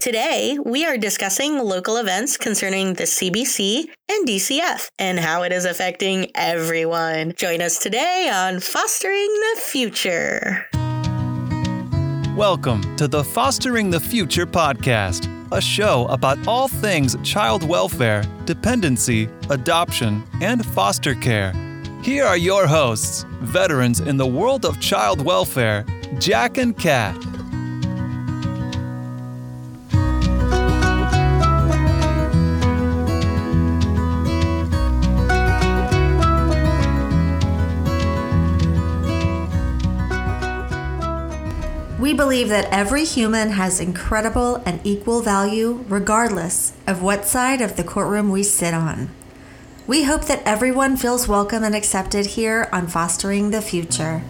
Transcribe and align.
Today, 0.00 0.56
we 0.64 0.84
are 0.84 0.98
discussing 0.98 1.58
local 1.58 1.96
events 1.96 2.36
concerning 2.36 2.94
the 2.94 3.04
CBC 3.04 3.86
and 4.10 4.28
DCF 4.28 4.90
and 4.98 5.18
how 5.18 5.42
it 5.42 5.52
is 5.52 5.64
affecting 5.64 6.30
everyone. 6.34 7.32
Join 7.34 7.62
us 7.62 7.78
today 7.78 8.30
on 8.32 8.60
Fostering 8.60 9.26
the 9.26 9.60
Future. 9.62 10.68
Welcome 12.36 12.94
to 12.96 13.08
the 13.08 13.24
Fostering 13.24 13.90
the 13.90 13.98
Future 13.98 14.46
podcast, 14.46 15.28
a 15.50 15.60
show 15.60 16.06
about 16.08 16.46
all 16.46 16.68
things 16.68 17.16
child 17.24 17.66
welfare, 17.66 18.22
dependency, 18.44 19.28
adoption, 19.48 20.22
and 20.40 20.64
foster 20.64 21.14
care. 21.14 21.52
Here 22.02 22.24
are 22.24 22.36
your 22.36 22.66
hosts, 22.66 23.24
veterans 23.40 24.00
in 24.00 24.18
the 24.18 24.26
world 24.26 24.66
of 24.66 24.78
child 24.78 25.24
welfare, 25.24 25.84
Jack 26.20 26.58
and 26.58 26.76
Kat. 26.78 27.16
We 42.06 42.14
believe 42.14 42.50
that 42.50 42.70
every 42.70 43.04
human 43.04 43.50
has 43.50 43.80
incredible 43.80 44.62
and 44.64 44.78
equal 44.84 45.22
value 45.22 45.84
regardless 45.88 46.72
of 46.86 47.02
what 47.02 47.24
side 47.24 47.60
of 47.60 47.74
the 47.74 47.82
courtroom 47.82 48.30
we 48.30 48.44
sit 48.44 48.72
on. 48.72 49.10
We 49.88 50.04
hope 50.04 50.26
that 50.26 50.40
everyone 50.44 50.96
feels 50.96 51.26
welcome 51.26 51.64
and 51.64 51.74
accepted 51.74 52.26
here 52.26 52.68
on 52.72 52.86
Fostering 52.86 53.50
the 53.50 53.60
Future. 53.60 54.22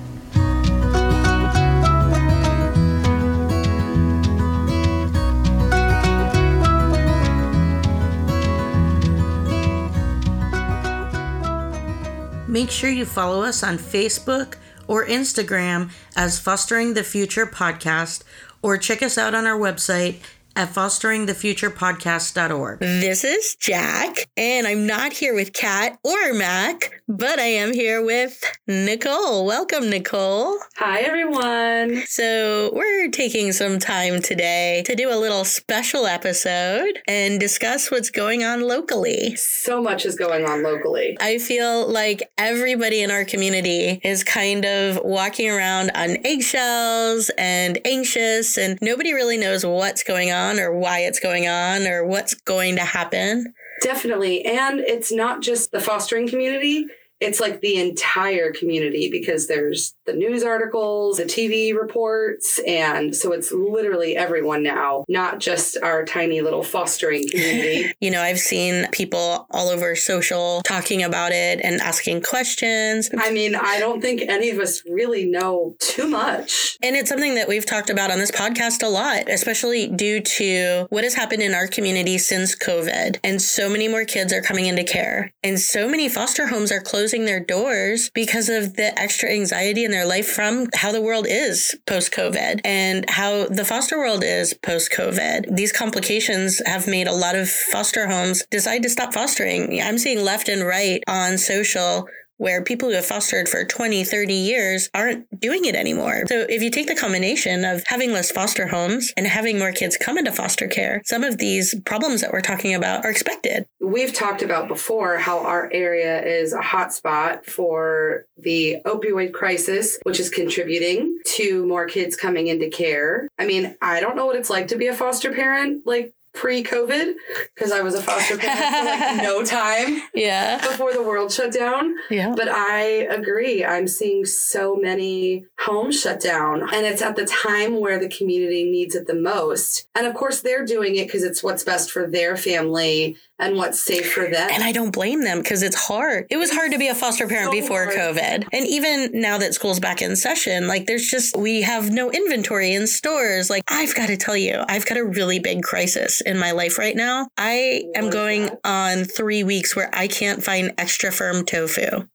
Make 12.48 12.70
sure 12.70 12.88
you 12.88 13.04
follow 13.04 13.42
us 13.42 13.62
on 13.62 13.76
Facebook 13.76 14.54
or 14.88 15.04
Instagram 15.06 15.90
as 16.14 16.38
Fostering 16.38 16.94
the 16.94 17.04
Future 17.04 17.46
Podcast, 17.46 18.22
or 18.62 18.76
check 18.76 19.02
us 19.02 19.18
out 19.18 19.34
on 19.34 19.46
our 19.46 19.58
website 19.58 20.20
at 20.56 20.70
fosteringthefuturepodcast.org. 20.70 22.80
This 22.80 23.24
is 23.24 23.54
Jack, 23.56 24.26
and 24.38 24.66
I'm 24.66 24.86
not 24.86 25.12
here 25.12 25.34
with 25.34 25.52
Kat 25.52 25.98
or 26.02 26.32
Mac, 26.32 27.02
but 27.06 27.38
I 27.38 27.44
am 27.44 27.74
here 27.74 28.02
with 28.02 28.42
Nicole. 28.66 29.44
Welcome, 29.44 29.90
Nicole. 29.90 30.56
Hi, 30.76 31.00
everyone. 31.00 32.04
So, 32.06 32.70
we're 32.72 33.10
taking 33.10 33.52
some 33.52 33.78
time 33.78 34.22
today 34.22 34.82
to 34.86 34.96
do 34.96 35.12
a 35.12 35.20
little 35.20 35.44
special 35.44 36.06
episode 36.06 37.00
and 37.06 37.38
discuss 37.38 37.90
what's 37.90 38.10
going 38.10 38.42
on 38.42 38.62
locally. 38.62 39.36
So 39.36 39.82
much 39.82 40.06
is 40.06 40.16
going 40.16 40.46
on 40.46 40.62
locally. 40.62 41.18
I 41.20 41.36
feel 41.36 41.86
like 41.86 42.30
everybody 42.38 43.02
in 43.02 43.10
our 43.10 43.26
community 43.26 44.00
is 44.02 44.24
kind 44.24 44.64
of 44.64 44.98
walking 45.04 45.50
around 45.50 45.90
on 45.94 46.16
eggshells 46.24 47.30
and 47.36 47.78
anxious, 47.84 48.56
and 48.56 48.78
nobody 48.80 49.12
really 49.12 49.36
knows 49.36 49.66
what's 49.66 50.02
going 50.02 50.32
on 50.32 50.45
or 50.58 50.72
why 50.76 51.00
it's 51.00 51.20
going 51.20 51.48
on 51.48 51.86
or 51.86 52.04
what's 52.04 52.34
going 52.34 52.76
to 52.76 52.84
happen. 52.84 53.52
Definitely. 53.82 54.44
And 54.44 54.80
it's 54.80 55.12
not 55.12 55.42
just 55.42 55.70
the 55.70 55.80
fostering 55.80 56.28
community, 56.28 56.86
it's 57.20 57.40
like 57.40 57.60
the 57.60 57.80
entire 57.80 58.52
community 58.52 59.10
because 59.10 59.46
there's 59.46 59.94
the 60.04 60.12
news 60.12 60.44
articles, 60.44 61.16
the 61.16 61.24
TV 61.24 61.74
reports, 61.74 62.60
and 62.66 63.16
so 63.16 63.32
it's 63.32 63.52
literally 63.52 64.16
everyone 64.16 64.62
now, 64.62 65.04
not 65.08 65.40
just 65.40 65.78
our 65.82 66.04
tiny 66.04 66.42
little 66.42 66.62
fostering 66.62 67.26
community. 67.30 67.92
you 68.00 68.10
know, 68.10 68.20
I've 68.20 68.38
seen 68.38 68.86
people 68.92 69.46
all 69.50 69.68
over 69.68 69.96
social 69.96 70.60
talking 70.62 71.02
about 71.02 71.32
it 71.32 71.60
and 71.62 71.80
asking 71.80 72.22
questions. 72.22 73.08
I 73.16 73.30
mean, 73.30 73.54
I 73.54 73.78
don't 73.78 74.02
think 74.02 74.22
any 74.28 74.50
of 74.50 74.58
us 74.58 74.82
really 74.86 75.24
know 75.24 75.74
too 75.80 76.06
much. 76.06 76.76
And 76.82 76.96
it's 76.96 77.08
something 77.08 77.34
that 77.36 77.48
we've 77.48 77.66
talked 77.66 77.88
about 77.88 78.10
on 78.10 78.18
this 78.18 78.30
podcast 78.30 78.82
a 78.82 78.88
lot, 78.88 79.30
especially 79.30 79.88
due 79.88 80.20
to 80.20 80.86
what 80.90 81.04
has 81.04 81.14
happened 81.14 81.42
in 81.42 81.54
our 81.54 81.66
community 81.66 82.18
since 82.18 82.54
COVID. 82.54 83.18
And 83.24 83.40
so 83.40 83.70
many 83.70 83.88
more 83.88 84.04
kids 84.04 84.32
are 84.32 84.42
coming 84.42 84.66
into 84.66 84.84
care, 84.84 85.32
and 85.42 85.58
so 85.58 85.88
many 85.88 86.08
foster 86.08 86.46
homes 86.46 86.70
are 86.70 86.80
closing 86.80 87.05
closing 87.06 87.24
their 87.24 87.38
doors 87.38 88.10
because 88.14 88.48
of 88.48 88.74
the 88.74 88.98
extra 88.98 89.30
anxiety 89.30 89.84
in 89.84 89.92
their 89.92 90.04
life 90.04 90.26
from 90.26 90.66
how 90.74 90.90
the 90.90 91.00
world 91.00 91.24
is 91.28 91.78
post 91.86 92.12
COVID 92.12 92.60
and 92.64 93.08
how 93.08 93.46
the 93.46 93.64
foster 93.64 93.96
world 93.96 94.24
is 94.24 94.54
post 94.54 94.90
COVID. 94.90 95.54
These 95.54 95.70
complications 95.70 96.60
have 96.66 96.88
made 96.88 97.06
a 97.06 97.12
lot 97.12 97.36
of 97.36 97.48
foster 97.48 98.08
homes 98.08 98.44
decide 98.50 98.82
to 98.82 98.90
stop 98.90 99.14
fostering. 99.14 99.80
I'm 99.80 99.98
seeing 99.98 100.24
left 100.24 100.48
and 100.48 100.66
right 100.66 101.00
on 101.06 101.38
social 101.38 102.08
where 102.38 102.62
people 102.62 102.88
who 102.88 102.94
have 102.94 103.06
fostered 103.06 103.48
for 103.48 103.64
20, 103.64 104.04
30 104.04 104.34
years 104.34 104.90
aren't 104.94 105.26
doing 105.40 105.64
it 105.64 105.74
anymore. 105.74 106.24
So 106.28 106.46
if 106.48 106.62
you 106.62 106.70
take 106.70 106.86
the 106.86 106.94
combination 106.94 107.64
of 107.64 107.82
having 107.86 108.12
less 108.12 108.30
foster 108.30 108.66
homes 108.66 109.12
and 109.16 109.26
having 109.26 109.58
more 109.58 109.72
kids 109.72 109.96
come 109.96 110.18
into 110.18 110.32
foster 110.32 110.68
care, 110.68 111.02
some 111.04 111.24
of 111.24 111.38
these 111.38 111.74
problems 111.84 112.20
that 112.20 112.32
we're 112.32 112.40
talking 112.40 112.74
about 112.74 113.04
are 113.04 113.10
expected. 113.10 113.66
We've 113.80 114.12
talked 114.12 114.42
about 114.42 114.68
before 114.68 115.18
how 115.18 115.38
our 115.44 115.70
area 115.72 116.24
is 116.24 116.52
a 116.52 116.60
hotspot 116.60 117.44
for 117.46 118.26
the 118.36 118.78
opioid 118.84 119.32
crisis, 119.32 119.98
which 120.02 120.20
is 120.20 120.28
contributing 120.28 121.18
to 121.36 121.66
more 121.66 121.86
kids 121.86 122.16
coming 122.16 122.48
into 122.48 122.68
care. 122.68 123.28
I 123.38 123.46
mean, 123.46 123.76
I 123.80 124.00
don't 124.00 124.16
know 124.16 124.26
what 124.26 124.36
it's 124.36 124.50
like 124.50 124.68
to 124.68 124.76
be 124.76 124.88
a 124.88 124.94
foster 124.94 125.32
parent 125.32 125.86
like 125.86 126.12
pre-COVID 126.36 127.14
because 127.54 127.72
I 127.72 127.80
was 127.80 127.94
a 127.94 128.02
foster 128.02 128.36
parent 128.36 128.58
for 128.58 128.84
like 128.84 129.22
no 129.22 129.44
time. 129.44 130.02
Yeah. 130.14 130.58
Before 130.58 130.92
the 130.92 131.02
world 131.02 131.32
shut 131.32 131.52
down. 131.52 131.96
Yeah. 132.10 132.34
But 132.36 132.48
I 132.48 132.82
agree. 132.82 133.64
I'm 133.64 133.88
seeing 133.88 134.24
so 134.24 134.76
many 134.76 135.46
homes 135.58 136.00
shut 136.00 136.20
down 136.20 136.62
and 136.62 136.86
it's 136.86 137.02
at 137.02 137.16
the 137.16 137.26
time 137.26 137.80
where 137.80 137.98
the 137.98 138.08
community 138.08 138.70
needs 138.70 138.94
it 138.94 139.06
the 139.06 139.14
most. 139.14 139.88
And 139.94 140.06
of 140.06 140.14
course 140.14 140.42
they're 140.42 140.64
doing 140.64 140.96
it 140.96 141.06
because 141.06 141.24
it's 141.24 141.42
what's 141.42 141.64
best 141.64 141.90
for 141.90 142.06
their 142.06 142.36
family 142.36 143.16
and 143.38 143.56
what's 143.56 143.82
safe 143.82 144.12
for 144.12 144.28
them. 144.30 144.48
And 144.52 144.62
I 144.62 144.72
don't 144.72 144.90
blame 144.90 145.22
them 145.22 145.38
because 145.38 145.62
it's 145.62 145.76
hard. 145.76 146.26
It 146.30 146.36
was 146.36 146.50
hard 146.50 146.72
to 146.72 146.78
be 146.78 146.88
a 146.88 146.94
foster 146.94 147.26
parent 147.28 147.52
so 147.52 147.60
before 147.60 147.84
hard. 147.84 147.96
COVID. 147.96 148.48
And 148.52 148.66
even 148.66 149.10
now 149.12 149.38
that 149.38 149.54
school's 149.54 149.80
back 149.80 150.02
in 150.02 150.16
session, 150.16 150.68
like 150.68 150.86
there's 150.86 151.06
just, 151.06 151.36
we 151.36 151.62
have 151.62 151.90
no 151.90 152.10
inventory 152.10 152.72
in 152.72 152.86
stores. 152.86 153.50
Like 153.50 153.62
I've 153.68 153.94
got 153.94 154.06
to 154.06 154.16
tell 154.16 154.36
you, 154.36 154.62
I've 154.68 154.86
got 154.86 154.98
a 154.98 155.04
really 155.04 155.38
big 155.38 155.62
crisis 155.62 156.20
in 156.20 156.38
my 156.38 156.52
life 156.52 156.78
right 156.78 156.96
now. 156.96 157.28
I 157.36 157.84
am 157.94 158.10
going 158.10 158.50
on 158.64 159.04
three 159.04 159.44
weeks 159.44 159.76
where 159.76 159.90
I 159.92 160.08
can't 160.08 160.42
find 160.42 160.72
extra 160.78 161.12
firm 161.12 161.44
tofu. 161.44 162.06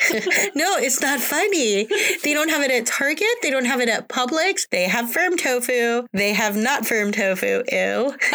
no, 0.54 0.76
it's 0.76 1.00
not 1.00 1.20
funny. 1.20 1.86
They 2.22 2.32
don't 2.32 2.48
have 2.48 2.62
it 2.62 2.70
at 2.70 2.86
Target. 2.86 3.26
They 3.42 3.50
don't 3.50 3.66
have 3.66 3.80
it 3.80 3.88
at 3.88 4.08
Publix. 4.08 4.68
They 4.70 4.84
have 4.84 5.12
firm 5.12 5.36
tofu. 5.36 6.06
They 6.12 6.32
have 6.32 6.56
not 6.56 6.86
firm 6.86 7.12
tofu. 7.12 7.62
Ew. 7.70 8.14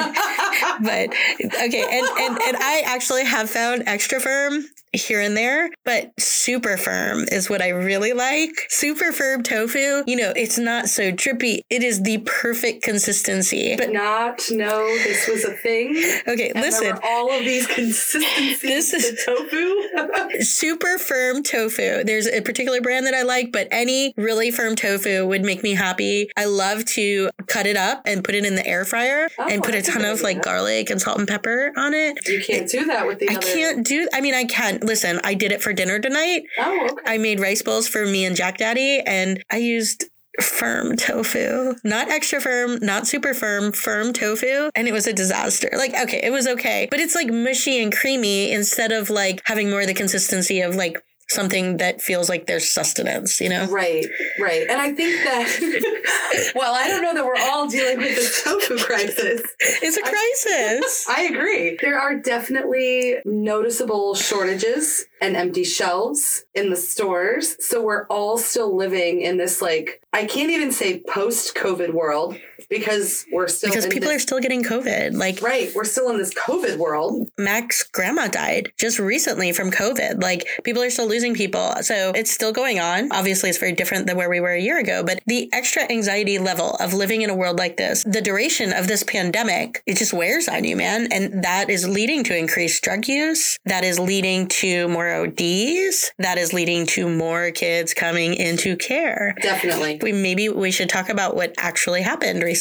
but 0.81 1.09
okay, 1.09 1.85
and, 1.91 2.07
and 2.19 2.41
and 2.41 2.57
I 2.57 2.83
actually 2.85 3.25
have 3.25 3.49
found 3.49 3.83
extra 3.87 4.19
firm 4.19 4.65
here 4.95 5.19
and 5.19 5.35
there, 5.35 5.69
but 5.83 6.11
super 6.19 6.77
firm 6.77 7.25
is 7.31 7.49
what 7.49 7.61
I 7.61 7.69
really 7.69 8.13
like. 8.13 8.51
Super 8.69 9.11
firm 9.11 9.43
tofu, 9.43 10.03
you 10.07 10.15
know, 10.15 10.31
it's 10.35 10.57
not 10.57 10.89
so 10.89 11.11
drippy. 11.11 11.63
It 11.69 11.83
is 11.83 12.03
the 12.03 12.19
perfect 12.19 12.83
consistency. 12.83 13.75
But 13.75 13.91
not 13.91 14.41
know 14.51 14.85
this 15.03 15.27
was 15.27 15.43
a 15.43 15.51
thing. 15.51 15.95
Okay, 16.27 16.51
and 16.55 16.61
listen. 16.61 16.97
all 17.03 17.31
of 17.31 17.43
these 17.43 17.67
consistencies 17.67 18.61
this 18.61 18.93
is 18.93 19.25
tofu. 19.25 20.39
super 20.41 20.97
firm 20.97 21.43
tofu. 21.43 21.54
There's 21.55 22.27
a 22.27 22.41
particular 22.41 22.81
brand 22.81 23.05
that 23.05 23.13
I 23.13 23.23
like, 23.23 23.51
but 23.51 23.67
any 23.71 24.13
really 24.17 24.51
firm 24.51 24.75
tofu 24.75 25.25
would 25.25 25.43
make 25.43 25.63
me 25.63 25.73
happy. 25.73 26.29
I 26.37 26.45
love 26.45 26.85
to 26.85 27.29
cut 27.47 27.65
it 27.65 27.77
up 27.77 28.01
and 28.05 28.23
put 28.23 28.35
it 28.35 28.45
in 28.45 28.55
the 28.55 28.65
air 28.67 28.85
fryer 28.85 29.29
oh, 29.39 29.47
and 29.49 29.63
put 29.63 29.75
a 29.75 29.81
ton 29.81 30.03
of 30.05 30.21
like 30.21 30.41
garlic 30.41 30.89
and 30.89 31.01
salt 31.01 31.17
and 31.17 31.27
pepper 31.27 31.71
on 31.77 31.93
it. 31.93 32.17
You 32.27 32.43
can't 32.45 32.69
do 32.69 32.85
that 32.85 33.07
with 33.07 33.19
the 33.19 33.29
I 33.29 33.35
other. 33.35 33.41
can't 33.41 33.85
do 33.85 34.07
I 34.13 34.21
mean 34.21 34.33
I 34.33 34.43
can't 34.45 34.83
listen, 34.83 35.19
I 35.23 35.33
did 35.33 35.51
it 35.51 35.61
for 35.61 35.73
dinner 35.73 35.99
tonight. 35.99 36.43
Oh, 36.59 36.87
okay. 36.91 36.95
I 37.05 37.17
made 37.17 37.39
rice 37.39 37.61
bowls 37.61 37.87
for 37.87 38.05
me 38.05 38.25
and 38.25 38.35
Jack 38.35 38.57
Daddy, 38.57 38.99
and 38.99 39.43
I 39.51 39.57
used 39.57 40.05
firm 40.41 40.97
tofu, 40.97 41.75
not 41.83 42.09
extra 42.09 42.41
firm, 42.41 42.77
not 42.81 43.07
super 43.07 43.33
firm, 43.33 43.71
firm 43.71 44.11
tofu. 44.11 44.69
And 44.75 44.87
it 44.87 44.91
was 44.91 45.07
a 45.07 45.13
disaster. 45.13 45.69
Like, 45.77 45.93
okay, 45.93 46.19
it 46.23 46.31
was 46.31 46.47
okay, 46.47 46.87
but 46.91 46.99
it's 46.99 47.15
like 47.15 47.27
mushy 47.27 47.81
and 47.81 47.95
creamy 47.95 48.51
instead 48.51 48.91
of 48.91 49.09
like 49.09 49.41
having 49.45 49.69
more 49.69 49.81
of 49.81 49.87
the 49.87 49.93
consistency 49.93 50.61
of 50.61 50.75
like 50.75 51.01
something 51.29 51.77
that 51.77 52.01
feels 52.01 52.29
like 52.29 52.45
there's 52.45 52.69
sustenance, 52.69 53.41
you 53.41 53.49
know? 53.49 53.65
Right, 53.65 54.05
right. 54.39 54.67
And 54.69 54.79
I 54.79 54.93
think 54.93 55.23
that, 55.23 56.51
well, 56.55 56.73
I 56.73 56.87
don't 56.87 57.01
know 57.01 57.13
that 57.13 57.25
we're 57.25 57.41
all 57.41 57.67
dealing 57.67 57.97
with 57.97 58.15
the 58.15 58.43
tofu 58.43 58.77
crisis. 58.83 59.41
It's 59.59 59.97
a 59.97 60.01
crisis. 60.01 61.05
I, 61.09 61.15
I 61.17 61.21
agree. 61.23 61.77
There 61.81 61.99
are 61.99 62.15
definitely 62.15 63.17
noticeable 63.25 64.15
shortages 64.15 65.05
and 65.21 65.35
empty 65.35 65.63
shelves 65.63 66.45
in 66.53 66.69
the 66.69 66.75
stores. 66.75 67.55
So 67.59 67.81
we're 67.81 68.05
all 68.07 68.37
still 68.37 68.75
living 68.75 69.21
in 69.21 69.37
this, 69.37 69.61
like, 69.61 70.01
I 70.13 70.25
can't 70.25 70.51
even 70.51 70.71
say 70.71 71.01
post 71.09 71.55
COVID 71.55 71.93
world 71.93 72.37
because 72.69 73.25
we're 73.31 73.47
still 73.47 73.69
because 73.69 73.85
people 73.87 74.09
this, 74.09 74.17
are 74.17 74.19
still 74.19 74.39
getting 74.39 74.63
COVID. 74.63 75.17
Like, 75.17 75.41
right, 75.41 75.71
we're 75.75 75.83
still 75.85 76.09
in 76.09 76.17
this 76.17 76.33
COVID 76.33 76.77
world. 76.77 77.29
Mac's 77.37 77.83
grandma 77.83 78.27
died 78.27 78.71
just 78.77 78.99
recently 78.99 79.51
from 79.51 79.71
COVID. 79.71 80.21
Like, 80.21 80.47
people 80.63 80.81
are 80.81 80.89
still 80.89 81.07
losing 81.07 81.35
people. 81.35 81.73
So 81.81 82.11
it's 82.15 82.31
still 82.31 82.51
going 82.51 82.79
on. 82.79 83.11
Obviously, 83.11 83.49
it's 83.49 83.59
very 83.59 83.73
different 83.73 84.07
than 84.07 84.17
where 84.17 84.29
we 84.29 84.39
were 84.39 84.53
a 84.53 84.61
year 84.61 84.79
ago, 84.79 85.03
but 85.03 85.21
the 85.27 85.49
extra 85.53 85.83
anxiety 85.91 86.39
level 86.39 86.75
of 86.79 86.93
living 86.93 87.21
in 87.21 87.29
a 87.29 87.35
world 87.35 87.57
like 87.57 87.77
this, 87.77 88.03
the 88.03 88.21
duration 88.21 88.73
of 88.73 88.87
this 88.87 89.03
pandemic, 89.03 89.83
it 89.85 89.97
just 89.97 90.13
wears 90.13 90.47
on 90.47 90.63
you, 90.63 90.75
man. 90.75 91.11
And 91.11 91.43
that 91.43 91.69
is 91.69 91.87
leading 91.87 92.23
to 92.25 92.37
increased 92.37 92.83
drug 92.83 93.07
use. 93.07 93.59
That 93.65 93.83
is 93.83 93.99
leading 93.99 94.47
to 94.47 94.87
more 94.87 95.13
ODs. 95.13 96.11
That 96.19 96.37
is 96.37 96.53
leading 96.53 96.85
to 96.87 97.07
more 97.09 97.51
kids 97.51 97.93
coming 97.93 98.33
into 98.33 98.75
care. 98.75 99.35
Definitely. 99.41 99.99
We 100.01 100.11
maybe 100.11 100.49
we 100.49 100.71
should 100.71 100.89
talk 100.89 101.09
about 101.09 101.35
what 101.35 101.53
actually 101.57 102.01
happened 102.01 102.41
recently. 102.41 102.54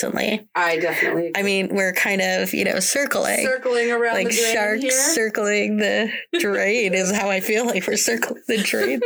I 0.54 0.78
definitely. 0.78 1.32
I 1.34 1.42
mean, 1.42 1.74
we're 1.74 1.92
kind 1.92 2.20
of 2.20 2.52
you 2.52 2.64
know 2.64 2.80
circling, 2.80 3.44
circling 3.44 3.90
around 3.90 4.14
like 4.14 4.32
sharks 4.32 4.82
here. 4.82 4.90
circling 4.90 5.78
the 5.78 6.12
drain 6.38 6.94
is 6.94 7.12
how 7.12 7.30
I 7.30 7.40
feel 7.40 7.66
like 7.66 7.86
we're 7.86 7.96
circling 7.96 8.42
the 8.48 8.58
drain. 8.58 9.00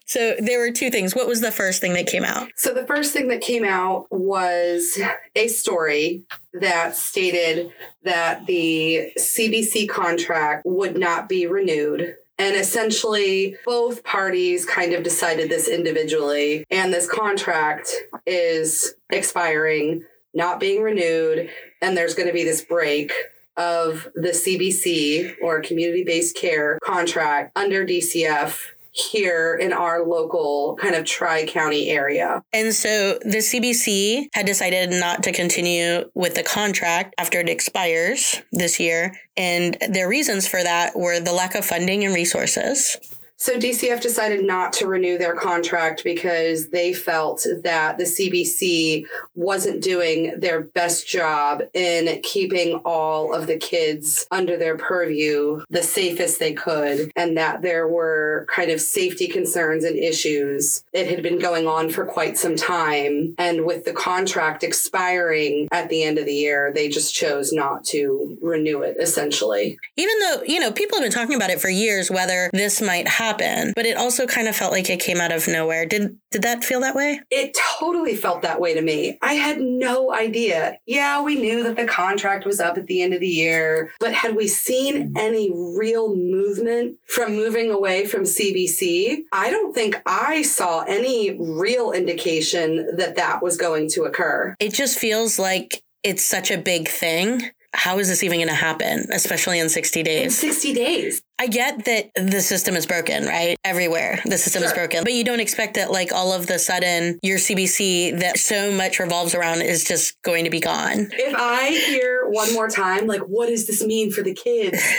so 0.06 0.34
there 0.38 0.58
were 0.60 0.70
two 0.70 0.90
things. 0.90 1.14
What 1.14 1.26
was 1.26 1.40
the 1.40 1.52
first 1.52 1.80
thing 1.80 1.94
that 1.94 2.06
came 2.06 2.24
out? 2.24 2.48
So 2.56 2.72
the 2.72 2.86
first 2.86 3.12
thing 3.12 3.28
that 3.28 3.40
came 3.40 3.64
out 3.64 4.06
was 4.10 4.98
a 5.34 5.48
story 5.48 6.24
that 6.52 6.96
stated 6.96 7.72
that 8.02 8.46
the 8.46 9.12
CBC 9.18 9.88
contract 9.88 10.62
would 10.64 10.96
not 10.96 11.28
be 11.28 11.46
renewed. 11.46 12.16
And 12.38 12.56
essentially, 12.56 13.56
both 13.64 14.02
parties 14.02 14.66
kind 14.66 14.92
of 14.92 15.04
decided 15.04 15.48
this 15.48 15.68
individually. 15.68 16.64
And 16.70 16.92
this 16.92 17.08
contract 17.08 17.92
is 18.26 18.94
expiring, 19.10 20.04
not 20.34 20.60
being 20.60 20.82
renewed. 20.82 21.50
And 21.80 21.96
there's 21.96 22.14
going 22.14 22.28
to 22.28 22.34
be 22.34 22.44
this 22.44 22.62
break 22.62 23.12
of 23.56 24.08
the 24.14 24.30
CBC 24.30 25.36
or 25.40 25.60
community 25.60 26.04
based 26.04 26.36
care 26.36 26.78
contract 26.82 27.56
under 27.56 27.86
DCF 27.86 28.58
here 28.94 29.56
in 29.56 29.72
our 29.72 30.06
local 30.06 30.76
kind 30.80 30.94
of 30.94 31.04
tri 31.04 31.44
county 31.46 31.90
area. 31.90 32.42
And 32.52 32.72
so 32.72 33.18
the 33.22 33.38
CBC 33.38 34.28
had 34.32 34.46
decided 34.46 34.90
not 34.90 35.24
to 35.24 35.32
continue 35.32 36.08
with 36.14 36.34
the 36.34 36.44
contract 36.44 37.14
after 37.18 37.40
it 37.40 37.48
expires 37.48 38.40
this 38.52 38.78
year. 38.78 39.12
And 39.36 39.76
their 39.88 40.08
reasons 40.08 40.46
for 40.46 40.62
that 40.62 40.96
were 40.96 41.18
the 41.18 41.32
lack 41.32 41.56
of 41.56 41.64
funding 41.64 42.04
and 42.04 42.14
resources. 42.14 42.96
So 43.44 43.58
DCF 43.58 44.00
decided 44.00 44.42
not 44.42 44.72
to 44.72 44.86
renew 44.86 45.18
their 45.18 45.34
contract 45.34 46.02
because 46.02 46.68
they 46.68 46.94
felt 46.94 47.46
that 47.62 47.98
the 47.98 48.04
CBC 48.04 49.04
wasn't 49.34 49.82
doing 49.82 50.40
their 50.40 50.62
best 50.62 51.06
job 51.06 51.60
in 51.74 52.22
keeping 52.22 52.76
all 52.86 53.34
of 53.34 53.46
the 53.46 53.58
kids 53.58 54.26
under 54.30 54.56
their 54.56 54.78
purview 54.78 55.62
the 55.68 55.82
safest 55.82 56.38
they 56.38 56.54
could, 56.54 57.12
and 57.16 57.36
that 57.36 57.60
there 57.60 57.86
were 57.86 58.46
kind 58.48 58.70
of 58.70 58.80
safety 58.80 59.28
concerns 59.28 59.84
and 59.84 59.98
issues. 59.98 60.82
It 60.94 61.06
had 61.08 61.22
been 61.22 61.38
going 61.38 61.66
on 61.66 61.90
for 61.90 62.06
quite 62.06 62.38
some 62.38 62.56
time, 62.56 63.34
and 63.36 63.66
with 63.66 63.84
the 63.84 63.92
contract 63.92 64.64
expiring 64.64 65.68
at 65.70 65.90
the 65.90 66.02
end 66.02 66.16
of 66.16 66.24
the 66.24 66.32
year, 66.32 66.72
they 66.74 66.88
just 66.88 67.14
chose 67.14 67.52
not 67.52 67.84
to 67.86 68.38
renew 68.40 68.80
it 68.80 68.96
essentially. 68.98 69.78
Even 69.98 70.18
though, 70.20 70.42
you 70.46 70.60
know, 70.60 70.72
people 70.72 70.96
have 70.96 71.04
been 71.04 71.12
talking 71.12 71.36
about 71.36 71.50
it 71.50 71.60
for 71.60 71.68
years 71.68 72.10
whether 72.10 72.48
this 72.54 72.80
might 72.80 73.06
happen, 73.06 73.33
but 73.74 73.86
it 73.86 73.96
also 73.96 74.26
kind 74.26 74.48
of 74.48 74.56
felt 74.56 74.72
like 74.72 74.88
it 74.90 75.00
came 75.00 75.18
out 75.18 75.32
of 75.32 75.48
nowhere. 75.48 75.86
Did 75.86 76.18
did 76.30 76.42
that 76.42 76.64
feel 76.64 76.80
that 76.80 76.94
way? 76.94 77.20
It 77.30 77.56
totally 77.78 78.16
felt 78.16 78.42
that 78.42 78.60
way 78.60 78.74
to 78.74 78.82
me. 78.82 79.18
I 79.22 79.34
had 79.34 79.60
no 79.60 80.12
idea. 80.12 80.78
Yeah, 80.86 81.22
we 81.22 81.36
knew 81.36 81.62
that 81.64 81.76
the 81.76 81.86
contract 81.86 82.44
was 82.44 82.60
up 82.60 82.76
at 82.76 82.86
the 82.86 83.02
end 83.02 83.14
of 83.14 83.20
the 83.20 83.28
year, 83.28 83.92
but 84.00 84.12
had 84.12 84.34
we 84.34 84.48
seen 84.48 85.14
any 85.16 85.52
real 85.54 86.14
movement 86.14 86.98
from 87.06 87.36
moving 87.36 87.70
away 87.70 88.06
from 88.06 88.22
CBC? 88.22 89.22
I 89.32 89.50
don't 89.50 89.74
think 89.74 90.00
I 90.06 90.42
saw 90.42 90.82
any 90.82 91.36
real 91.38 91.92
indication 91.92 92.96
that 92.96 93.16
that 93.16 93.42
was 93.42 93.56
going 93.56 93.88
to 93.90 94.04
occur. 94.04 94.54
It 94.58 94.74
just 94.74 94.98
feels 94.98 95.38
like 95.38 95.82
it's 96.02 96.24
such 96.24 96.50
a 96.50 96.58
big 96.58 96.88
thing. 96.88 97.50
How 97.74 97.98
is 97.98 98.08
this 98.08 98.22
even 98.22 98.38
going 98.38 98.48
to 98.48 98.54
happen, 98.54 99.06
especially 99.12 99.58
in 99.58 99.68
60 99.68 100.00
In 100.00 100.06
days? 100.06 100.38
60 100.38 100.72
days. 100.74 101.22
I 101.38 101.48
get 101.48 101.84
that 101.86 102.10
the 102.14 102.40
system 102.40 102.76
is 102.76 102.86
broken, 102.86 103.26
right? 103.26 103.56
Everywhere 103.64 104.20
the 104.24 104.38
system 104.38 104.62
is 104.62 104.72
broken. 104.72 105.02
But 105.02 105.12
you 105.12 105.24
don't 105.24 105.40
expect 105.40 105.74
that, 105.74 105.90
like, 105.90 106.12
all 106.12 106.32
of 106.32 106.46
the 106.46 106.58
sudden, 106.58 107.18
your 107.22 107.38
CBC 107.38 108.20
that 108.20 108.38
so 108.38 108.70
much 108.70 109.00
revolves 109.00 109.34
around 109.34 109.62
is 109.62 109.84
just 109.84 110.20
going 110.22 110.44
to 110.44 110.50
be 110.50 110.60
gone. 110.60 111.08
If 111.12 111.34
I 111.36 111.70
hear 111.70 112.28
one 112.28 112.54
more 112.54 112.68
time, 112.68 113.08
like, 113.08 113.22
what 113.22 113.48
does 113.48 113.66
this 113.66 113.84
mean 113.84 114.10
for 114.12 114.22
the 114.22 114.34
kids? 114.34 114.80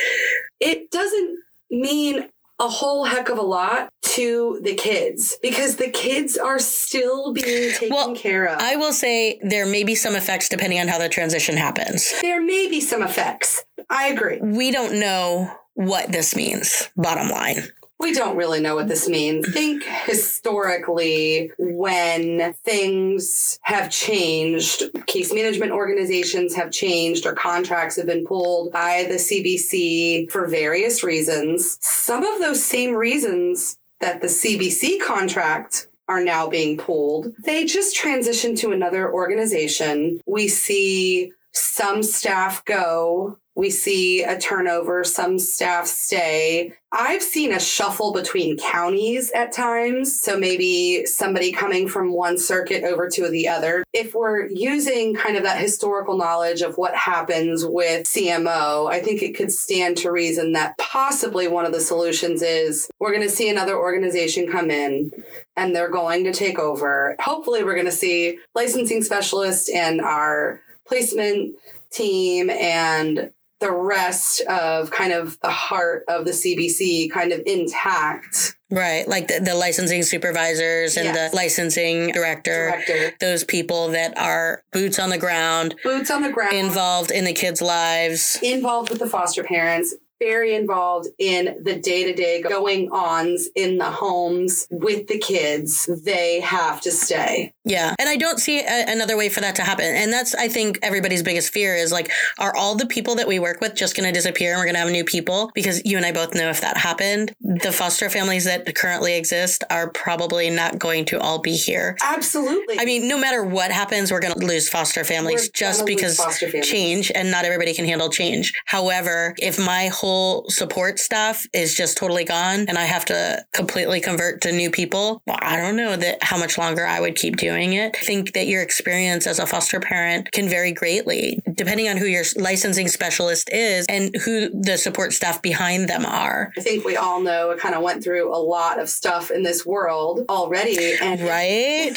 It 0.62 0.90
doesn't 0.90 1.38
mean 1.70 2.30
a 2.60 2.68
whole 2.70 3.04
heck 3.04 3.28
of 3.28 3.38
a 3.38 3.42
lot 3.42 3.90
to 4.16 4.60
the 4.64 4.74
kids 4.76 5.38
because 5.42 5.76
the 5.76 5.90
kids 5.90 6.38
are 6.38 6.60
still 6.60 7.34
being 7.34 7.72
taken 7.72 7.90
Well, 7.90 8.16
care 8.16 8.46
of. 8.46 8.60
I 8.62 8.76
will 8.76 8.94
say 8.94 9.40
there 9.44 9.66
may 9.66 9.84
be 9.84 9.96
some 9.96 10.16
effects 10.16 10.50
depending 10.50 10.80
on 10.80 10.88
how 10.88 10.98
the 10.98 11.10
transition 11.10 11.58
happens. 11.58 12.14
there 12.22 12.42
may 12.42 12.68
be 12.70 12.80
some 12.80 13.02
effects. 13.04 13.64
I 13.90 14.08
agree. 14.08 14.40
We 14.42 14.72
don't 14.72 15.00
know 15.00 15.52
what 15.74 16.12
this 16.12 16.36
means, 16.36 16.90
bottom 16.96 17.30
line. 17.30 17.64
We 17.98 18.14
don't 18.14 18.36
really 18.36 18.60
know 18.60 18.76
what 18.76 18.90
this 18.90 19.08
means. 19.08 19.52
Think 19.54 19.84
historically 19.84 21.52
when 21.58 22.54
things 22.66 23.58
have 23.62 23.90
changed, 23.90 24.84
case 25.08 25.34
management 25.34 25.72
organizations 25.72 26.54
have 26.56 26.72
changed, 26.72 27.26
or 27.26 27.34
contracts 27.34 27.96
have 27.96 28.06
been 28.06 28.26
pulled 28.26 28.74
by 28.74 29.06
the 29.08 29.16
CBC 29.16 30.30
for 30.30 30.46
various 30.46 31.04
reasons. 31.04 31.78
Some 31.82 32.24
of 32.26 32.40
those 32.40 32.64
same 32.64 32.94
reasons 32.94 33.78
that 34.06 34.22
the 34.22 34.28
CBC 34.28 35.02
contract 35.02 35.88
are 36.08 36.24
now 36.24 36.48
being 36.48 36.78
pulled, 36.78 37.34
they 37.44 37.66
just 37.66 37.98
transitioned 37.98 38.56
to 38.60 38.72
another 38.72 39.12
organization. 39.12 40.20
We 40.28 40.48
see 40.48 41.32
some 41.54 42.04
staff 42.04 42.64
go. 42.66 43.40
We 43.56 43.70
see 43.70 44.22
a 44.24 44.38
turnover, 44.38 45.04
some 45.06 45.40
staff 45.40 45.88
stay. 45.88 46.74
I've 46.92 47.24
seen 47.24 47.54
a 47.54 47.60
shuffle 47.60 48.12
between 48.12 48.58
counties 48.58 49.32
at 49.32 49.54
times. 49.54 50.18
So 50.20 50.38
maybe 50.38 51.06
somebody 51.06 51.52
coming 51.54 51.88
from 51.88 52.12
one 52.12 52.38
circuit 52.38 52.84
over 52.84 53.10
to 53.10 53.30
the 53.30 53.48
other. 53.48 53.84
If 53.94 54.14
we're 54.14 54.48
using 54.48 55.16
kind 55.16 55.38
of 55.38 55.44
that 55.44 55.60
historical 55.60 56.18
knowledge 56.18 56.62
of 56.62 56.78
what 56.78 56.96
happens 56.96 57.66
with 57.66 58.06
CMO, 58.06 58.92
I 58.92 59.00
think 59.00 59.22
it 59.22 59.36
could 59.36 59.52
stand 59.52 59.98
to 59.98 60.12
reason 60.12 60.52
that 60.54 60.78
possibly 60.78 61.48
one 61.48 61.66
of 61.66 61.72
the 61.72 61.82
solutions 61.82 62.42
is 62.42 62.90
we're 63.00 63.12
going 63.12 63.24
to 63.24 63.30
see 63.30 63.50
another 63.50 63.78
organization 63.78 64.52
come 64.52 64.70
in 64.70 65.12
and 65.56 65.74
they're 65.74 65.90
going 65.90 66.26
to 66.26 66.34
take 66.34 66.60
over. 66.60 67.16
Hopefully, 67.20 67.64
we're 67.64 67.74
going 67.74 67.86
to 67.86 67.92
see 67.92 68.38
licensing 68.54 69.02
specialists 69.02 69.70
and 69.70 70.02
our 70.02 70.62
placement 70.88 71.56
team 71.92 72.50
and 72.50 73.32
the 73.62 73.72
rest 73.72 74.42
of 74.42 74.92
kind 74.92 75.14
of 75.14 75.40
the 75.40 75.50
heart 75.50 76.04
of 76.08 76.26
the 76.26 76.32
CBC 76.32 77.10
kind 77.10 77.32
of 77.32 77.42
intact. 77.46 78.58
Right. 78.70 79.08
Like 79.08 79.28
the, 79.28 79.40
the 79.40 79.56
licensing 79.56 80.04
supervisors 80.04 80.98
and 80.98 81.06
Yes. 81.06 81.32
the 81.32 81.36
licensing 81.36 82.12
director, 82.12 82.72
Director. 82.72 83.14
those 83.22 83.44
people 83.44 83.90
that 83.90 84.18
are 84.18 84.64
boots 84.74 85.00
on 85.00 85.10
the 85.10 85.18
ground, 85.18 85.76
Boots 85.84 86.12
on 86.12 86.22
the 86.24 86.32
ground, 86.32 86.54
involved 86.56 87.12
in 87.12 87.24
the 87.26 87.34
kids' 87.34 87.62
lives. 87.62 88.38
involved 88.42 88.90
with 88.90 89.00
the 89.00 89.08
foster 89.10 89.44
parents, 89.44 89.94
very 90.20 90.56
involved 90.56 91.08
in 91.20 91.58
the 91.64 91.76
day 91.76 92.04
to 92.06 92.14
day 92.14 92.42
going 92.42 92.90
ons 92.92 93.50
in 93.56 93.78
the 93.78 93.90
homes 93.90 94.68
with 94.72 95.08
the 95.08 95.18
kids. 95.20 95.90
They 96.04 96.40
have 96.42 96.82
to 96.82 96.92
stay. 96.92 97.54
Yeah. 97.64 97.96
And 98.00 98.08
I 98.08 98.16
don't 98.16 98.40
see 98.40 98.60
a, 98.60 98.86
another 98.88 99.18
way 99.18 99.30
for 99.30 99.42
that 99.42 99.56
to 99.56 99.64
happen. 99.64 99.86
And 99.86 100.14
that's, 100.14 100.36
I 100.36 100.48
think, 100.48 100.80
everybody's 100.84 101.24
biggest 101.24 101.52
fear 101.52 101.76
is 101.76 101.92
like, 101.92 102.12
are 102.38 102.56
all 102.56 102.76
the 102.76 102.86
people 102.86 103.16
that 103.16 103.28
we 103.28 103.40
work 103.40 103.60
with 103.60 103.76
just 103.76 103.96
going 103.96 104.08
to 104.08 104.14
disappear 104.14 104.52
and 104.52 104.60
we're 104.60 104.66
going 104.66 104.76
to 104.76 104.82
have 104.82 104.92
new 104.92 105.04
people? 105.04 105.52
Because 105.56 105.84
you 105.84 105.98
and 105.98 106.06
I 106.06 106.12
both 106.12 106.36
know 106.36 106.50
if 106.50 106.62
that 106.62 106.78
happened, 106.78 107.34
the 107.42 107.72
foster 107.72 108.10
families 108.10 108.46
that 108.46 108.74
currently 108.76 109.16
exist 109.16 109.64
are 109.70 109.90
probably 109.90 110.50
not 110.50 110.80
going 110.80 111.06
to 111.06 111.20
all 111.20 111.40
be 111.40 111.56
here. 111.56 111.98
Absolutely. 112.04 112.80
I 112.80 112.86
mean, 112.86 113.08
no 113.08 113.18
matter 113.18 113.44
what 113.44 113.72
happens, 113.72 114.12
we're 114.12 114.20
going 114.20 114.34
to 114.34 114.46
lose 114.46 114.70
foster 114.70 115.04
families 115.04 115.50
We're 115.50 115.60
just 115.60 115.86
because 115.86 116.18
families. 116.18 116.68
change 116.68 117.12
and 117.14 117.32
not 117.32 117.46
everybody 117.46 117.74
can 117.74 117.86
handle 117.86 118.10
change. 118.10 118.54
However, 118.66 119.34
if 119.40 119.58
my 119.58 119.88
whole 119.88 120.05
whole 120.06 120.48
support 120.50 121.00
staff 121.00 121.48
is 121.52 121.74
just 121.74 121.98
totally 121.98 122.24
gone 122.24 122.66
and 122.68 122.78
I 122.78 122.86
have 122.86 123.06
to 123.06 123.44
completely 123.54 124.00
convert 124.00 124.42
to 124.42 124.52
new 124.52 124.70
people, 124.70 125.24
well, 125.26 125.40
I 125.42 125.58
don't 125.58 125.76
know 125.76 125.96
that 125.96 126.24
how 126.24 126.38
much 126.38 126.60
longer 126.60 126.86
I 126.86 127.00
would 127.00 127.16
keep 127.16 127.38
doing 127.38 127.74
it. 127.74 127.96
I 128.00 128.06
think 128.06 128.34
that 128.34 128.46
your 128.46 128.62
experience 128.62 129.26
as 129.26 129.40
a 129.40 129.48
foster 129.48 129.80
parent 129.80 130.32
can 130.32 130.48
vary 130.48 130.74
greatly 130.74 131.40
depending 131.56 131.90
on 131.90 131.98
who 131.98 132.06
your 132.06 132.24
licensing 132.36 132.88
specialist 132.88 133.50
is 133.52 133.88
and 133.90 134.16
who 134.18 134.50
the 134.50 134.78
support 134.78 135.12
staff 135.12 135.42
behind 135.42 135.90
them 135.90 136.06
are. 136.06 136.52
I 136.56 136.62
think 136.62 136.86
we 136.86 136.98
all 136.98 137.22
know 137.22 137.52
I 137.52 137.58
kind 137.58 137.74
of 137.74 137.82
went 137.82 138.04
through 138.04 138.32
a 138.32 138.38
lot 138.38 138.80
of 138.80 138.90
stuff 138.90 139.32
in 139.32 139.42
this 139.42 139.66
world 139.66 140.26
already. 140.30 140.98
And 141.02 141.22
right? 141.28 141.92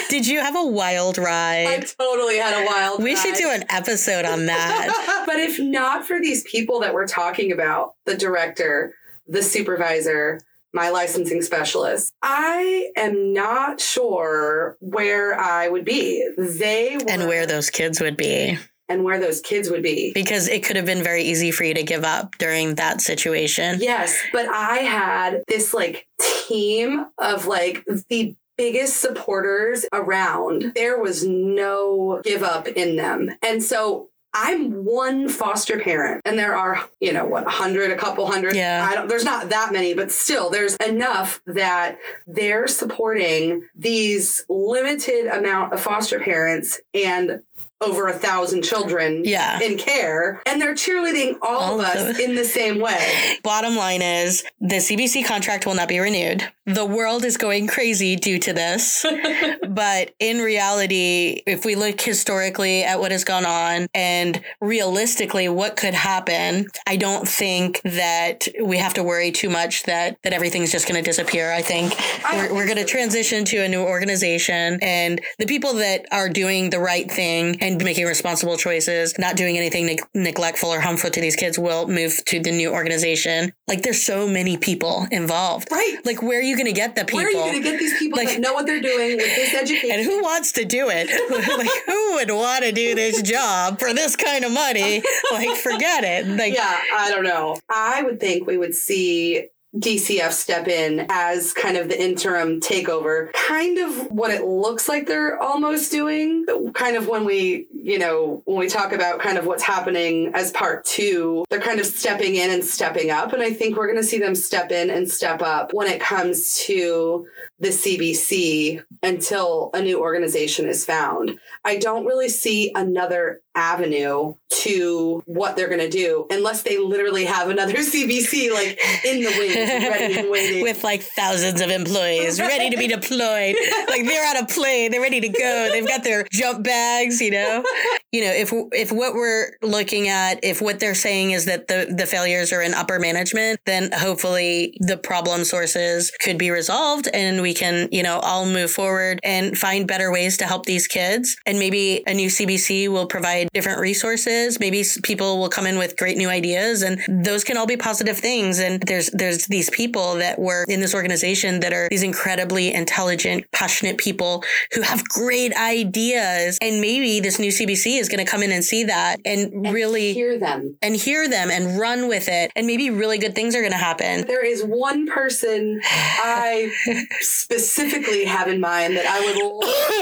Did 0.08 0.26
you 0.26 0.40
have 0.40 0.56
a 0.56 0.64
wild 0.64 1.18
ride? 1.18 1.66
I 1.66 1.78
totally 1.80 2.38
had 2.38 2.62
a 2.62 2.66
wild 2.66 3.02
we 3.02 3.14
ride. 3.14 3.20
should 3.20 3.34
do 3.34 3.50
an 3.50 3.64
episode 3.68 4.24
on 4.24 4.46
that. 4.46 5.24
but 5.26 5.36
if 5.36 5.58
not 5.58 6.06
for 6.06 6.18
these 6.20 6.42
people 6.44 6.80
that 6.80 6.94
we're 6.94 7.06
talking 7.06 7.33
about, 7.52 7.94
the 8.06 8.16
director, 8.16 8.94
the 9.26 9.42
supervisor, 9.42 10.40
my 10.72 10.90
licensing 10.90 11.40
specialist, 11.42 12.12
I 12.22 12.90
am 12.96 13.32
not 13.32 13.80
sure 13.80 14.76
where 14.80 15.38
I 15.38 15.68
would 15.68 15.84
be. 15.84 16.28
They 16.36 16.96
were, 16.96 17.10
and 17.10 17.28
where 17.28 17.46
those 17.46 17.70
kids 17.70 18.00
would 18.00 18.16
be. 18.16 18.58
and 18.88 19.04
where 19.04 19.18
those 19.20 19.40
kids 19.40 19.70
would 19.70 19.82
be. 19.82 20.12
Because 20.12 20.48
it 20.48 20.64
could 20.64 20.76
have 20.76 20.84
been 20.84 21.02
very 21.02 21.22
easy 21.22 21.50
for 21.50 21.64
you 21.64 21.74
to 21.74 21.82
give 21.82 22.04
up 22.04 22.36
during 22.38 22.74
that 22.74 23.00
situation. 23.00 23.78
Yes, 23.80 24.18
but 24.32 24.46
I 24.48 24.78
had 24.78 25.42
this 25.48 25.72
like 25.72 26.06
team 26.48 27.06
of 27.18 27.46
like 27.46 27.84
the 28.10 28.36
biggest 28.56 28.98
supporters 28.98 29.86
around. 29.92 30.72
There 30.74 31.00
was 31.00 31.24
no 31.26 32.20
give 32.22 32.42
up 32.42 32.68
in 32.68 32.96
them. 32.96 33.30
And 33.42 33.62
so 33.62 34.10
I'm 34.34 34.84
one 34.84 35.28
foster 35.28 35.78
parent, 35.78 36.22
and 36.24 36.36
there 36.36 36.56
are, 36.56 36.88
you 37.00 37.12
know, 37.12 37.24
what, 37.24 37.46
a 37.46 37.50
hundred, 37.50 37.92
a 37.92 37.96
couple 37.96 38.26
hundred. 38.26 38.56
Yeah. 38.56 38.86
I 38.90 38.94
don't, 38.94 39.08
there's 39.08 39.24
not 39.24 39.48
that 39.50 39.72
many, 39.72 39.94
but 39.94 40.10
still, 40.10 40.50
there's 40.50 40.74
enough 40.76 41.40
that 41.46 41.98
they're 42.26 42.66
supporting 42.66 43.68
these 43.76 44.44
limited 44.48 45.26
amount 45.26 45.72
of 45.72 45.80
foster 45.80 46.18
parents 46.18 46.80
and 46.92 47.42
over 47.80 48.08
a 48.08 48.12
thousand 48.12 48.62
children 48.62 49.22
Yeah. 49.24 49.60
in 49.60 49.76
care, 49.76 50.40
and 50.46 50.60
they're 50.60 50.74
cheerleading 50.74 51.36
all, 51.42 51.72
All 51.72 51.80
of 51.80 51.86
us 51.86 52.18
in 52.18 52.34
the 52.34 52.44
same 52.44 52.78
way. 52.80 53.36
Bottom 53.42 53.76
line 53.76 54.00
is 54.02 54.42
the 54.60 54.76
CBC 54.76 55.26
contract 55.26 55.66
will 55.66 55.74
not 55.74 55.88
be 55.88 55.98
renewed. 55.98 56.48
The 56.66 56.86
world 56.86 57.24
is 57.26 57.36
going 57.36 57.66
crazy 57.66 58.16
due 58.16 58.38
to 58.38 58.52
this. 58.54 59.04
but 59.68 60.12
in 60.18 60.38
reality, 60.38 61.42
if 61.46 61.66
we 61.66 61.74
look 61.74 62.00
historically 62.00 62.82
at 62.84 63.00
what 63.00 63.12
has 63.12 63.22
gone 63.24 63.44
on 63.44 63.86
and 63.94 64.40
realistically 64.62 65.48
what 65.48 65.76
could 65.76 65.92
happen, 65.94 66.66
I 66.86 66.96
don't 66.96 67.28
think 67.28 67.82
that 67.84 68.48
we 68.62 68.78
have 68.78 68.94
to 68.94 69.02
worry 69.02 69.30
too 69.30 69.50
much 69.50 69.82
that 69.82 70.16
that 70.22 70.32
everything's 70.32 70.72
just 70.72 70.88
going 70.88 71.02
to 71.02 71.06
disappear. 71.08 71.52
I 71.52 71.60
think 71.60 71.94
I 72.24 72.36
we're, 72.48 72.54
we're 72.54 72.64
going 72.66 72.78
to 72.78 72.84
transition 72.84 73.44
to 73.46 73.58
a 73.58 73.68
new 73.68 73.82
organization 73.82 74.78
and 74.80 75.20
the 75.38 75.46
people 75.46 75.74
that 75.74 76.06
are 76.12 76.30
doing 76.30 76.70
the 76.70 76.78
right 76.80 77.10
thing 77.10 77.60
and 77.64 77.82
making 77.82 78.06
responsible 78.06 78.56
choices, 78.56 79.18
not 79.18 79.36
doing 79.36 79.56
anything 79.56 79.86
neg- 79.86 80.02
neglectful 80.14 80.68
or 80.68 80.80
harmful 80.80 81.10
to 81.10 81.20
these 81.20 81.34
kids 81.34 81.58
will 81.58 81.88
move 81.88 82.22
to 82.26 82.38
the 82.38 82.52
new 82.52 82.70
organization. 82.72 83.52
Like 83.66 83.82
there's 83.82 84.04
so 84.04 84.28
many 84.28 84.56
people 84.58 85.06
involved. 85.10 85.68
Right. 85.72 85.96
Like 86.04 86.22
where 86.22 86.38
are 86.38 86.42
you 86.42 86.54
going 86.56 86.66
to 86.66 86.72
get 86.72 86.94
the 86.94 87.04
people? 87.04 87.18
Where 87.20 87.26
are 87.28 87.30
you 87.30 87.36
going 87.38 87.62
to 87.62 87.68
get 87.70 87.78
these 87.78 87.98
people 87.98 88.18
Like- 88.18 88.28
that 88.28 88.40
know 88.40 88.52
what 88.52 88.66
they're 88.66 88.80
doing 88.82 89.16
with 89.16 89.34
this 89.34 89.54
education? 89.62 89.90
and 89.92 90.02
who 90.04 90.22
wants 90.22 90.52
to 90.52 90.64
do 90.64 90.88
it? 90.90 91.08
like 91.58 91.70
who 91.86 92.14
would 92.14 92.30
want 92.30 92.64
to 92.64 92.72
do 92.72 92.94
this 92.94 93.22
job 93.22 93.78
for 93.80 93.92
this 93.94 94.14
kind 94.14 94.44
of 94.44 94.52
money? 94.52 95.02
Like 95.32 95.56
forget 95.56 96.04
it. 96.04 96.26
Like 96.26 96.54
yeah, 96.54 96.78
I 96.94 97.10
don't 97.10 97.24
know. 97.24 97.56
I 97.70 98.02
would 98.02 98.20
think 98.20 98.46
we 98.46 98.58
would 98.58 98.74
see 98.74 99.48
DCF 99.76 100.30
step 100.32 100.68
in 100.68 101.06
as 101.10 101.52
kind 101.52 101.76
of 101.76 101.88
the 101.88 102.00
interim 102.00 102.60
takeover, 102.60 103.32
kind 103.32 103.78
of 103.78 104.10
what 104.10 104.30
it 104.30 104.44
looks 104.44 104.88
like 104.88 105.06
they're 105.06 105.40
almost 105.42 105.90
doing. 105.90 106.46
Kind 106.74 106.96
of 106.96 107.08
when 107.08 107.24
we, 107.24 107.66
you 107.72 107.98
know, 107.98 108.42
when 108.44 108.58
we 108.58 108.68
talk 108.68 108.92
about 108.92 109.20
kind 109.20 109.36
of 109.36 109.46
what's 109.46 109.62
happening 109.62 110.30
as 110.34 110.52
part 110.52 110.84
two, 110.84 111.44
they're 111.50 111.60
kind 111.60 111.80
of 111.80 111.86
stepping 111.86 112.36
in 112.36 112.50
and 112.50 112.64
stepping 112.64 113.10
up. 113.10 113.32
And 113.32 113.42
I 113.42 113.52
think 113.52 113.76
we're 113.76 113.86
going 113.86 114.00
to 114.00 114.06
see 114.06 114.18
them 114.18 114.34
step 114.34 114.70
in 114.70 114.90
and 114.90 115.10
step 115.10 115.42
up 115.42 115.72
when 115.72 115.88
it 115.88 116.00
comes 116.00 116.56
to 116.66 117.26
the 117.58 117.68
CBC 117.68 118.82
until 119.02 119.70
a 119.74 119.82
new 119.82 120.00
organization 120.00 120.68
is 120.68 120.84
found. 120.84 121.38
I 121.64 121.76
don't 121.76 122.04
really 122.04 122.28
see 122.28 122.72
another 122.74 123.40
avenue 123.54 124.34
to 124.50 125.22
what 125.26 125.56
they're 125.56 125.68
going 125.68 125.78
to 125.80 125.88
do 125.88 126.26
unless 126.30 126.62
they 126.62 126.78
literally 126.78 127.24
have 127.24 127.48
another 127.48 127.74
CBC 127.78 128.52
like 128.52 128.78
in 129.04 129.22
the 129.22 129.34
wings, 129.38 129.63
ready 129.68 130.18
and 130.18 130.30
waiting. 130.30 130.62
with 130.62 130.84
like 130.84 131.02
thousands 131.02 131.60
of 131.60 131.70
employees 131.70 132.40
ready 132.40 132.70
to 132.70 132.76
be 132.76 132.86
deployed. 132.86 133.56
like 133.88 134.04
they're 134.04 134.28
on 134.28 134.42
a 134.42 134.46
plane, 134.46 134.90
they're 134.90 135.00
ready 135.00 135.20
to 135.20 135.28
go. 135.28 135.68
They've 135.72 135.86
got 135.86 136.04
their 136.04 136.26
jump 136.30 136.64
bags, 136.64 137.20
you 137.20 137.30
know. 137.30 137.64
You 138.12 138.22
know, 138.22 138.32
if 138.32 138.52
if 138.72 138.92
what 138.92 139.14
we're 139.14 139.52
looking 139.62 140.08
at, 140.08 140.44
if 140.44 140.60
what 140.60 140.80
they're 140.80 140.94
saying 140.94 141.32
is 141.32 141.46
that 141.46 141.68
the 141.68 141.92
the 141.96 142.06
failures 142.06 142.52
are 142.52 142.62
in 142.62 142.74
upper 142.74 142.98
management, 142.98 143.60
then 143.66 143.90
hopefully 143.92 144.76
the 144.80 144.96
problem 144.96 145.44
sources 145.44 146.10
could 146.20 146.38
be 146.38 146.50
resolved 146.50 147.08
and 147.12 147.42
we 147.42 147.54
can, 147.54 147.88
you 147.90 148.02
know, 148.02 148.18
all 148.20 148.46
move 148.46 148.70
forward 148.70 149.20
and 149.24 149.56
find 149.56 149.86
better 149.86 150.12
ways 150.12 150.36
to 150.38 150.44
help 150.44 150.66
these 150.66 150.86
kids. 150.86 151.36
And 151.46 151.58
maybe 151.58 152.02
a 152.06 152.14
new 152.14 152.28
CBC 152.28 152.88
will 152.88 153.06
provide 153.06 153.48
different 153.52 153.80
resources. 153.80 154.60
Maybe 154.60 154.84
people 155.02 155.38
will 155.38 155.48
come 155.48 155.66
in 155.66 155.78
with 155.78 155.96
great 155.96 156.16
new 156.16 156.28
ideas 156.28 156.82
and 156.82 157.00
those 157.08 157.44
can 157.44 157.56
all 157.56 157.66
be 157.66 157.76
positive 157.76 158.18
things. 158.18 158.58
And 158.58 158.80
there's 158.82 159.10
there's 159.10 159.46
these 159.54 159.70
people 159.70 160.16
that 160.16 160.36
were 160.36 160.64
in 160.68 160.80
this 160.80 160.96
organization 160.96 161.60
that 161.60 161.72
are 161.72 161.88
these 161.88 162.02
incredibly 162.02 162.74
intelligent, 162.74 163.44
passionate 163.52 163.96
people 163.98 164.42
who 164.72 164.82
have 164.82 165.04
great 165.08 165.54
ideas. 165.54 166.58
And 166.60 166.80
maybe 166.80 167.20
this 167.20 167.38
new 167.38 167.50
CBC 167.50 168.00
is 168.00 168.08
going 168.08 168.24
to 168.24 168.28
come 168.28 168.42
in 168.42 168.50
and 168.50 168.64
see 168.64 168.82
that 168.84 169.20
and, 169.24 169.52
And 169.52 169.72
really 169.72 170.12
hear 170.12 170.36
them. 170.40 170.76
and 170.82 170.96
hear 170.96 171.28
them 171.28 171.52
and 171.52 171.78
run 171.78 172.08
with 172.08 172.28
it. 172.28 172.50
And 172.56 172.66
maybe 172.66 172.90
really 172.90 173.18
good 173.18 173.36
things 173.36 173.54
are 173.54 173.60
going 173.60 173.70
to 173.70 173.78
happen. 173.78 174.26
There 174.26 174.44
is 174.44 174.64
one 174.64 175.06
person 175.06 175.80
I 175.84 176.72
specifically 177.20 178.24
have 178.24 178.48
in 178.48 178.58
mind 178.60 178.96
that 178.96 179.06
I 179.06 179.20
would 179.20 179.36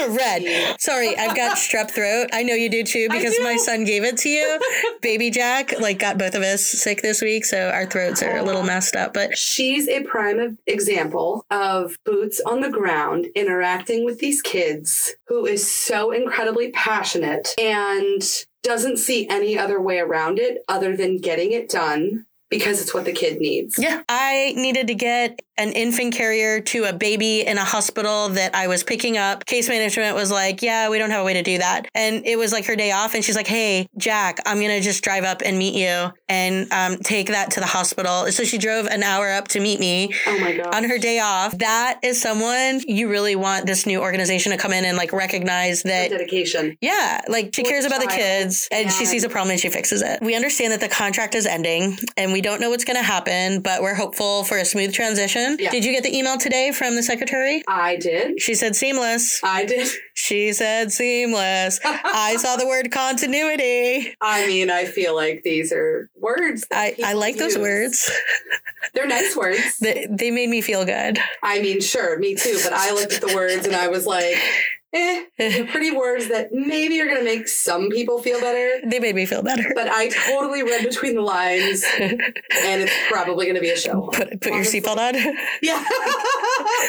Red. 0.09 0.76
Sorry, 0.80 1.16
I've 1.16 1.37
got 1.37 1.56
strep 1.56 1.90
throat. 1.90 2.30
I 2.32 2.42
know 2.42 2.54
you 2.54 2.68
do 2.68 2.82
too 2.82 3.09
because 3.11 3.35
my 3.42 3.56
son 3.56 3.85
gave 3.85 4.04
it 4.04 4.16
to 4.18 4.28
you. 4.28 4.61
Baby 5.02 5.30
Jack 5.30 5.78
like 5.80 5.99
got 5.99 6.18
both 6.18 6.35
of 6.35 6.42
us 6.42 6.64
sick 6.64 7.02
this 7.02 7.23
week, 7.23 7.44
so 7.44 7.68
our 7.71 7.87
throats 7.87 8.23
are 8.23 8.37
a 8.37 8.42
little 8.42 8.62
messed 8.62 8.97
up. 8.97 9.14
But 9.14 9.37
She's 9.37 9.88
a 9.88 10.02
prime 10.02 10.59
example 10.66 11.47
of 11.50 11.97
boots 12.04 12.40
on 12.47 12.61
the 12.61 12.71
ground 12.71 13.26
interacting 13.35 14.04
with 14.04 14.18
these 14.18 14.42
kids 14.42 15.14
who 15.26 15.47
is 15.47 15.71
so 15.71 16.11
incredibly 16.11 16.71
passionate 16.73 17.54
and 17.59 18.23
doesn't 18.62 18.97
see 18.97 19.28
any 19.28 19.59
other 19.59 19.80
way 19.80 19.99
around 19.99 20.38
it 20.38 20.62
other 20.68 20.97
than 20.97 21.18
getting 21.18 21.52
it 21.52 21.68
done 21.68 22.26
because 22.52 22.80
it's 22.82 22.92
what 22.94 23.04
the 23.04 23.12
kid 23.12 23.40
needs. 23.40 23.78
yeah, 23.78 24.02
I 24.09 24.52
needed 24.56 24.87
to 24.88 24.94
get 24.94 25.40
an 25.59 25.73
infant 25.73 26.14
carrier 26.14 26.61
to 26.61 26.85
a 26.85 26.92
baby 26.92 27.47
in 27.47 27.59
a 27.59 27.64
hospital 27.64 28.28
that 28.30 28.54
I 28.54 28.66
was 28.68 28.82
picking 28.85 29.16
up. 29.18 29.44
Case 29.47 29.68
management 29.68 30.14
was 30.14 30.30
like, 30.30 30.62
"Yeah, 30.62 30.88
we 30.90 30.99
don't 30.99 31.11
have 31.11 31.23
a 31.23 31.25
way 31.25 31.35
to 31.35 31.42
do 31.42 31.59
that." 31.59 31.87
And 31.94 32.26
it 32.26 32.37
was 32.37 32.52
like 32.52 32.66
her 32.66 32.76
day 32.76 32.92
off 32.92 33.14
and 33.14 33.25
she's 33.25 33.37
like, 33.37 33.47
"Hey, 33.47 33.88
Jack, 33.99 34.38
I'm 34.47 34.59
going 34.59 34.71
to 34.71 34.80
just 34.80 35.02
drive 35.02 35.25
up 35.25 35.42
and 35.44 35.59
meet 35.59 35.75
you 35.75 36.12
and 36.28 36.73
um, 36.73 36.97
take 36.99 37.28
that 37.28 37.50
to 37.52 37.61
the 37.61 37.66
hospital." 37.66 38.30
So 38.32 38.44
she 38.44 38.59
drove 38.59 38.87
an 38.87 39.02
hour 39.02 39.30
up 39.30 39.49
to 39.49 39.61
meet 39.61 39.80
me. 39.80 40.14
Oh 40.26 40.38
my 40.38 40.56
god. 40.56 40.75
on 40.75 40.85
her 40.85 40.99
day 40.99 41.18
off. 41.21 41.56
That 41.59 42.00
is 42.02 42.21
someone 42.21 42.80
you 42.87 43.09
really 43.09 43.37
want 43.37 43.66
this 43.66 43.87
new 43.87 44.00
organization 44.00 44.52
to 44.52 44.59
come 44.59 44.73
in 44.73 44.85
and 44.85 44.97
like 44.97 45.12
recognize 45.12 45.82
that. 45.85 46.11
dedication. 46.11 46.76
Yeah, 46.80 47.21
like 47.28 47.54
she 47.54 47.62
Poor 47.62 47.73
cares 47.73 47.85
about 47.85 48.00
the 48.00 48.09
kids 48.09 48.68
and 48.71 48.90
she 48.90 49.04
sees 49.06 49.25
a 49.25 49.28
problem 49.28 49.52
and 49.52 49.61
she 49.61 49.68
fixes 49.71 50.02
it. 50.02 50.21
We 50.21 50.35
understand 50.35 50.73
that 50.73 50.80
the 50.80 50.88
contract 50.88 51.35
is 51.35 51.47
ending 51.47 51.97
and 52.16 52.32
we 52.32 52.41
don't 52.42 52.61
know 52.61 52.70
what's 52.70 52.84
going 52.84 52.96
to 52.96 53.02
happen, 53.02 53.61
but 53.61 53.80
we're 53.80 53.94
hopeful 53.94 54.44
for 54.44 54.58
a 54.58 54.64
smooth 54.64 54.92
transition. 54.92 55.56
Yeah. 55.58 55.70
Did 55.70 55.84
you 55.84 55.92
get 55.92 56.02
the 56.02 56.16
email 56.16 56.37
today 56.37 56.72
from 56.72 56.96
the 56.96 57.02
secretary? 57.02 57.62
I 57.66 57.96
did. 57.96 58.40
She 58.40 58.54
said 58.54 58.76
seamless. 58.76 59.40
I 59.42 59.64
did. 59.64 59.88
She 60.14 60.52
said 60.52 60.92
seamless. 60.92 61.80
I 61.84 62.37
saw 62.40 62.56
the 62.56 62.66
word 62.66 62.90
continuity. 62.90 64.14
I 64.20 64.46
mean, 64.46 64.70
I 64.70 64.84
feel 64.84 65.14
like 65.14 65.42
these 65.42 65.72
are 65.72 66.11
words. 66.16 66.66
that 66.68 66.94
I, 67.02 67.11
I 67.11 67.12
like 67.14 67.37
those 67.37 67.56
words. 67.56 68.11
They're 68.94 69.06
nice 69.06 69.34
words. 69.37 69.78
They, 69.78 70.06
they 70.11 70.30
made 70.30 70.50
me 70.50 70.61
feel 70.61 70.84
good. 70.84 71.18
I 71.42 71.62
mean, 71.62 71.80
sure, 71.80 72.18
me 72.18 72.34
too. 72.34 72.58
But 72.62 72.72
I 72.72 72.92
looked 72.92 73.14
at 73.14 73.20
the 73.20 73.34
words 73.34 73.66
and 73.66 73.75
I 73.75 73.88
was 73.88 74.06
like, 74.06 74.37
eh, 74.92 75.25
pretty 75.70 75.90
words 75.90 76.28
that 76.28 76.52
maybe 76.52 77.00
are 77.00 77.06
going 77.06 77.18
to 77.18 77.25
make 77.25 77.49
some 77.49 77.88
people 77.90 78.22
feel 78.22 78.40
better. 78.40 78.87
They 78.87 78.99
made 78.99 79.14
me 79.14 79.26
feel 79.26 79.42
better. 79.42 79.72
But 79.75 79.88
I 79.88 80.08
totally 80.08 80.62
read 80.62 80.84
between 80.84 81.14
the 81.14 81.22
lines, 81.22 81.84
and 81.99 82.20
it's 82.50 82.92
probably 83.08 83.46
going 83.46 83.56
to 83.56 83.61
be 83.61 83.70
a 83.70 83.76
show. 83.76 84.08
Put, 84.12 84.40
put 84.40 84.52
your 84.52 84.64
seatbelt 84.64 84.99
on. 84.99 85.37
Yeah. 85.62 85.82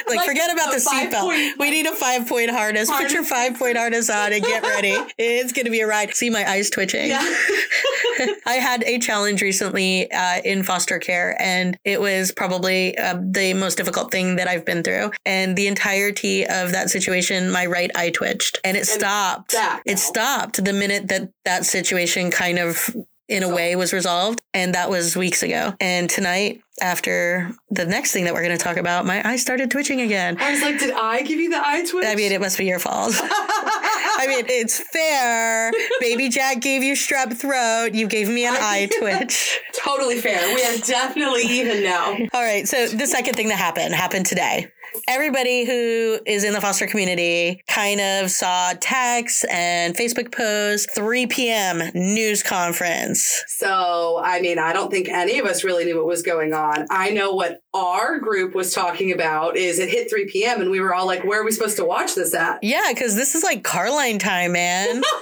Like, 0.07 0.25
forget 0.27 0.51
about 0.51 0.71
the 0.71 0.79
seatbelt. 0.79 1.57
We 1.57 1.71
need 1.71 1.85
a 1.85 1.93
five 1.95 2.27
point 2.27 2.49
harness. 2.51 2.89
Put 2.91 3.11
your 3.11 3.23
five 3.23 3.57
point 3.57 3.77
harness 3.77 4.09
on 4.09 4.33
and 4.33 4.43
get 4.43 4.63
ready. 4.63 4.91
it's 5.17 5.53
gonna 5.53 5.69
be 5.69 5.79
a 5.79 5.87
ride. 5.87 6.13
See 6.13 6.29
my 6.29 6.49
eyes 6.49 6.69
twitching. 6.69 7.07
Yeah. 7.07 7.21
I 8.45 8.55
had 8.61 8.83
a 8.83 8.99
challenge 8.99 9.41
recently 9.41 10.11
uh, 10.11 10.41
in 10.43 10.63
foster 10.63 10.99
care, 10.99 11.41
and 11.41 11.77
it 11.83 12.01
was 12.01 12.31
probably 12.31 12.97
uh, 12.97 13.17
the 13.21 13.53
most 13.53 13.75
difficult 13.75 14.11
thing 14.11 14.35
that 14.35 14.47
I've 14.47 14.65
been 14.65 14.83
through. 14.83 15.11
And 15.25 15.55
the 15.55 15.67
entirety 15.67 16.45
of 16.45 16.71
that 16.71 16.89
situation, 16.89 17.51
my 17.51 17.65
right 17.65 17.91
eye 17.95 18.09
twitched, 18.11 18.59
and 18.63 18.75
it 18.77 18.85
stopped. 18.87 19.51
that 19.51 19.81
It 19.85 19.99
stopped 19.99 20.63
the 20.63 20.73
minute 20.73 21.07
that 21.09 21.29
that 21.45 21.65
situation 21.65 22.31
kind 22.31 22.59
of 22.59 22.95
in 23.29 23.41
a 23.41 23.49
way 23.49 23.75
was 23.75 23.93
resolved. 23.93 24.41
And 24.53 24.75
that 24.75 24.89
was 24.89 25.15
weeks 25.15 25.43
ago. 25.43 25.73
And 25.79 26.09
tonight 26.09 26.61
after 26.81 27.51
the 27.69 27.85
next 27.85 28.11
thing 28.11 28.25
that 28.25 28.33
we're 28.33 28.43
going 28.43 28.55
to 28.57 28.61
talk 28.63 28.75
about 28.77 29.05
my 29.05 29.25
eye 29.27 29.37
started 29.37 29.71
twitching 29.71 30.01
again. 30.01 30.35
I 30.39 30.51
was 30.51 30.61
like, 30.61 30.77
did 30.77 30.91
I 30.93 31.21
give 31.21 31.39
you 31.39 31.49
the 31.49 31.61
eye 31.65 31.85
twitch? 31.89 32.05
i 32.05 32.15
mean 32.15 32.31
it 32.31 32.41
must 32.41 32.57
be 32.57 32.65
your 32.65 32.79
fault. 32.79 33.13
I 33.21 34.25
mean 34.27 34.45
it's 34.47 34.79
fair. 34.91 35.71
Baby 35.99 36.29
jack 36.29 36.59
gave 36.61 36.83
you 36.83 36.93
strep 36.95 37.35
throat. 37.37 37.93
You 37.93 38.07
gave 38.07 38.27
me 38.27 38.45
an 38.45 38.55
eye 38.57 38.89
twitch. 38.99 39.59
Totally 39.73 40.19
fair. 40.19 40.53
We 40.53 40.63
are 40.65 40.77
definitely 40.79 41.43
even 41.43 41.83
now. 41.83 42.17
all 42.33 42.41
right 42.43 42.67
so 42.67 42.87
the 42.87 43.07
second 43.07 43.35
thing 43.35 43.47
that 43.49 43.57
happened 43.57 43.93
happened 43.95 44.25
today 44.25 44.67
everybody 45.07 45.65
who 45.65 46.19
is 46.25 46.43
in 46.43 46.53
the 46.53 46.61
foster 46.61 46.87
community 46.87 47.61
kind 47.67 47.99
of 47.99 48.29
saw 48.31 48.73
texts 48.79 49.45
and 49.51 49.95
facebook 49.95 50.31
posts 50.33 50.91
3 50.93 51.27
p.m 51.27 51.81
news 51.93 52.43
conference 52.43 53.43
So, 53.47 54.19
I 54.23 54.41
mean, 54.41 54.59
I 54.59 54.73
don't 54.73 54.91
think 54.91 55.09
any 55.09 55.39
of 55.39 55.45
us 55.45 55.63
really 55.63 55.85
knew 55.85 55.97
what 55.97 56.05
was 56.05 56.21
going 56.21 56.53
on. 56.53 56.85
I 56.89 57.11
know 57.11 57.33
what 57.33 57.61
our 57.73 58.19
group 58.19 58.53
was 58.55 58.73
talking 58.73 59.11
about 59.11 59.55
is 59.57 59.79
it 59.79 59.89
hit 59.89 60.09
3 60.09 60.25
p.m. 60.31 60.61
and 60.61 60.69
we 60.69 60.79
were 60.79 60.93
all 60.93 61.05
like, 61.05 61.23
where 61.23 61.41
are 61.41 61.45
we 61.45 61.51
supposed 61.51 61.77
to 61.77 61.85
watch 61.85 62.15
this 62.15 62.33
at? 62.33 62.59
Yeah, 62.61 62.89
because 62.89 63.15
this 63.15 63.35
is 63.35 63.43
like 63.43 63.63
Carline 63.63 64.19
time, 64.19 64.53
man. 64.53 65.01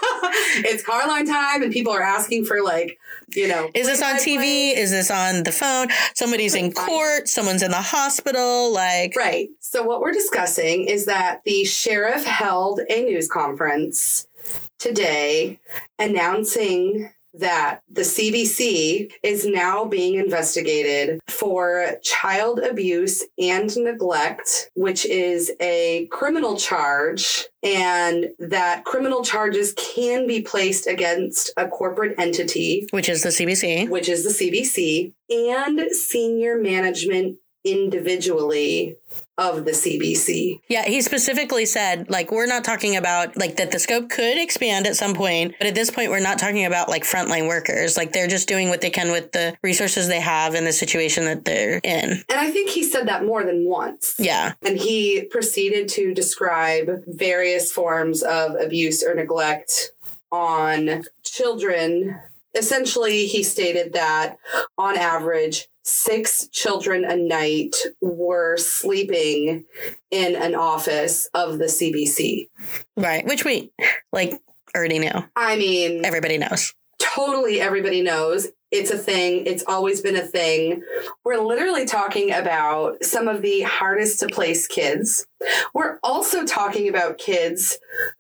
it's 0.64 0.84
Carline 0.84 1.26
time 1.26 1.64
and 1.64 1.72
people 1.72 1.94
are 1.94 2.02
asking 2.02 2.46
for 2.46 2.62
like, 2.64 3.00
you 3.36 3.48
know, 3.48 3.70
Is 3.74 3.88
this 3.88 4.02
on. 4.02 4.16
TV? 4.16 4.76
Is 4.76 4.92
this 4.92 5.10
on 5.10 5.44
the 5.44 5.52
phone? 5.52 5.88
Somebody's 6.16 6.56
in 6.56 6.72
court. 6.72 7.28
Someone's 7.28 7.64
in 7.64 7.72
the 7.72 7.82
hospital. 7.82 8.72
Like, 8.72 9.16
Right. 9.16 9.50
So, 9.60 9.84
what 9.84 10.02
we're 10.02 10.12
discussing 10.12 10.88
is 10.88 11.06
that 11.06 11.42
the 11.46 11.64
sheriff 11.64 12.24
held 12.26 12.82
a 12.90 13.04
news 13.04 13.28
conference 13.28 14.28
today 14.80 15.60
announcing 16.00 17.10
that 17.34 17.82
the 17.90 18.02
CBC 18.02 19.12
is 19.24 19.46
now 19.46 19.86
being 19.86 20.16
investigated 20.16 21.20
for 21.28 21.96
child 22.04 22.60
abuse 22.60 23.24
and 23.38 23.76
neglect, 23.78 24.70
which 24.76 25.06
is 25.06 25.52
a 25.62 26.08
criminal 26.12 26.58
charge, 26.58 27.46
and 27.64 28.30
that 28.40 28.84
criminal 28.86 29.24
charges 29.24 29.74
can 29.74 30.28
be 30.28 30.42
placed 30.42 30.88
against 30.88 31.52
a 31.58 31.68
corporate 31.68 32.16
entity 32.18 32.88
which 32.92 33.08
is 33.08 33.24
the 33.24 33.30
CBC. 33.30 33.90
which 33.90 34.10
is 34.10 34.24
the 34.24 34.30
CBC, 34.30 35.14
and 35.30 35.92
senior 35.92 36.58
management 36.58 37.38
individually 37.64 38.98
of 39.42 39.66
the 39.66 39.72
CBC. 39.72 40.62
Yeah, 40.68 40.86
he 40.86 41.02
specifically 41.02 41.66
said, 41.66 42.10
like, 42.10 42.32
we're 42.32 42.46
not 42.46 42.64
talking 42.64 42.96
about 42.96 43.36
like 43.36 43.58
that 43.58 43.72
the 43.72 43.80
scope 43.80 44.10
could 44.10 44.38
expand 44.38 44.86
at 44.86 44.96
some 44.96 45.16
point, 45.16 45.56
but 45.58 45.68
at 45.68 45.76
this 45.76 45.90
point, 45.90 46.12
we're 46.12 46.20
not 46.20 46.38
talking 46.38 46.66
about 46.66 46.90
like 46.90 47.04
frontline 47.04 47.48
workers. 47.48 47.98
Like, 47.98 48.14
they're 48.14 48.28
just 48.28 48.48
doing 48.48 48.70
what 48.70 48.82
they 48.82 48.92
can 48.92 49.12
with 49.12 49.32
the 49.32 49.58
resources 49.64 50.08
they 50.08 50.20
have 50.20 50.54
in 50.54 50.66
the 50.66 50.72
situation 50.72 51.26
that 51.26 51.44
they're 51.46 51.80
in. 51.84 52.24
And 52.30 52.40
I 52.40 52.52
think 52.52 52.70
he 52.70 52.84
said 52.84 53.08
that 53.08 53.26
more 53.26 53.44
than 53.44 53.66
once. 53.66 54.14
Yeah. 54.20 54.54
And 54.62 54.78
he 54.78 55.24
proceeded 55.24 55.88
to 55.90 56.14
describe 56.14 57.04
various 57.08 57.72
forms 57.72 58.22
of 58.22 58.56
abuse 58.56 59.04
or 59.04 59.16
neglect 59.16 59.92
on 60.32 61.04
children. 61.24 62.20
Essentially, 62.54 63.26
he 63.26 63.44
stated 63.44 63.94
that 63.94 64.38
on 64.78 64.98
average, 64.98 65.68
six 65.84 66.48
children 66.50 67.04
a 67.06 67.16
night 67.16 67.76
were 68.02 68.58
sleeping 68.58 69.66
in 70.12 70.36
an 70.36 70.56
office 70.56 71.28
of 71.34 71.58
the 71.60 71.66
CBC. 71.66 72.48
Right. 72.98 73.26
Which 73.26 73.46
we 73.46 73.72
like 74.14 74.40
already 74.76 75.00
knew. 75.00 75.12
I 75.36 75.56
mean, 75.58 76.06
Everybody 76.06 76.38
knows. 76.38 76.74
totally 77.00 77.60
everybody 77.60 78.02
knows 78.02 78.48
it's 78.72 78.90
a 78.90 78.98
thing. 78.98 79.46
It's 79.48 79.66
always 79.68 80.00
been 80.00 80.16
a 80.16 80.22
thing. 80.26 80.82
We're 81.26 81.42
literally 81.42 81.86
talking 81.86 82.32
about 82.32 83.04
some 83.04 83.28
of 83.28 83.42
the 83.42 83.62
hardest 83.64 84.22
to 84.22 84.28
place 84.28 84.66
kids. 84.66 85.26
We're 85.74 86.00
also 86.04 86.46
talking 86.46 86.88
about 86.88 87.18
kids 87.18 87.78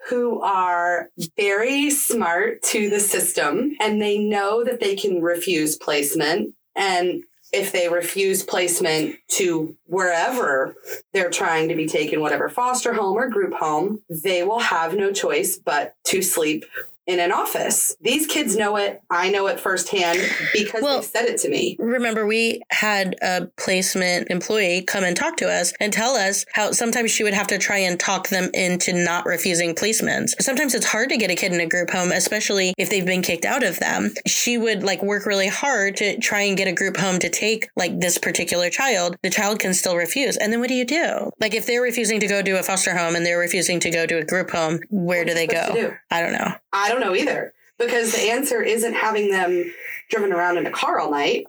who 0.09 0.41
are 0.41 1.09
very 1.37 1.89
smart 1.89 2.63
to 2.63 2.89
the 2.89 2.99
system 2.99 3.77
and 3.79 4.01
they 4.01 4.17
know 4.19 4.65
that 4.65 4.81
they 4.81 4.97
can 4.97 5.21
refuse 5.21 5.77
placement. 5.77 6.53
And 6.75 7.23
if 7.51 7.71
they 7.71 7.89
refuse 7.89 8.43
placement 8.43 9.15
to 9.27 9.75
wherever 9.85 10.75
they're 11.13 11.29
trying 11.29 11.67
to 11.69 11.75
be 11.75 11.87
taken, 11.87 12.21
whatever 12.21 12.47
foster 12.47 12.93
home 12.93 13.17
or 13.17 13.27
group 13.27 13.53
home, 13.53 14.01
they 14.09 14.43
will 14.43 14.59
have 14.59 14.95
no 14.95 15.11
choice 15.11 15.57
but 15.57 15.95
to 16.05 16.21
sleep 16.21 16.65
in 17.07 17.19
an 17.19 17.31
office. 17.31 17.95
These 18.01 18.27
kids 18.27 18.55
know 18.55 18.77
it. 18.77 19.01
I 19.09 19.29
know 19.29 19.47
it 19.47 19.59
firsthand 19.59 20.19
because 20.53 20.81
Well- 20.83 21.01
they 21.01 21.07
said 21.07 21.25
it 21.25 21.37
to 21.39 21.49
me. 21.49 21.75
Remember, 21.79 22.25
we 22.25 22.61
had 22.69 23.15
a 23.21 23.47
placement 23.57 24.29
employee 24.29 24.83
come 24.83 25.03
and 25.03 25.15
talk 25.15 25.37
to 25.37 25.49
us 25.49 25.73
and 25.79 25.91
tell 25.91 26.15
us 26.15 26.45
how 26.53 26.71
sometimes 26.71 27.11
she 27.11 27.23
would 27.23 27.33
have 27.33 27.47
to 27.47 27.57
try 27.57 27.77
and 27.77 27.99
talk 27.99 28.29
them 28.29 28.49
into 28.53 28.93
not 28.93 29.25
refusing 29.25 29.73
placements. 29.73 30.31
Sometimes 30.39 30.75
it's 30.75 30.85
hard 30.85 31.09
to 31.09 31.17
get 31.17 31.31
a 31.31 31.35
kid 31.35 31.53
in 31.53 31.59
a 31.59 31.65
group 31.65 31.89
home, 31.89 32.11
especially 32.11 32.73
if 32.77 32.89
they've 32.89 33.05
been 33.05 33.21
kicked 33.21 33.45
out 33.45 33.63
of 33.63 33.79
them. 33.79 34.13
She 34.27 34.57
would 34.57 34.83
like 34.83 35.01
work 35.01 35.25
really 35.25 35.47
hard 35.47 35.97
to 35.97 36.19
try 36.19 36.41
and 36.41 36.57
get 36.57 36.67
a 36.67 36.71
group 36.73 36.97
home 36.97 37.19
to 37.19 37.29
take 37.29 37.67
like 37.75 37.99
this 37.99 38.17
particular 38.17 38.69
child. 38.69 39.17
The 39.23 39.29
child 39.29 39.59
can 39.59 39.73
still 39.73 39.95
refuse. 39.97 40.37
And 40.37 40.53
then 40.53 40.59
what 40.59 40.69
do 40.69 40.75
you 40.75 40.85
do? 40.85 41.31
Like 41.39 41.55
if 41.55 41.65
they're 41.65 41.81
refusing 41.81 42.19
to 42.19 42.27
go 42.27 42.41
to 42.41 42.59
a 42.59 42.63
foster 42.63 42.95
home 42.95 43.15
and 43.15 43.25
they're 43.25 43.39
refusing 43.39 43.79
to 43.81 43.89
go 43.89 44.05
to 44.05 44.17
a 44.19 44.23
group 44.23 44.51
home, 44.51 44.79
where 44.89 45.25
do 45.25 45.33
they 45.33 45.47
go? 45.47 45.71
do? 45.73 45.93
I 46.09 46.21
don't 46.21 46.33
know. 46.33 46.53
I 46.73 46.89
don't 46.91 47.01
know 47.01 47.15
either 47.15 47.53
because 47.79 48.11
the 48.13 48.29
answer 48.31 48.61
isn't 48.61 48.93
having 48.93 49.31
them 49.31 49.73
driven 50.09 50.31
around 50.31 50.57
in 50.57 50.65
a 50.65 50.71
car 50.71 50.99
all 50.99 51.11
night. 51.11 51.45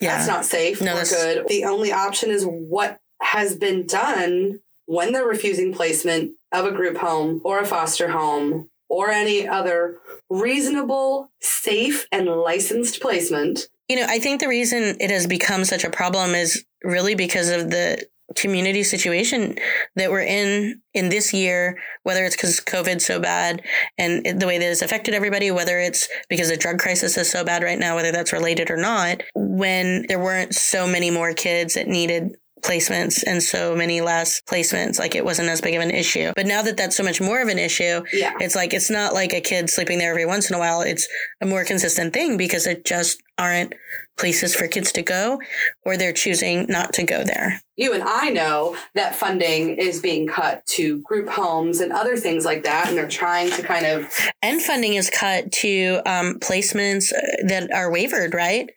Yeah. 0.00 0.16
That's 0.16 0.28
not 0.28 0.44
safe 0.44 0.80
No, 0.80 0.92
or 0.92 0.94
that's- 0.96 1.10
good. 1.14 1.46
The 1.48 1.64
only 1.64 1.92
option 1.92 2.30
is 2.30 2.44
what 2.44 2.98
has 3.20 3.54
been 3.56 3.86
done 3.86 4.60
when 4.86 5.12
they're 5.12 5.26
refusing 5.26 5.72
placement 5.72 6.32
of 6.52 6.66
a 6.66 6.72
group 6.72 6.96
home 6.98 7.40
or 7.44 7.58
a 7.58 7.66
foster 7.66 8.08
home 8.08 8.68
or 8.88 9.10
any 9.10 9.48
other 9.48 9.98
reasonable, 10.28 11.30
safe, 11.40 12.06
and 12.12 12.26
licensed 12.26 13.00
placement. 13.00 13.68
You 13.88 13.96
know, 13.96 14.06
I 14.08 14.18
think 14.18 14.40
the 14.40 14.48
reason 14.48 14.96
it 15.00 15.10
has 15.10 15.26
become 15.26 15.64
such 15.64 15.84
a 15.84 15.90
problem 15.90 16.34
is 16.34 16.64
really 16.82 17.14
because 17.14 17.48
of 17.50 17.70
the 17.70 18.06
community 18.36 18.82
situation 18.82 19.56
that 19.96 20.10
we're 20.10 20.20
in 20.20 20.80
in 20.92 21.08
this 21.08 21.32
year, 21.32 21.78
whether 22.04 22.24
it's 22.24 22.36
because 22.36 22.60
COVID's 22.60 23.04
so 23.04 23.20
bad 23.20 23.62
and 23.98 24.40
the 24.40 24.46
way 24.46 24.58
that 24.58 24.70
it's 24.70 24.82
affected 24.82 25.14
everybody, 25.14 25.50
whether 25.50 25.78
it's 25.78 26.08
because 26.28 26.48
the 26.48 26.56
drug 26.56 26.78
crisis 26.78 27.16
is 27.16 27.30
so 27.30 27.44
bad 27.44 27.62
right 27.62 27.78
now, 27.78 27.96
whether 27.96 28.12
that's 28.12 28.32
related 28.32 28.70
or 28.70 28.76
not, 28.76 29.22
when 29.34 30.06
there 30.08 30.18
weren't 30.18 30.54
so 30.54 30.86
many 30.86 31.10
more 31.10 31.32
kids 31.32 31.74
that 31.74 31.88
needed 31.88 32.36
placements 32.64 33.22
and 33.26 33.42
so 33.42 33.76
many 33.76 34.00
less 34.00 34.40
placements 34.48 34.98
like 34.98 35.14
it 35.14 35.24
wasn't 35.24 35.48
as 35.48 35.60
big 35.60 35.74
of 35.74 35.82
an 35.82 35.90
issue. 35.90 36.32
But 36.34 36.46
now 36.46 36.62
that 36.62 36.76
that's 36.76 36.96
so 36.96 37.02
much 37.02 37.20
more 37.20 37.40
of 37.42 37.48
an 37.48 37.58
issue 37.58 38.02
Yeah. 38.12 38.32
it's 38.40 38.56
like 38.56 38.72
it's 38.72 38.90
not 38.90 39.12
like 39.14 39.32
a 39.34 39.40
kid 39.40 39.68
sleeping 39.70 39.98
there 39.98 40.10
every 40.10 40.26
once 40.26 40.48
in 40.50 40.56
a 40.56 40.58
while. 40.58 40.80
It's 40.80 41.06
a 41.40 41.46
more 41.46 41.64
consistent 41.64 42.12
thing 42.14 42.36
because 42.36 42.66
it 42.66 42.84
just 42.84 43.22
aren't 43.36 43.74
places 44.16 44.54
for 44.54 44.68
kids 44.68 44.92
to 44.92 45.02
go 45.02 45.40
or 45.84 45.96
they're 45.96 46.12
choosing 46.12 46.66
not 46.68 46.92
to 46.94 47.02
go 47.02 47.24
there. 47.24 47.60
You 47.76 47.92
and 47.92 48.04
I 48.06 48.30
know 48.30 48.76
that 48.94 49.16
funding 49.16 49.76
is 49.76 50.00
being 50.00 50.28
cut 50.28 50.64
to 50.66 51.00
group 51.02 51.28
homes 51.28 51.80
and 51.80 51.92
other 51.92 52.16
things 52.16 52.44
like 52.44 52.62
that, 52.62 52.86
and 52.88 52.96
they're 52.96 53.08
trying 53.08 53.50
to 53.50 53.62
kind 53.62 53.84
of 53.84 54.08
and 54.40 54.62
funding 54.62 54.94
is 54.94 55.10
cut 55.10 55.50
to 55.50 56.00
um, 56.06 56.38
placements 56.38 57.12
uh, 57.12 57.20
that 57.48 57.72
are 57.72 57.90
wavered 57.90 58.32
right 58.34 58.70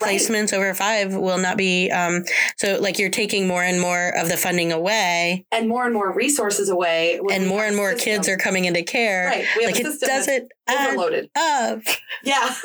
Right. 0.00 0.18
placements 0.18 0.52
over 0.52 0.72
five 0.74 1.14
will 1.14 1.38
not 1.38 1.56
be 1.56 1.90
um, 1.90 2.24
so 2.56 2.78
like 2.80 2.98
you're 2.98 3.10
taking 3.10 3.46
more 3.46 3.62
and 3.62 3.80
more 3.80 4.08
of 4.16 4.28
the 4.28 4.36
funding 4.36 4.72
away 4.72 5.44
and 5.52 5.68
more 5.68 5.84
and 5.84 5.92
more 5.94 6.12
resources 6.12 6.68
away. 6.68 7.20
and 7.30 7.46
more 7.46 7.64
and 7.64 7.76
more 7.76 7.92
system. 7.92 8.12
kids 8.14 8.28
are 8.28 8.36
coming 8.36 8.64
into 8.64 8.82
care 8.82 9.26
Right. 9.26 9.44
We 9.56 9.64
have 9.64 9.72
like 9.74 9.80
it 9.84 10.00
doesn't 10.00 10.52
overloaded. 10.74 11.30
up 11.36 11.80
Yeah. 12.22 12.54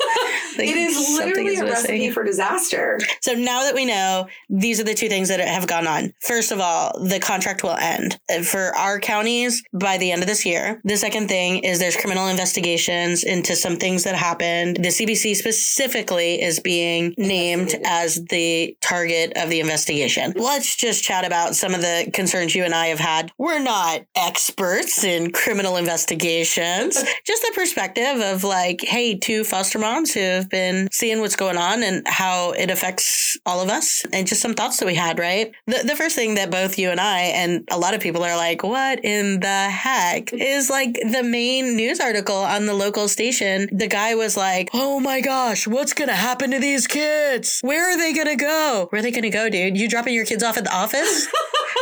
It 0.58 0.76
is 0.76 1.18
literally 1.18 1.54
is 1.54 1.60
a 1.60 1.64
recipe 1.66 2.10
for 2.10 2.24
disaster. 2.24 2.98
So 3.20 3.34
now 3.34 3.64
that 3.64 3.74
we 3.74 3.84
know, 3.84 4.26
these 4.48 4.80
are 4.80 4.84
the 4.84 4.94
two 4.94 5.08
things 5.08 5.28
that 5.28 5.38
have 5.38 5.66
gone 5.66 5.86
on. 5.86 6.14
First 6.20 6.50
of 6.50 6.60
all, 6.60 6.98
the 6.98 7.20
contract 7.20 7.62
will 7.62 7.76
end 7.76 8.18
for 8.44 8.74
our 8.74 8.98
counties 8.98 9.62
by 9.74 9.98
the 9.98 10.10
end 10.10 10.22
of 10.22 10.28
this 10.28 10.46
year. 10.46 10.80
The 10.84 10.96
second 10.96 11.28
thing 11.28 11.58
is 11.58 11.78
there's 11.78 11.96
criminal 11.96 12.28
investigations 12.28 13.22
into 13.22 13.54
some 13.54 13.76
things 13.76 14.04
that 14.04 14.14
happened. 14.14 14.76
The 14.76 14.88
CBC 14.88 15.36
specifically 15.36 16.40
is 16.42 16.58
being 16.58 17.14
named 17.18 17.74
as 17.84 18.24
the 18.30 18.76
target 18.80 19.34
of 19.36 19.50
the 19.50 19.60
investigation. 19.60 20.32
Let's 20.36 20.74
just 20.76 21.04
chat 21.04 21.26
about 21.26 21.54
some 21.54 21.74
of 21.74 21.82
the 21.82 22.10
concerns 22.14 22.54
you 22.54 22.64
and 22.64 22.74
I 22.74 22.86
have 22.86 22.98
had. 22.98 23.30
We're 23.36 23.58
not 23.58 24.02
experts 24.16 25.04
in 25.04 25.32
criminal 25.32 25.76
investigations, 25.76 27.02
just 27.26 27.42
the 27.42 27.52
perspective 27.54 27.95
of 27.98 28.44
like, 28.44 28.82
hey, 28.82 29.16
two 29.16 29.44
foster 29.44 29.78
moms 29.78 30.12
who 30.12 30.20
have 30.20 30.48
been 30.48 30.88
seeing 30.92 31.20
what's 31.20 31.36
going 31.36 31.56
on 31.56 31.82
and 31.82 32.06
how 32.06 32.52
it 32.52 32.70
affects 32.70 33.38
all 33.46 33.60
of 33.60 33.68
us, 33.68 34.04
and 34.12 34.26
just 34.26 34.40
some 34.40 34.54
thoughts 34.54 34.78
that 34.78 34.86
we 34.86 34.94
had, 34.94 35.18
right? 35.18 35.52
The, 35.66 35.82
the 35.84 35.96
first 35.96 36.16
thing 36.16 36.34
that 36.34 36.50
both 36.50 36.78
you 36.78 36.90
and 36.90 37.00
I, 37.00 37.20
and 37.20 37.66
a 37.70 37.78
lot 37.78 37.94
of 37.94 38.00
people 38.00 38.22
are 38.22 38.36
like, 38.36 38.62
what 38.62 39.04
in 39.04 39.40
the 39.40 39.68
heck 39.70 40.32
is 40.32 40.70
like 40.70 40.94
the 40.94 41.22
main 41.22 41.76
news 41.76 42.00
article 42.00 42.36
on 42.36 42.66
the 42.66 42.74
local 42.74 43.08
station? 43.08 43.68
The 43.72 43.88
guy 43.88 44.14
was 44.14 44.36
like, 44.36 44.70
oh 44.72 45.00
my 45.00 45.20
gosh, 45.20 45.66
what's 45.66 45.92
going 45.92 46.08
to 46.08 46.14
happen 46.14 46.50
to 46.50 46.58
these 46.58 46.86
kids? 46.86 47.60
Where 47.62 47.90
are 47.90 47.96
they 47.96 48.12
going 48.12 48.28
to 48.28 48.36
go? 48.36 48.86
Where 48.90 49.00
are 49.00 49.02
they 49.02 49.10
going 49.10 49.22
to 49.22 49.30
go, 49.30 49.48
dude? 49.48 49.76
You 49.76 49.88
dropping 49.88 50.14
your 50.14 50.26
kids 50.26 50.42
off 50.42 50.56
at 50.56 50.64
the 50.64 50.74
office? 50.74 51.28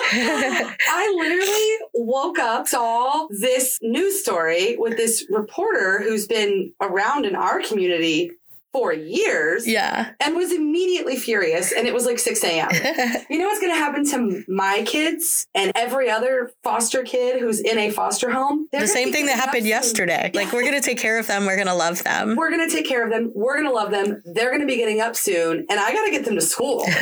I 0.12 1.14
literally 1.16 1.88
woke 1.94 2.38
up, 2.38 2.68
saw 2.68 3.27
this 3.31 3.79
news 3.83 4.20
story 4.20 4.77
with 4.79 4.96
this 4.96 5.27
reporter 5.31 6.04
who's 6.05 6.27
been 6.27 6.73
around 6.81 7.27
in 7.27 7.35
our 7.35 7.61
community 7.62 8.31
for 8.75 8.93
years. 8.93 9.69
Yeah. 9.69 10.11
And 10.19 10.35
was 10.35 10.53
immediately 10.53 11.15
furious. 11.15 11.71
And 11.71 11.87
it 11.87 11.95
was 11.95 12.07
like 12.07 12.19
6 12.19 12.43
a.m. 12.43 12.69
you 13.31 13.39
know 13.39 13.47
what's 13.47 13.61
going 13.61 13.73
to 13.73 13.79
happen 13.79 14.05
to 14.11 14.43
my 14.49 14.83
kids 14.85 15.47
and 15.55 15.71
every 15.77 16.11
other 16.11 16.51
foster 16.65 17.05
kid 17.05 17.41
who's 17.41 17.61
in 17.61 17.79
a 17.79 17.91
foster 17.91 18.33
home? 18.33 18.69
the 18.73 18.89
same 18.89 19.13
thing 19.13 19.27
that 19.27 19.39
happened 19.39 19.65
yesterday. 19.65 20.33
Like, 20.35 20.53
we're 20.53 20.63
going 20.63 20.75
to 20.75 20.81
take 20.81 20.99
care 20.99 21.21
of 21.21 21.29
them. 21.29 21.47
We're 21.47 21.55
going 21.55 21.69
to 21.69 21.75
love 21.75 22.03
them. 22.03 22.35
We're 22.35 22.51
going 22.51 22.69
to 22.69 22.75
take 22.75 22.85
care 22.85 23.05
of 23.05 23.13
them. 23.13 23.31
We're 23.33 23.55
going 23.55 23.69
to 23.69 23.73
love 23.73 23.93
them. 23.93 24.21
They're 24.25 24.51
going 24.51 24.61
to 24.61 24.67
be 24.67 24.77
getting 24.77 25.01
up 25.01 25.15
soon. 25.15 25.65
And 25.71 25.79
I 25.79 25.93
got 25.93 26.05
to 26.07 26.11
get 26.11 26.25
them 26.25 26.35
to 26.35 26.43
school. 26.43 26.85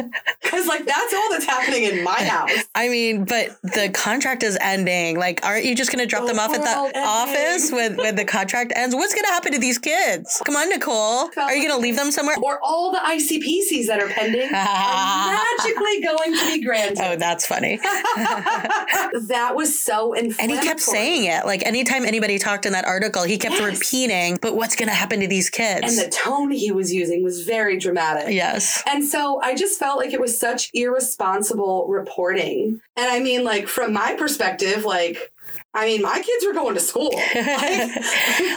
Because, 0.43 0.67
like, 0.67 0.85
that's 0.85 1.15
all 1.15 1.31
that's 1.31 1.47
happening 1.47 1.85
in 1.85 2.05
my 2.05 2.23
house. 2.25 2.51
I 2.75 2.91
mean, 2.91 3.25
but 3.25 3.57
the 3.63 3.91
contract 3.95 4.43
is 4.43 4.59
ending. 4.61 5.19
Like, 5.19 5.43
aren't 5.47 5.65
you 5.65 5.75
just 5.75 5.91
going 5.91 6.01
to 6.01 6.07
drop 6.07 6.27
the 6.27 6.35
them 6.35 6.39
off 6.39 6.55
at 6.55 6.63
the 6.63 6.99
office 6.99 7.73
when, 7.73 7.97
when 7.97 8.17
the 8.17 8.25
contract 8.27 8.73
ends? 8.77 8.95
What's 8.95 9.15
going 9.15 9.25
to 9.25 9.31
happen 9.31 9.53
to 9.53 9.59
these 9.59 9.79
kids? 9.79 10.43
Come 10.45 10.57
on, 10.57 10.69
Nicole. 10.69 11.31
Are 11.39 11.55
you 11.55 11.62
you 11.63 11.69
going 11.69 11.81
to 11.81 11.83
leave 11.83 11.97
them 11.97 12.11
somewhere? 12.11 12.37
Or 12.43 12.59
all 12.63 12.93
the 12.93 12.99
ICPCs 12.99 13.87
that 13.87 14.01
are 14.01 14.09
pending 14.09 14.43
are 14.55 15.33
magically 15.59 16.01
going 16.03 16.35
to 16.39 16.47
be 16.47 16.65
granted. 16.65 16.99
Oh, 17.03 17.17
that's 17.17 17.47
funny. 17.47 17.77
that 17.83 19.53
was 19.55 19.83
so 19.83 20.15
And 20.15 20.33
he 20.33 20.59
kept 20.59 20.81
saying 20.81 21.25
it. 21.25 21.47
Like 21.47 21.65
anytime 21.65 22.05
anybody 22.05 22.39
talked 22.39 22.67
in 22.67 22.73
that 22.73 22.85
article, 22.85 23.23
he 23.23 23.39
kept 23.39 23.55
yes. 23.55 23.75
repeating, 23.75 24.39
but 24.41 24.57
what's 24.57 24.77
going 24.77 24.89
to 24.89 24.95
happen 24.95 25.21
to 25.21 25.29
these 25.29 25.51
kids? 25.51 25.87
And 25.87 25.99
the 25.99 26.11
tone 26.11 26.51
he 26.51 26.73
was 26.73 26.93
using 26.93 27.23
was 27.23 27.43
very 27.43 27.79
dramatic. 27.79 28.33
Yes. 28.33 28.83
And 28.87 29.05
so 29.05 29.41
I 29.43 29.55
just 29.55 29.79
felt 29.79 29.99
like 29.99 30.13
it 30.13 30.21
was 30.21 30.39
such 30.39 30.71
irresponsible 30.75 31.87
reporting. 31.89 32.81
And 32.97 33.11
I 33.11 33.21
mean, 33.21 33.45
like, 33.45 33.69
from 33.69 33.93
my 33.93 34.15
perspective, 34.19 34.85
like, 34.85 35.33
I 35.75 35.87
mean, 35.87 36.03
my 36.03 36.21
kids 36.21 36.45
were 36.47 36.53
going 36.53 36.75
to 36.75 36.81
school. 36.81 37.11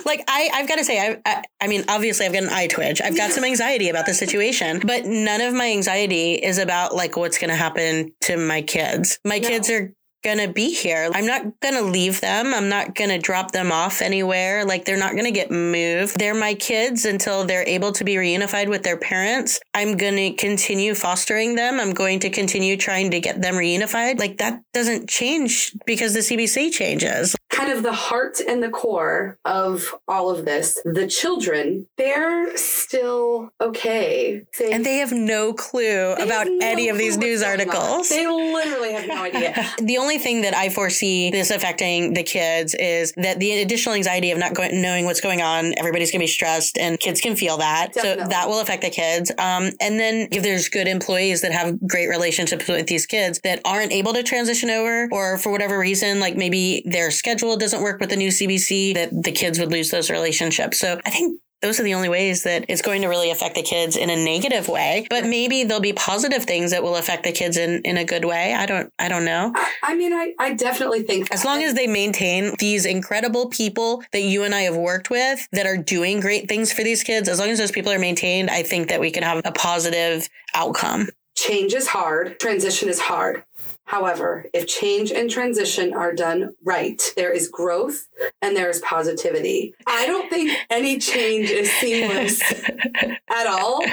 like 0.05 0.23
I, 0.27 0.49
I've 0.53 0.67
got 0.67 0.75
to 0.75 0.83
say, 0.83 0.99
I, 0.99 1.21
I, 1.25 1.43
I, 1.61 1.67
mean, 1.67 1.85
obviously, 1.87 2.25
I've 2.25 2.33
got 2.33 2.43
an 2.43 2.49
eye 2.49 2.67
twitch. 2.67 3.01
I've 3.01 3.15
got 3.15 3.31
some 3.31 3.45
anxiety 3.45 3.89
about 3.89 4.05
the 4.05 4.13
situation, 4.13 4.81
but 4.85 5.05
none 5.05 5.41
of 5.41 5.53
my 5.53 5.69
anxiety 5.71 6.33
is 6.33 6.57
about 6.57 6.93
like 6.93 7.15
what's 7.15 7.37
going 7.37 7.51
to 7.51 7.55
happen 7.55 8.11
to 8.21 8.37
my 8.37 8.61
kids. 8.61 9.19
My 9.23 9.39
no. 9.39 9.47
kids 9.47 9.69
are 9.69 9.93
going 10.25 10.39
to 10.39 10.51
be 10.51 10.73
here. 10.73 11.11
I'm 11.13 11.27
not 11.27 11.59
going 11.59 11.75
to 11.75 11.83
leave 11.83 12.19
them. 12.19 12.53
I'm 12.53 12.67
not 12.67 12.95
going 12.95 13.11
to 13.11 13.19
drop 13.19 13.51
them 13.51 13.71
off 13.71 14.01
anywhere. 14.01 14.65
Like 14.65 14.83
they're 14.83 14.97
not 14.97 15.11
going 15.11 15.25
to 15.25 15.31
get 15.31 15.51
moved. 15.51 16.17
They're 16.17 16.33
my 16.33 16.55
kids 16.55 17.05
until 17.05 17.45
they're 17.45 17.67
able 17.67 17.91
to 17.91 18.03
be 18.03 18.15
reunified 18.15 18.67
with 18.67 18.81
their 18.81 18.97
parents. 18.97 19.59
I'm 19.75 19.95
going 19.95 20.15
to 20.15 20.31
continue 20.33 20.95
fostering 20.95 21.55
them. 21.55 21.79
I'm 21.79 21.93
going 21.93 22.19
to 22.21 22.31
continue 22.31 22.75
trying 22.75 23.11
to 23.11 23.19
get 23.19 23.41
them 23.41 23.53
reunified. 23.53 24.19
Like 24.19 24.39
that 24.39 24.63
doesn't 24.73 25.07
change 25.07 25.73
because 25.85 26.15
the 26.15 26.21
CBC 26.21 26.71
changes 26.71 27.35
kind 27.55 27.71
of 27.71 27.83
the 27.83 27.93
heart 27.93 28.41
and 28.45 28.61
the 28.61 28.69
core 28.69 29.37
of 29.45 29.95
all 30.07 30.29
of 30.29 30.43
this. 30.43 30.79
The 30.83 31.07
children, 31.07 31.87
they're 31.97 32.55
still 32.57 33.49
okay. 33.61 34.43
They, 34.59 34.73
and 34.73 34.85
they 34.85 34.97
have 34.97 35.13
no 35.13 35.53
clue 35.53 36.13
about 36.13 36.47
no 36.47 36.59
any 36.61 36.89
of 36.89 36.97
these 36.97 37.17
news 37.17 37.41
articles. 37.41 38.09
They 38.09 38.27
literally 38.27 38.91
have 38.91 39.07
no 39.07 39.23
idea. 39.23 39.73
the 39.77 39.97
only 39.97 40.14
thing 40.17 40.41
that 40.41 40.55
I 40.55 40.69
foresee 40.69 41.29
this 41.29 41.51
affecting 41.51 42.13
the 42.13 42.23
kids 42.23 42.75
is 42.75 43.13
that 43.17 43.39
the 43.39 43.61
additional 43.61 43.95
anxiety 43.95 44.31
of 44.31 44.37
not 44.37 44.53
going, 44.53 44.81
knowing 44.81 45.05
what's 45.05 45.21
going 45.21 45.41
on, 45.41 45.73
everybody's 45.77 46.11
going 46.11 46.19
to 46.19 46.23
be 46.23 46.27
stressed 46.27 46.77
and 46.77 46.99
kids 46.99 47.21
can 47.21 47.35
feel 47.35 47.57
that. 47.57 47.93
Definitely. 47.93 48.23
So 48.23 48.29
that 48.29 48.47
will 48.47 48.59
affect 48.59 48.81
the 48.81 48.89
kids. 48.89 49.31
Um, 49.31 49.71
and 49.79 49.99
then 49.99 50.27
if 50.31 50.43
there's 50.43 50.69
good 50.69 50.87
employees 50.87 51.41
that 51.41 51.51
have 51.51 51.79
great 51.87 52.07
relationships 52.07 52.67
with 52.67 52.87
these 52.87 53.05
kids 53.05 53.39
that 53.43 53.61
aren't 53.65 53.91
able 53.91 54.13
to 54.13 54.23
transition 54.23 54.69
over 54.69 55.09
or 55.11 55.37
for 55.37 55.51
whatever 55.51 55.77
reason, 55.77 56.19
like 56.19 56.35
maybe 56.35 56.83
their 56.85 57.11
schedule 57.11 57.57
doesn't 57.57 57.81
work 57.81 57.99
with 57.99 58.09
the 58.09 58.15
new 58.15 58.29
CBC, 58.29 58.93
that 58.95 59.09
the 59.23 59.31
kids 59.31 59.59
would 59.59 59.71
lose 59.71 59.91
those 59.91 60.09
relationships. 60.09 60.79
So 60.79 60.99
I 61.05 61.09
think 61.09 61.39
those 61.65 61.79
are 61.79 61.83
the 61.83 61.95
only 61.95 62.09
ways 62.09 62.43
that 62.43 62.65
it's 62.69 62.83
going 62.83 63.01
to 63.01 63.07
really 63.07 63.31
affect 63.31 63.55
the 63.55 63.63
kids 63.63 63.97
in 63.97 64.11
a 64.11 64.15
negative 64.15 64.67
way 64.67 65.07
but 65.09 65.25
maybe 65.25 65.63
there'll 65.63 65.81
be 65.81 65.93
positive 65.93 66.43
things 66.43 66.69
that 66.69 66.83
will 66.83 66.95
affect 66.95 67.23
the 67.23 67.31
kids 67.31 67.57
in, 67.57 67.81
in 67.81 67.97
a 67.97 68.05
good 68.05 68.23
way. 68.23 68.53
I 68.53 68.67
don't 68.67 68.93
i 68.99 69.09
don't 69.09 69.25
know. 69.25 69.51
I 69.81 69.95
mean 69.95 70.13
i, 70.13 70.33
I 70.39 70.53
definitely 70.53 71.01
think 71.01 71.33
as 71.33 71.43
long 71.43 71.63
as 71.63 71.73
they 71.73 71.87
maintain 71.87 72.53
these 72.59 72.85
incredible 72.85 73.49
people 73.49 74.03
that 74.13 74.21
you 74.21 74.43
and 74.43 74.53
i 74.53 74.61
have 74.61 74.75
worked 74.75 75.09
with 75.09 75.47
that 75.51 75.65
are 75.65 75.77
doing 75.77 76.19
great 76.19 76.47
things 76.47 76.71
for 76.71 76.83
these 76.83 77.03
kids 77.03 77.27
as 77.27 77.39
long 77.39 77.49
as 77.49 77.57
those 77.57 77.71
people 77.71 77.91
are 77.91 77.99
maintained 77.99 78.49
i 78.49 78.61
think 78.61 78.89
that 78.89 78.99
we 78.99 79.09
can 79.09 79.23
have 79.23 79.41
a 79.43 79.51
positive 79.51 80.29
outcome. 80.53 81.07
change 81.35 81.73
is 81.73 81.87
hard 81.87 82.39
transition 82.39 82.89
is 82.89 82.99
hard 82.99 83.43
However, 83.85 84.45
if 84.53 84.67
change 84.67 85.11
and 85.11 85.29
transition 85.29 85.93
are 85.93 86.13
done 86.13 86.55
right, 86.63 87.01
there 87.15 87.31
is 87.31 87.47
growth 87.47 88.07
and 88.41 88.55
there 88.57 88.69
is 88.69 88.79
positivity. 88.79 89.75
I 89.85 90.07
don't 90.07 90.29
think 90.29 90.51
any 90.71 90.97
change 90.97 91.51
is 91.51 91.71
seamless 91.71 92.41
at 93.29 93.47
all. 93.47 93.83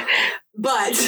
But 0.55 1.01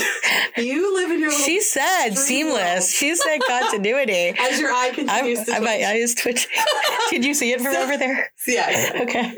you 0.57 0.95
live 0.97 1.11
in 1.11 1.21
your. 1.21 1.31
She 1.31 1.61
said 1.61 2.15
seamless. 2.15 2.95
She 2.95 3.15
said 3.15 3.41
continuity. 3.47 4.31
As 4.39 4.59
your 4.59 4.73
eye 4.73 4.91
continues 4.95 5.39
I'm, 5.41 5.45
to 5.45 5.51
twitch. 5.51 5.63
My 5.63 5.85
eye 5.87 5.97
is 5.97 6.15
twitching. 6.15 6.51
Did 7.11 7.25
you 7.27 7.35
see 7.35 7.53
it 7.53 7.61
from 7.61 7.75
so, 7.75 7.83
over 7.83 7.99
there? 7.99 8.31
Yeah. 8.47 9.01
Okay. 9.03 9.35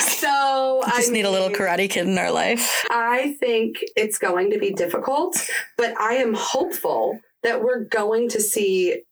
so 0.00 0.82
I 0.82 0.92
just 0.96 1.10
I 1.10 1.12
need 1.12 1.26
a 1.26 1.30
little 1.30 1.50
karate 1.50 1.90
kid 1.90 2.06
in 2.06 2.16
our 2.16 2.32
life. 2.32 2.86
I 2.90 3.36
think 3.38 3.84
it's 3.96 4.16
going 4.16 4.50
to 4.50 4.58
be 4.58 4.70
difficult, 4.72 5.36
but 5.76 5.98
I 6.00 6.14
am 6.14 6.32
hopeful 6.32 7.20
that 7.42 7.62
we're 7.62 7.84
going 7.84 8.28
to 8.30 8.40
see 8.40 9.02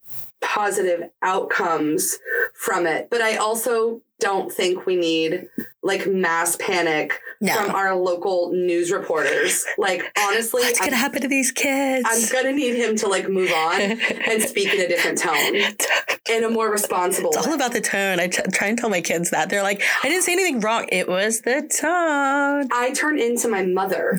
positive 0.41 1.11
outcomes 1.23 2.19
from 2.55 2.87
it. 2.87 3.09
But 3.11 3.21
I 3.21 3.37
also 3.37 4.03
don't 4.18 4.50
think 4.50 4.87
we 4.87 4.96
need 4.96 5.46
like 5.83 6.07
mass 6.07 6.57
panic 6.57 7.20
no. 7.40 7.55
from 7.55 7.74
our 7.74 7.94
local 7.94 8.50
news 8.52 8.90
reporters. 8.90 9.64
Like 9.79 10.02
honestly, 10.18 10.62
what's 10.62 10.81
I'm, 10.81 10.87
gonna 10.87 10.96
happen 10.96 11.22
to 11.22 11.29
these 11.29 11.52
kids? 11.52 12.09
I'm 12.11 12.29
gonna 12.33 12.52
need 12.52 12.76
him 12.76 12.96
to 12.96 13.09
like 13.09 13.29
move 13.29 13.52
on 13.52 13.81
and 13.81 14.42
speak 14.42 14.72
in 14.74 14.81
a 14.81 14.88
different 14.88 15.18
tone, 15.18 15.55
in 16.31 16.44
a 16.44 16.50
more 16.50 16.70
responsible. 16.70 17.31
It's 17.31 17.46
all 17.46 17.55
about 17.55 17.72
the 17.72 17.81
tone. 17.81 18.18
I 18.18 18.29
t- 18.29 18.42
try 18.52 18.68
and 18.68 18.79
tell 18.79 18.88
my 18.88 19.00
kids 19.00 19.31
that 19.31 19.50
they're 19.50 19.62
like, 19.62 19.83
I 20.02 20.09
didn't 20.09 20.24
say 20.24 20.33
anything 20.33 20.61
wrong. 20.61 20.87
It 20.90 21.09
was 21.09 21.42
the 21.42 21.68
tone. 21.81 22.68
I 22.72 22.92
turn 22.94 23.18
into 23.18 23.48
my 23.48 23.64
mother 23.64 24.18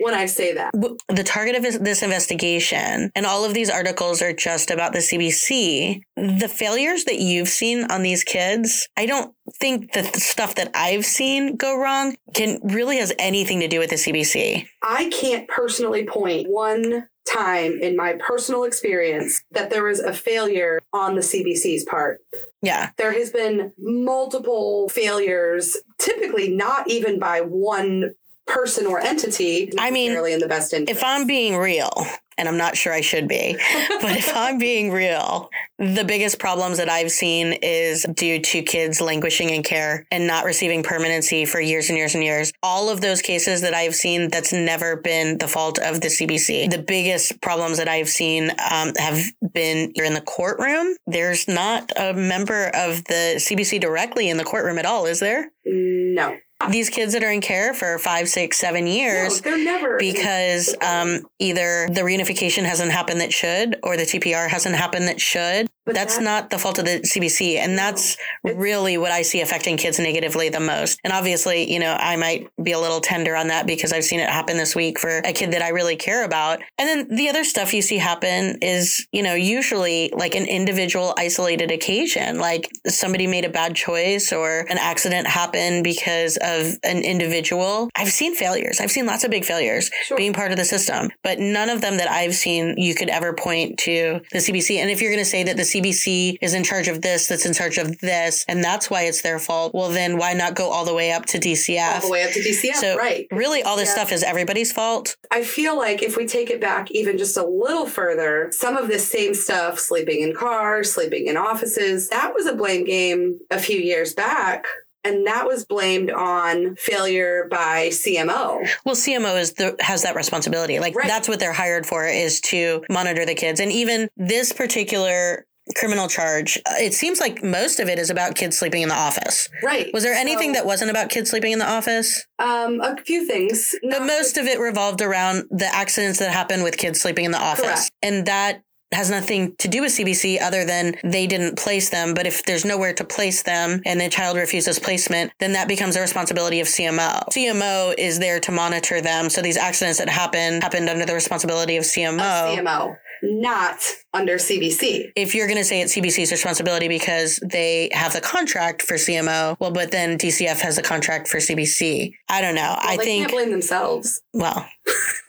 when 0.00 0.14
I 0.14 0.26
say 0.26 0.54
that. 0.54 0.72
The 0.72 1.24
target 1.24 1.54
of 1.54 1.62
this 1.62 2.02
investigation 2.02 3.12
and 3.14 3.26
all 3.26 3.44
of 3.44 3.54
these 3.54 3.70
articles 3.70 4.22
are 4.22 4.32
just 4.32 4.70
about 4.70 4.92
the 4.92 4.98
CBC. 4.98 6.02
The 6.16 6.48
failures 6.48 7.04
that 7.04 7.20
you've 7.20 7.48
seen 7.48 7.84
on 7.90 8.02
these 8.02 8.24
kids, 8.24 8.88
I 8.96 9.06
don't 9.06 9.35
think 9.54 9.92
that 9.92 10.12
the 10.12 10.20
stuff 10.20 10.54
that 10.56 10.70
I've 10.74 11.04
seen 11.04 11.56
go 11.56 11.78
wrong 11.78 12.16
can 12.34 12.60
really 12.62 12.98
has 12.98 13.12
anything 13.18 13.60
to 13.60 13.68
do 13.68 13.78
with 13.78 13.90
the 13.90 13.96
CBC. 13.96 14.66
I 14.82 15.10
can't 15.10 15.48
personally 15.48 16.06
point 16.06 16.48
one 16.48 17.08
time 17.26 17.78
in 17.80 17.96
my 17.96 18.14
personal 18.14 18.64
experience 18.64 19.42
that 19.50 19.70
there 19.70 19.84
was 19.84 19.98
a 20.00 20.12
failure 20.12 20.80
on 20.92 21.16
the 21.16 21.20
CBC's 21.20 21.84
part. 21.84 22.20
Yeah. 22.62 22.90
There 22.96 23.12
has 23.12 23.30
been 23.30 23.72
multiple 23.78 24.88
failures, 24.88 25.76
typically 25.98 26.50
not 26.50 26.88
even 26.88 27.18
by 27.18 27.40
one 27.40 28.12
person 28.46 28.86
or 28.86 29.00
entity. 29.00 29.72
I 29.78 29.90
mean, 29.90 30.12
in 30.12 30.38
the 30.38 30.48
best 30.48 30.72
interest. 30.72 30.96
If 30.98 31.04
I'm 31.04 31.26
being 31.26 31.56
real, 31.56 32.06
and 32.38 32.48
I'm 32.48 32.56
not 32.56 32.76
sure 32.76 32.92
I 32.92 33.00
should 33.00 33.28
be. 33.28 33.56
but 34.00 34.16
if 34.16 34.34
I'm 34.34 34.58
being 34.58 34.90
real, 34.90 35.50
the 35.78 36.04
biggest 36.04 36.38
problems 36.38 36.78
that 36.78 36.88
I've 36.88 37.10
seen 37.10 37.54
is 37.62 38.06
due 38.14 38.40
to 38.40 38.62
kids 38.62 39.00
languishing 39.00 39.50
in 39.50 39.62
care 39.62 40.06
and 40.10 40.26
not 40.26 40.44
receiving 40.44 40.82
permanency 40.82 41.44
for 41.44 41.60
years 41.60 41.88
and 41.88 41.98
years 41.98 42.14
and 42.14 42.22
years. 42.22 42.52
All 42.62 42.88
of 42.88 43.00
those 43.00 43.22
cases 43.22 43.60
that 43.62 43.74
I've 43.74 43.94
seen, 43.94 44.28
that's 44.28 44.52
never 44.52 44.96
been 44.96 45.38
the 45.38 45.48
fault 45.48 45.78
of 45.78 46.00
the 46.00 46.08
CBC. 46.08 46.70
The 46.70 46.82
biggest 46.82 47.40
problems 47.40 47.78
that 47.78 47.88
I've 47.88 48.08
seen 48.08 48.50
um, 48.70 48.92
have 48.96 49.22
been 49.52 49.92
in 49.94 50.14
the 50.14 50.20
courtroom. 50.20 50.96
There's 51.06 51.48
not 51.48 51.90
a 51.96 52.12
member 52.14 52.66
of 52.74 53.04
the 53.04 53.34
CBC 53.36 53.80
directly 53.80 54.28
in 54.28 54.36
the 54.36 54.44
courtroom 54.44 54.78
at 54.78 54.86
all, 54.86 55.06
is 55.06 55.20
there? 55.20 55.50
No 55.64 56.36
these 56.70 56.90
kids 56.90 57.12
that 57.12 57.22
are 57.22 57.30
in 57.30 57.40
care 57.40 57.74
for 57.74 57.98
five, 57.98 58.28
six, 58.28 58.58
seven 58.58 58.86
years. 58.86 59.44
No, 59.44 59.50
they're 59.50 59.64
never 59.64 59.98
because 59.98 60.74
um, 60.80 61.20
either 61.38 61.88
the 61.92 62.00
reunification 62.00 62.64
hasn't 62.64 62.90
happened 62.90 63.20
that 63.20 63.32
should, 63.32 63.76
or 63.82 63.96
the 63.96 64.04
TPR 64.04 64.48
hasn't 64.48 64.74
happened 64.74 65.08
that 65.08 65.20
should. 65.20 65.68
But 65.86 65.94
that's 65.94 66.16
that- 66.16 66.24
not 66.24 66.50
the 66.50 66.58
fault 66.58 66.78
of 66.78 66.84
the 66.84 67.00
CBC. 67.04 67.56
And 67.58 67.78
that's 67.78 68.16
really 68.44 68.98
what 68.98 69.12
I 69.12 69.22
see 69.22 69.40
affecting 69.40 69.76
kids 69.76 69.98
negatively 69.98 70.48
the 70.48 70.60
most. 70.60 70.98
And 71.04 71.12
obviously, 71.12 71.72
you 71.72 71.78
know, 71.78 71.96
I 71.98 72.16
might 72.16 72.48
be 72.62 72.72
a 72.72 72.78
little 72.78 73.00
tender 73.00 73.36
on 73.36 73.48
that 73.48 73.66
because 73.66 73.92
I've 73.92 74.04
seen 74.04 74.20
it 74.20 74.28
happen 74.28 74.56
this 74.56 74.74
week 74.74 74.98
for 74.98 75.18
a 75.18 75.32
kid 75.32 75.52
that 75.52 75.62
I 75.62 75.68
really 75.68 75.96
care 75.96 76.24
about. 76.24 76.58
And 76.78 76.88
then 76.88 77.16
the 77.16 77.28
other 77.28 77.44
stuff 77.44 77.72
you 77.72 77.82
see 77.82 77.98
happen 77.98 78.58
is, 78.60 79.06
you 79.12 79.22
know, 79.22 79.34
usually 79.34 80.12
like 80.16 80.34
an 80.34 80.44
individual 80.46 81.14
isolated 81.16 81.70
occasion, 81.70 82.38
like 82.38 82.68
somebody 82.86 83.26
made 83.26 83.44
a 83.44 83.48
bad 83.48 83.74
choice 83.76 84.32
or 84.32 84.66
an 84.68 84.78
accident 84.78 85.26
happened 85.28 85.84
because 85.84 86.36
of 86.42 86.76
an 86.82 87.04
individual. 87.04 87.88
I've 87.94 88.10
seen 88.10 88.34
failures. 88.34 88.80
I've 88.80 88.90
seen 88.90 89.06
lots 89.06 89.22
of 89.24 89.30
big 89.30 89.44
failures 89.44 89.90
Sure. 90.04 90.16
being 90.16 90.32
part 90.32 90.50
of 90.50 90.56
the 90.56 90.64
system, 90.64 91.10
but 91.22 91.38
none 91.38 91.70
of 91.70 91.80
them 91.80 91.96
that 91.98 92.10
I've 92.10 92.34
seen 92.34 92.74
you 92.76 92.94
could 92.94 93.08
ever 93.08 93.32
point 93.34 93.78
to 93.80 94.20
the 94.32 94.38
CBC. 94.40 94.78
And 94.78 94.90
if 94.90 95.00
you're 95.00 95.12
going 95.12 95.24
to 95.24 95.30
say 95.30 95.44
that 95.44 95.56
the 95.56 95.62
CBC 95.80 96.38
is 96.40 96.54
in 96.54 96.64
charge 96.64 96.88
of 96.88 97.02
this, 97.02 97.26
that's 97.28 97.46
in 97.46 97.52
charge 97.52 97.78
of 97.78 97.98
this, 98.00 98.44
and 98.48 98.62
that's 98.62 98.90
why 98.90 99.02
it's 99.02 99.22
their 99.22 99.38
fault, 99.38 99.74
well, 99.74 99.88
then 99.90 100.16
why 100.16 100.32
not 100.32 100.54
go 100.54 100.70
all 100.70 100.84
the 100.84 100.94
way 100.94 101.12
up 101.12 101.26
to 101.26 101.38
DCF? 101.38 101.94
all 101.96 102.00
the 102.08 102.10
way 102.10 102.24
up 102.24 102.30
to 102.32 102.40
DCF, 102.40 102.74
so 102.74 102.96
right? 102.96 103.26
really, 103.30 103.62
all 103.62 103.76
this 103.76 103.88
Yeah. 103.88 103.94
stuff 103.94 104.12
is 104.12 104.22
everybody's 104.22 104.72
fault. 104.72 105.16
I 105.30 105.42
feel 105.42 105.76
like 105.76 106.02
if 106.02 106.16
we 106.16 106.26
take 106.26 106.50
it 106.50 106.60
back 106.60 106.90
even 106.90 107.18
just 107.18 107.36
a 107.36 107.44
little 107.46 107.86
further, 107.86 108.50
some 108.52 108.76
of 108.76 108.88
this 108.88 109.06
same 109.10 109.34
stuff, 109.34 109.78
sleeping 109.78 110.20
in 110.22 110.34
cars, 110.34 110.92
sleeping 110.92 111.26
in 111.26 111.36
offices, 111.36 112.08
that 112.08 112.34
was 112.34 112.46
a 112.46 112.54
blame 112.54 112.84
game 112.84 113.38
a 113.50 113.58
few 113.58 113.78
years 113.78 114.14
back. 114.14 114.66
And 115.04 115.24
that 115.28 115.46
was 115.46 115.64
blamed 115.64 116.10
on 116.10 116.74
failure 116.74 117.46
by 117.48 117.90
CMO. 117.90 118.66
Well, 118.84 118.96
CMO 118.96 119.38
is 119.40 119.52
the 119.52 119.76
has 119.78 120.02
that 120.02 120.16
responsibility. 120.16 120.80
Like 120.80 120.96
Right. 120.96 121.06
that's 121.06 121.28
what 121.28 121.38
they're 121.38 121.52
hired 121.52 121.86
for 121.86 122.04
is 122.08 122.40
to 122.42 122.82
monitor 122.90 123.24
the 123.24 123.36
kids. 123.36 123.60
And 123.60 123.70
even 123.70 124.08
this 124.16 124.52
particular 124.52 125.46
criminal 125.74 126.08
charge, 126.08 126.58
uh, 126.66 126.74
it 126.78 126.94
seems 126.94 127.20
like 127.20 127.42
most 127.42 127.80
of 127.80 127.88
it 127.88 127.98
is 127.98 128.10
about 128.10 128.34
kids 128.34 128.56
sleeping 128.56 128.82
in 128.82 128.88
the 128.88 128.94
office. 128.94 129.48
Right. 129.62 129.90
Was 129.92 130.04
there 130.04 130.14
anything 130.14 130.54
So, 130.54 130.60
that 130.60 130.66
wasn't 130.66 130.90
about 130.90 131.10
kids 131.10 131.30
sleeping 131.30 131.52
in 131.52 131.58
the 131.58 131.68
office? 131.68 132.24
Um, 132.38 132.80
a 132.80 132.96
few 133.04 133.26
things. 133.26 133.74
But 133.82 134.00
Not- 134.00 134.06
most 134.06 134.36
of 134.36 134.46
it 134.46 134.60
revolved 134.60 135.02
around 135.02 135.44
the 135.50 135.72
accidents 135.74 136.18
that 136.20 136.30
happened 136.32 136.62
with 136.62 136.76
kids 136.76 137.00
sleeping 137.00 137.24
in 137.24 137.32
the 137.32 137.40
office. 137.40 137.64
Correct. 137.64 137.90
And 138.02 138.26
that 138.26 138.62
has 138.92 139.10
nothing 139.10 139.54
to 139.58 139.66
do 139.66 139.82
with 139.82 139.90
CBC 139.90 140.40
other 140.40 140.64
than 140.64 140.94
they 141.02 141.26
didn't 141.26 141.58
place 141.58 141.90
them. 141.90 142.14
But 142.14 142.26
if 142.26 142.44
there's 142.44 142.64
nowhere 142.64 142.92
to 142.94 143.04
place 143.04 143.42
them 143.42 143.82
and 143.84 144.00
the 144.00 144.08
child 144.08 144.36
refuses 144.36 144.78
placement, 144.78 145.32
then 145.40 145.52
that 145.54 145.66
becomes 145.66 145.96
the 145.96 146.00
responsibility 146.00 146.60
of 146.60 146.68
CMO. 146.68 147.28
CMO 147.32 147.94
is 147.98 148.20
there 148.20 148.38
to 148.40 148.52
monitor 148.52 149.00
them. 149.00 149.28
So 149.28 149.42
these 149.42 149.56
accidents 149.56 149.98
that 149.98 150.08
happened 150.08 150.62
happened 150.62 150.88
under 150.88 151.04
the 151.04 151.14
responsibility 151.14 151.76
of 151.76 151.82
CMO. 151.84 152.56
CMO, 152.56 152.96
not 153.22 153.78
under 154.16 154.36
CBC. 154.36 155.12
If 155.14 155.34
you're 155.34 155.46
going 155.46 155.58
to 155.58 155.64
say 155.64 155.80
it's 155.82 155.94
CBC's 155.94 156.32
responsibility 156.32 156.88
because 156.88 157.38
they 157.42 157.90
have 157.92 158.12
the 158.12 158.20
contract 158.20 158.82
for 158.82 158.94
CMO, 158.94 159.56
well, 159.60 159.70
but 159.70 159.90
then 159.90 160.16
DCF 160.16 160.60
has 160.60 160.76
the 160.76 160.82
contract 160.82 161.28
for 161.28 161.38
CBC. 161.38 162.14
I 162.28 162.40
don't 162.40 162.54
know. 162.54 162.74
I 162.78 162.96
they 162.96 163.04
think, 163.04 163.22
can't 163.22 163.32
blame 163.32 163.50
themselves. 163.50 164.22
well, 164.32 164.66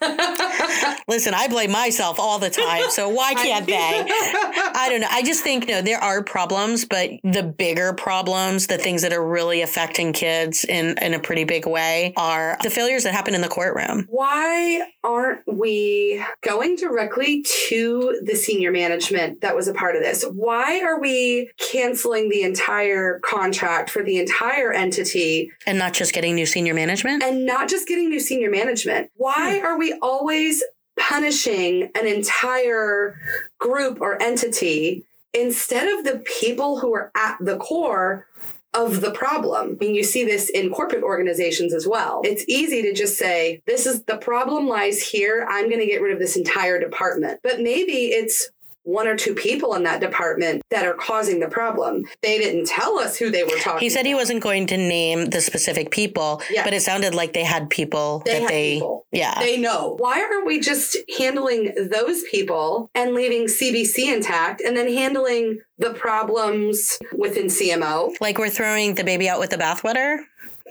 Listen, 1.08 1.34
I 1.34 1.48
blame 1.48 1.72
myself 1.72 2.20
all 2.20 2.38
the 2.38 2.50
time, 2.50 2.90
so 2.90 3.08
why 3.08 3.34
can't 3.34 3.66
they? 3.66 3.74
I 3.74 4.88
don't 4.90 5.00
know. 5.00 5.08
I 5.10 5.22
just 5.22 5.42
think 5.42 5.66
no, 5.66 5.82
there 5.82 5.98
are 5.98 6.22
problems, 6.22 6.84
but 6.84 7.10
the 7.24 7.42
bigger 7.42 7.92
problems, 7.94 8.66
the 8.66 8.78
things 8.78 9.02
that 9.02 9.12
are 9.12 9.26
really 9.26 9.62
affecting 9.62 10.12
kids 10.12 10.64
in 10.64 10.96
in 10.98 11.14
a 11.14 11.18
pretty 11.18 11.44
big 11.44 11.66
way, 11.66 12.12
are 12.16 12.56
the 12.62 12.70
failures 12.70 13.04
that 13.04 13.14
happen 13.14 13.34
in 13.34 13.40
the 13.40 13.48
courtroom. 13.48 14.06
Why 14.08 14.82
aren't 15.02 15.40
we 15.46 16.22
going 16.42 16.76
directly 16.76 17.44
to 17.68 18.20
the 18.22 18.36
senior 18.36 18.70
management 18.78 19.40
that 19.40 19.56
was 19.56 19.68
a 19.68 19.74
part 19.74 19.96
of 19.96 20.02
this? 20.02 20.24
Why 20.24 20.80
are 20.82 21.00
we 21.00 21.50
canceling 21.72 22.28
the 22.28 22.42
entire 22.42 23.20
contract 23.20 23.90
for 23.90 24.02
the 24.02 24.18
entire 24.18 24.72
entity 24.72 25.50
And 25.66 25.78
not 25.78 25.94
just 25.94 26.12
getting 26.12 26.34
new 26.34 26.46
senior 26.46 26.74
management. 26.74 27.22
and 27.22 27.44
not 27.44 27.68
just 27.68 27.88
getting 27.88 28.08
new 28.08 28.20
senior 28.20 28.50
management? 28.50 29.10
Why 29.14 29.58
hmm. 29.58 29.66
are 29.66 29.78
we 29.78 29.98
always 30.02 30.62
punishing 30.98 31.90
an 31.94 32.06
entire 32.06 33.18
group 33.58 34.00
or 34.00 34.20
entity 34.20 35.04
instead 35.32 35.86
of 35.98 36.04
the 36.04 36.18
people 36.40 36.80
who 36.80 36.94
are 36.94 37.10
at 37.16 37.36
the 37.40 37.56
core 37.58 38.26
of 38.74 39.00
the 39.00 39.10
problem. 39.10 39.76
I 39.80 39.84
mean, 39.84 39.94
you 39.94 40.04
see 40.04 40.24
this 40.24 40.50
in 40.50 40.70
corporate 40.70 41.02
organizations 41.02 41.72
as 41.72 41.86
well. 41.86 42.20
It's 42.24 42.44
easy 42.48 42.82
to 42.82 42.92
just 42.92 43.16
say, 43.16 43.62
this 43.66 43.86
is 43.86 44.02
the 44.04 44.18
problem 44.18 44.68
lies 44.68 45.02
here. 45.02 45.46
I'm 45.48 45.68
going 45.68 45.80
to 45.80 45.86
get 45.86 46.02
rid 46.02 46.12
of 46.12 46.18
this 46.18 46.36
entire 46.36 46.78
department. 46.78 47.40
But 47.42 47.60
maybe 47.60 48.08
it's 48.08 48.50
one 48.88 49.06
or 49.06 49.14
two 49.14 49.34
people 49.34 49.74
in 49.74 49.82
that 49.82 50.00
department 50.00 50.62
that 50.70 50.86
are 50.86 50.94
causing 50.94 51.40
the 51.40 51.48
problem. 51.48 52.04
They 52.22 52.38
didn't 52.38 52.66
tell 52.66 52.98
us 52.98 53.18
who 53.18 53.30
they 53.30 53.44
were 53.44 53.58
talking 53.60 53.80
He 53.80 53.90
said 53.90 54.06
he 54.06 54.14
wasn't 54.14 54.42
going 54.42 54.66
to 54.68 54.78
name 54.78 55.26
the 55.26 55.42
specific 55.42 55.90
people, 55.90 56.40
Yeah. 56.50 56.64
but 56.64 56.72
it 56.72 56.80
sounded 56.80 57.14
like 57.14 57.34
they 57.34 57.44
had 57.44 57.68
people 57.68 58.22
They 58.24 58.40
that 58.40 58.48
they, 58.48 58.74
people. 58.76 59.06
yeah. 59.12 59.38
They 59.40 59.58
know. 59.58 59.96
Why 59.98 60.22
aren't 60.22 60.46
we 60.46 60.58
just 60.60 60.96
handling 61.18 61.74
those 61.90 62.22
people 62.30 62.90
and 62.94 63.14
leaving 63.14 63.46
CBC 63.46 64.10
intact 64.12 64.62
and 64.62 64.74
then 64.74 64.88
handling 64.90 65.60
the 65.76 65.90
problems 65.90 66.98
within 67.14 67.46
CMO? 67.48 68.14
like 68.22 68.38
we're 68.38 68.48
throwing 68.48 68.94
the 68.94 69.04
baby 69.04 69.28
out 69.28 69.38
with 69.38 69.50
the 69.50 69.58
bathwater. 69.58 70.20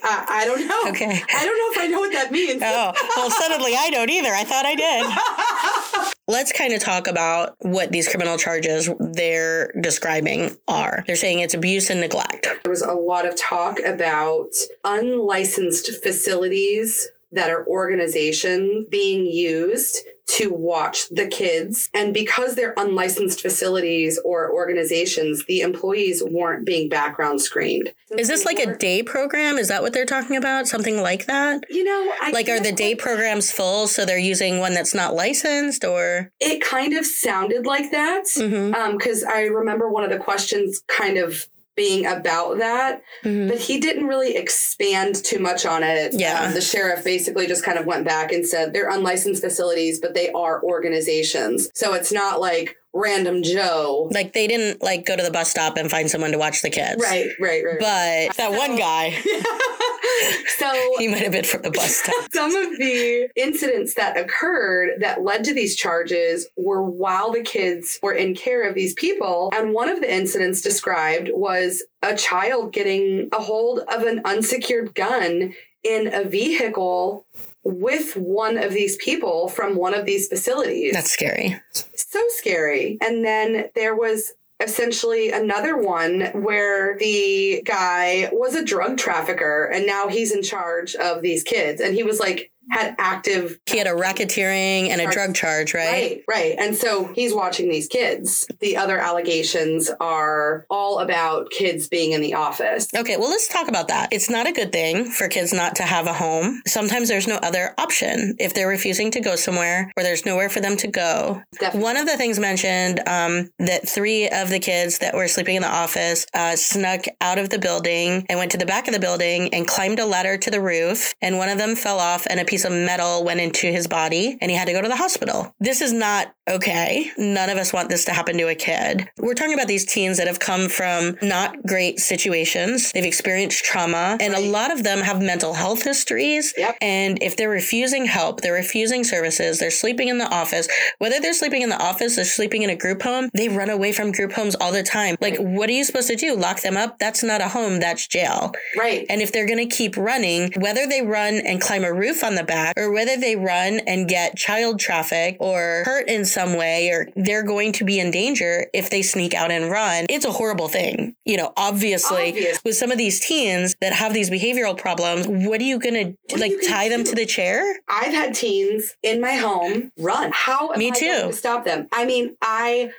I, 0.04 0.26
I 0.42 0.46
don't 0.46 0.68
know. 0.68 0.90
Okay. 0.90 1.06
I 1.36 1.46
don't 1.46 1.58
know 1.58 1.72
if 1.72 1.78
I 1.80 1.88
know 1.88 2.00
what 2.00 2.14
that 2.14 2.32
means. 2.32 2.62
Oh, 2.66 2.94
well, 3.16 3.30
suddenly 3.30 3.74
I 3.76 3.90
don't 3.92 4.10
either. 4.10 4.32
I 4.32 4.44
thought 4.44 4.66
I 4.66 4.76
did. 4.76 6.14
Let's 6.30 6.52
kind 6.52 6.74
of 6.74 6.82
talk 6.82 7.08
about 7.08 7.56
what 7.60 7.94
these 7.94 8.10
criminal 8.10 8.38
charges 8.38 8.90
they're 9.00 9.72
describing 9.80 10.58
are. 10.68 11.06
They're 11.08 11.16
saying 11.16 11.40
it's 11.40 11.54
abuse 11.54 11.90
and 11.90 12.02
neglect. 12.02 12.50
There 12.64 12.70
was 12.70 12.82
a 12.82 12.92
lot 12.92 13.26
of 13.26 13.38
talk 13.38 13.80
about 13.80 14.50
unlicensed 14.84 16.04
facilities 16.04 17.08
that 17.32 17.50
are 17.50 17.66
organization 17.66 18.88
being 18.90 19.26
used 19.26 20.00
to 20.28 20.52
watch 20.52 21.08
the 21.10 21.28
kids. 21.28 21.90
And 21.94 22.14
because 22.14 22.56
they're 22.56 22.74
unlicensed 22.78 23.42
facilities 23.42 24.20
or 24.24 24.52
organizations, 24.52 25.46
the 25.46 25.62
employees 25.62 26.22
weren't 26.24 26.66
being 26.66 26.90
background 26.90 27.42
screened. 27.42 27.94
Is 28.18 28.28
this 28.28 28.46
like 28.46 28.60
a 28.60 28.76
day 28.78 29.04
program? 29.04 29.58
Is 29.58 29.70
that 29.70 29.82
what 29.82 29.94
they're 29.94 30.06
talking 30.06 30.36
about? 30.36 30.68
Something 30.68 31.02
like 31.02 31.26
that? 31.26 31.64
You 31.70 31.84
know, 31.84 32.14
I 32.22 32.32
Like, 32.32 32.50
are 32.50 32.60
the 32.60 32.72
day 32.72 32.96
programs 32.96 33.52
full 33.52 33.88
so 33.88 34.06
they're 34.06 34.18
using 34.18 34.60
one 34.60 34.74
that's 34.74 34.94
not 34.94 35.14
licensed 35.14 35.84
or? 35.84 36.32
It 36.40 36.62
kind 36.62 36.94
of 36.94 37.06
sounded 37.06 37.66
like 37.66 37.92
that. 37.92 38.26
Mm-hmm. 38.26 38.74
Um, 38.76 38.98
because 38.98 39.24
I 39.24 39.44
remember 39.44 39.90
one 39.90 40.04
of 40.04 40.10
the 40.10 40.18
questions 40.18 40.82
kind 40.88 41.18
of 41.18 41.48
being 41.78 42.06
about 42.08 42.58
that, 42.58 43.02
Mhm. 43.24 43.48
but 43.48 43.60
he 43.60 43.80
didn't 43.80 44.08
really 44.08 44.36
expand 44.36 45.24
too 45.24 45.40
much 45.40 45.66
on 45.66 45.84
it. 45.84 46.14
Yeah. 46.14 46.42
Um, 46.48 46.54
the 46.54 46.60
sheriff 46.60 47.04
basically 47.06 47.48
just 47.48 47.64
kind 47.64 47.78
of 47.78 47.86
went 47.86 48.04
back 48.04 48.34
and 48.34 48.46
said 48.46 48.74
they're 48.74 48.90
unlicensed 48.90 49.42
facilities, 49.42 50.00
but 50.02 50.14
they 50.14 50.30
are 50.32 50.62
organizations. 50.64 51.70
So 51.74 51.94
it's 51.94 52.12
not 52.12 52.42
like 52.42 52.76
random 52.98 53.44
Joe. 53.44 54.10
Like, 54.12 54.34
they 54.34 54.48
didn't 54.48 54.82
like 54.82 55.06
go 55.06 55.16
to 55.16 55.24
the 55.24 55.32
bus 55.32 55.50
stop 55.50 55.78
and 55.78 55.90
find 55.90 56.10
someone 56.10 56.32
to 56.32 56.38
watch 56.38 56.62
the 56.62 56.70
kids. 56.70 57.02
Right, 57.02 57.30
right, 57.40 57.64
right. 57.64 57.80
But 57.80 58.38
that 58.38 58.52
one 58.52 58.78
guy, 58.78 59.12
so 60.58 60.96
he 60.98 61.08
might 61.08 61.24
have 61.24 61.32
been 61.32 61.46
from 61.46 61.62
the 61.62 61.72
bus 61.72 61.96
stop. 61.96 62.16
some 62.34 62.56
of 62.56 62.78
the 62.78 63.30
incidents 63.36 63.94
that 63.96 64.18
occurred 64.18 65.00
that 65.00 65.24
led 65.24 65.44
to 65.46 65.54
these 65.54 65.76
charges 65.76 66.48
were 66.58 66.84
while 66.84 67.32
the 67.32 67.42
kids 67.42 68.00
were 68.02 68.14
in 68.14 68.36
care 68.36 68.68
of 68.68 68.76
these 68.76 68.94
people. 68.94 69.52
And 69.54 69.74
one 69.74 69.90
of 69.90 70.02
the 70.02 70.14
incidents 70.14 70.62
described 70.62 71.30
was 71.34 71.84
a 72.02 72.16
child 72.16 72.74
getting 72.74 73.30
a 73.32 73.42
hold 73.42 73.80
of 73.80 74.04
an 74.04 74.22
unsecured 74.26 74.96
gun 74.96 75.54
in 75.84 76.14
a 76.14 76.24
vehicle 76.24 77.26
with 77.68 78.16
one 78.16 78.58
of 78.58 78.72
these 78.72 78.96
people 78.96 79.50
from 79.50 79.76
one 79.76 79.94
of 79.94 80.06
these 80.06 80.30
facilities. 80.30 80.94
That's 80.94 81.12
scary. 81.12 81.60
so 81.96 82.24
scary. 82.30 82.98
And 83.02 83.26
then 83.26 83.70
there 83.76 83.94
was 83.94 84.32
essentially 84.62 85.32
another 85.32 85.78
one 85.78 86.22
where 86.34 86.98
the 86.98 87.62
guy 87.66 88.30
was 88.32 88.56
a 88.56 88.64
drug 88.64 88.98
trafficker 88.98 89.66
and 89.66 89.86
now 89.86 90.08
he's 90.08 90.32
in 90.32 90.42
charge 90.42 90.96
of 90.96 91.22
these 91.22 91.44
kids 91.44 91.80
and 91.80 91.94
he 91.94 92.04
was 92.04 92.20
like 92.20 92.52
had 92.70 92.96
active 93.00 93.60
He 93.66 93.78
had 93.78 93.88
a 93.88 93.92
racketeering 93.92 94.90
and 94.90 95.02
a 95.02 95.10
drug 95.10 95.36
charge, 95.36 95.74
right? 95.74 95.88
Right, 95.88 96.24
right. 96.28 96.56
And 96.58 96.76
so 96.76 97.12
he's 97.14 97.34
watching 97.34 97.70
these 97.70 97.88
kids. 97.88 98.48
The 98.60 98.78
other 98.78 98.98
allegations 98.98 99.90
are 100.00 100.66
all 100.70 101.00
about 101.00 101.50
kids 101.52 101.88
being 101.88 102.12
in 102.12 102.22
the 102.22 102.34
office. 102.34 102.88
Okay, 102.96 103.18
well, 103.18 103.30
let's 103.30 103.48
talk 103.48 103.68
about 103.68 103.88
that. 103.90 104.12
It's 104.12 104.30
not 104.30 104.48
a 104.48 104.52
good 104.52 104.72
thing 104.72 105.06
for 105.12 105.28
kids 105.28 105.54
not 105.54 105.76
to 105.78 105.84
have 105.84 106.08
a 106.08 106.14
home. 106.14 106.62
Sometimes 106.68 107.08
there's 107.08 107.28
no 107.28 107.38
other 107.38 107.74
option 107.78 108.36
if 108.40 108.54
they're 108.54 108.68
refusing 108.68 109.12
to 109.12 109.22
go 109.22 109.36
somewhere 109.36 109.92
or 109.96 110.04
there's 110.04 110.26
nowhere 110.26 110.50
for 110.50 110.60
them 110.60 110.78
to 110.78 110.88
go. 110.88 111.42
Definitely. 111.60 111.82
One 111.82 111.98
of 111.98 112.06
the 112.06 112.18
things 112.18 112.40
mentioned 112.40 113.00
um, 113.08 113.50
that 113.60 113.88
three 113.88 114.30
of 114.30 114.50
the 114.50 114.60
kids 114.60 115.00
that 115.00 115.16
were 115.16 115.28
sleeping 115.28 115.56
in 115.56 115.62
the 115.62 115.68
office 115.68 116.26
uh, 116.34 116.56
snuck 116.56 117.06
out 117.22 117.38
of 117.38 117.50
the 117.50 117.60
building 117.60 118.26
and 118.30 118.40
went 118.40 118.52
to 118.52 118.58
the 118.58 118.66
back 118.66 118.88
of 118.88 118.94
the 118.94 119.00
building 119.00 119.54
and 119.54 119.68
climbed 119.68 120.00
a 120.00 120.06
ladder 120.06 120.38
to 120.38 120.52
the 120.52 120.62
roof. 120.62 121.14
And 121.22 121.38
one 121.38 121.50
of 121.50 121.58
them 121.58 121.76
fell 121.76 122.00
off 122.00 122.26
and 122.30 122.40
a 122.40 122.46
piece 122.46 122.57
piece 122.58 122.66
of 122.66 122.72
metal 122.72 123.24
went 123.24 123.40
into 123.40 123.68
his 123.68 123.86
body 123.86 124.36
and 124.42 124.50
he 124.50 124.58
had 124.58 124.66
to 124.66 124.74
go 124.74 124.82
to 124.82 124.88
the 124.88 124.96
hospital. 124.96 125.54
This 125.60 125.80
is 125.80 125.94
not 125.94 126.34
okay. 126.50 127.12
None 127.18 127.50
of 127.50 127.58
us 127.58 127.72
want 127.72 127.90
this 127.90 128.06
to 128.06 128.14
happen 128.14 128.36
to 128.38 128.48
a 128.48 128.56
kid. 128.56 129.08
We're 129.20 129.36
talking 129.36 129.54
about 129.54 129.68
these 129.68 129.86
teens 129.86 130.18
that 130.18 130.26
have 130.28 130.40
come 130.40 130.70
from 130.70 131.18
not 131.22 131.62
great 131.68 132.00
situations. 132.00 132.92
They've 132.94 133.06
experienced 133.06 133.64
trauma, 133.64 134.18
and 134.20 134.34
a 134.34 134.40
lot 134.40 134.72
of 134.72 134.84
them 134.84 135.00
have 135.00 135.22
mental 135.22 135.54
health 135.54 135.84
histories. 135.84 136.54
Yep. 136.58 136.78
And 136.82 137.22
if 137.22 137.38
they're 137.38 137.50
refusing 137.50 138.06
help, 138.06 138.42
they're 138.42 138.54
refusing 138.54 139.04
services, 139.04 139.60
they're 139.60 139.70
sleeping 139.70 140.08
in 140.08 140.18
the 140.18 140.34
office, 140.34 140.68
whether 141.00 141.20
they're 141.20 141.34
sleeping 141.34 141.62
in 141.62 141.70
the 141.70 141.82
office 141.82 142.18
or 142.18 142.24
sleeping 142.24 142.64
in 142.64 142.70
a 142.70 142.76
group 142.76 143.04
home, 143.04 143.30
they 143.34 143.50
run 143.50 143.70
away 143.70 143.92
from 143.92 144.12
group 144.12 144.32
homes 144.32 144.56
all 144.56 144.72
the 144.72 144.84
time. 144.84 145.16
Like, 145.22 145.38
what 145.38 145.70
are 145.70 145.74
you 145.74 145.84
supposed 145.84 146.08
to 146.08 146.16
do? 146.16 146.36
Lock 146.36 146.62
them 146.62 146.78
up? 146.78 146.98
That's 146.98 147.24
not 147.24 147.42
a 147.42 147.50
home, 147.50 147.80
that's 147.80 148.08
jail. 148.08 148.54
Right. 148.78 149.06
And 149.10 149.22
if 149.22 149.32
they're 149.32 149.48
going 149.48 149.68
to 149.70 149.76
keep 149.76 149.98
running, 149.98 150.54
whether 150.58 150.88
they 150.88 151.02
run 151.02 151.36
and 151.36 151.62
climb 151.62 151.84
a 151.84 151.94
roof 151.94 152.24
on 152.24 152.36
the 152.36 152.44
back 152.48 152.74
or 152.78 152.92
whether 152.92 153.18
they 153.18 153.36
run 153.36 153.80
and 153.88 154.08
get 154.08 154.38
child 154.38 154.80
traffic 154.80 155.38
or 155.40 155.84
hurt 155.86 156.08
in 156.08 156.26
some 156.26 156.56
way 156.58 156.90
or 156.90 157.08
they're 157.16 157.44
going 157.44 157.72
to 157.74 157.84
be 157.86 158.00
in 158.00 158.12
danger 158.12 158.68
if 158.74 158.90
they 158.90 159.02
sneak 159.02 159.34
out 159.34 159.52
and 159.52 159.70
run, 159.70 160.06
it's 160.10 160.26
a 160.26 160.32
horrible 160.32 160.68
thing. 160.68 161.16
You 161.26 161.38
know, 161.38 161.54
obviously, 161.58 162.30
Obvious. 162.30 162.60
with 162.64 162.76
some 162.76 162.92
of 162.92 162.98
these 162.98 163.20
teens 163.20 163.76
that 163.82 163.94
have 163.94 164.14
these 164.14 164.30
behavioral 164.30 164.78
problems, 164.78 165.28
what 165.28 165.60
are 165.60 165.66
you 165.66 165.80
going 165.80 166.18
to 166.30 166.38
like 166.38 166.52
gonna 166.52 166.68
tie 166.68 166.90
them 166.90 167.04
to 167.04 167.16
the 167.16 167.26
chair? 167.26 167.80
I've 167.88 168.14
had 168.14 168.34
teens 168.34 168.96
in 169.04 169.22
my 169.22 169.36
home 169.36 169.92
run. 169.98 170.32
How 170.34 170.72
am 170.72 170.80
Me 170.80 170.88
I 170.92 170.92
too. 170.92 171.06
going 171.08 171.32
to 171.32 171.38
stop 171.38 171.66
them? 171.66 171.88
I 171.92 172.06
mean, 172.06 172.36
I 172.42 172.92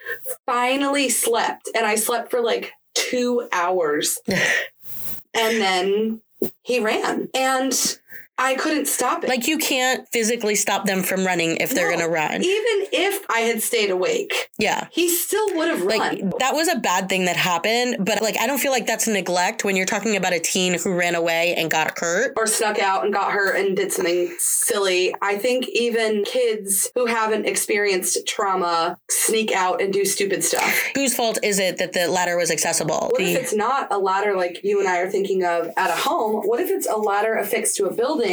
finally 0.46 1.08
slept 1.08 1.68
and 1.74 1.87
I 1.87 1.94
slept 1.94 2.30
for 2.30 2.40
like 2.40 2.72
two 2.94 3.48
hours 3.52 4.18
and 4.28 5.61
then 5.61 6.20
he 6.62 6.80
ran 6.80 7.28
and 7.34 7.98
I 8.40 8.55
couldn't 8.55 8.87
stop 8.87 9.24
it. 9.24 9.29
Like 9.29 9.48
you 9.48 9.59
can't 9.59 10.07
physically 10.12 10.55
stop 10.55 10.87
them 10.87 11.03
from 11.03 11.27
running 11.27 11.57
if 11.57 11.70
they're 11.70 11.90
No. 11.90 11.96
going 11.96 12.07
to 12.07 12.12
run. 12.12 12.35
Even 12.44 12.87
if 12.92 13.24
I 13.29 13.40
had 13.40 13.61
stayed 13.62 13.90
awake, 13.90 14.48
Yeah. 14.59 14.87
he 14.92 15.09
still 15.09 15.55
would 15.57 15.68
have 15.68 15.83
run. 15.83 15.98
Like 15.98 16.38
that 16.38 16.55
was 16.55 16.68
a 16.68 16.77
bad 16.77 17.09
thing 17.09 17.24
that 17.24 17.37
happened, 17.37 17.96
but 18.05 18.22
like 18.22 18.38
I 18.40 18.46
don't 18.46 18.59
feel 18.59 18.70
like 18.70 18.87
that's 18.87 19.07
neglect 19.09 19.64
when 19.64 19.74
you're 19.77 19.87
talking 19.87 20.16
about 20.16 20.33
a 20.33 20.38
teen 20.38 20.74
who 20.74 20.92
ran 20.94 21.14
away 21.16 21.55
and 21.57 21.70
got 21.70 21.98
hurt. 21.98 22.35
or 22.37 22.46
snuck 22.46 22.79
out 22.79 23.05
and 23.05 23.12
got 23.12 23.33
hurt 23.33 23.57
and 23.57 23.77
did 23.77 23.92
something 23.92 24.33
silly. 24.38 25.14
I 25.20 25.37
think 25.37 25.66
even 25.68 26.24
kids 26.24 26.90
who 26.94 27.07
haven't 27.07 27.46
experienced 27.46 28.27
trauma 28.27 28.98
sneak 29.11 29.51
out 29.53 29.81
and 29.83 29.92
do 29.92 30.05
stupid 30.05 30.44
stuff. 30.44 30.83
Whose 30.94 31.14
fault 31.14 31.38
is 31.42 31.59
it 31.59 31.79
that 31.79 31.92
the 31.92 32.07
ladder 32.09 32.37
was 32.37 32.51
accessible? 32.51 33.09
What 33.11 33.18
The- 33.18 33.33
if 33.35 33.40
it's 33.40 33.55
not 33.55 33.88
a 33.90 33.98
ladder 33.98 34.37
like 34.37 34.61
you 34.62 34.79
and 34.79 34.88
I 34.88 34.98
are 34.98 35.11
thinking 35.11 35.44
of 35.44 35.70
at 35.77 35.90
a 35.90 35.94
home? 35.94 36.42
What 36.46 36.61
if 36.61 36.70
it's 36.70 36.87
a 36.87 36.96
ladder 36.96 37.35
affixed 37.35 37.77
to 37.77 37.87
a 37.87 37.92
building 37.92 38.27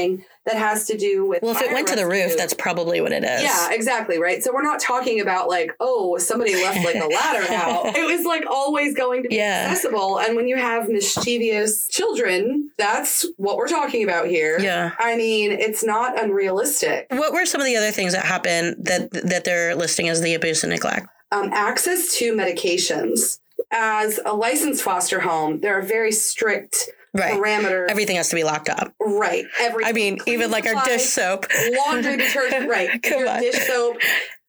that 0.46 0.56
has 0.58 0.86
to 0.88 0.98
do 0.98 1.26
with 1.26 1.42
well, 1.42 1.56
if 1.56 1.62
it 1.62 1.72
went 1.74 1.88
to 1.88 1.96
the 1.96 2.06
roof, 2.08 2.38
that's 2.38 2.54
probably 2.54 3.02
what 3.02 3.12
it 3.12 3.24
is. 3.24 3.42
yeah, 3.42 3.72
exactly, 3.72 4.20
right? 4.20 4.44
So 4.44 4.54
we're 4.54 4.62
not 4.62 4.80
talking 4.80 5.20
about 5.22 5.48
like, 5.50 5.72
oh, 5.80 6.18
somebody 6.18 6.54
left 6.56 6.84
like 6.86 6.96
a 6.96 7.08
ladder 7.08 7.46
out. 7.54 7.96
It 7.96 8.06
was 8.06 8.26
like 8.26 8.44
always 8.50 8.94
going 8.96 9.24
to 9.24 9.30
be 9.30 9.36
Yeah. 9.38 9.68
accessible. 9.70 10.20
And 10.20 10.36
when 10.36 10.48
you 10.48 10.56
have 10.58 10.88
mischievous 10.88 11.88
children, 11.88 12.70
that's 12.78 13.26
what 13.38 13.58
we're 13.58 13.68
talking 13.68 14.04
about 14.04 14.28
here. 14.28 14.60
Yeah. 14.60 14.92
I 15.00 15.16
mean, 15.16 15.52
it's 15.52 15.84
not 15.84 16.22
unrealistic. 16.22 17.08
What 17.10 17.34
were 17.34 17.46
some 17.46 17.62
of 17.62 17.66
the 17.66 17.76
other 17.78 17.92
things 17.92 18.14
that 18.14 18.26
happened 18.26 18.76
that 18.86 19.12
that 19.12 19.44
they're 19.46 19.76
listing 19.76 20.10
as 20.10 20.22
the 20.22 20.34
abuse 20.36 20.64
and 20.64 20.72
neglect? 20.72 21.08
Um, 21.32 21.50
access 21.54 22.16
to 22.20 22.34
medications. 22.36 23.40
As 23.72 24.20
a 24.26 24.34
licensed 24.34 24.84
foster 24.84 25.20
home, 25.22 25.60
there 25.62 25.78
are 25.78 25.82
very 25.82 26.12
strict 26.12 26.90
Right. 27.16 27.34
parameters. 27.34 27.90
Everything 27.90 28.18
has 28.18 28.30
to 28.30 28.36
be 28.36 28.44
locked 28.44 28.70
up. 28.70 28.94
right. 29.00 29.46
Everything. 29.60 29.90
I 29.90 29.94
mean, 29.94 30.18
even 30.28 30.52
like 30.52 30.66
our 30.68 30.84
dish 30.86 31.04
soap. 31.06 31.46
laundry 31.88 32.18
detergent, 32.26 32.70
right? 32.70 33.02
Come 33.02 33.20
your 33.20 33.30
on. 33.30 33.40
dish 33.42 33.56
soap. 33.68 33.98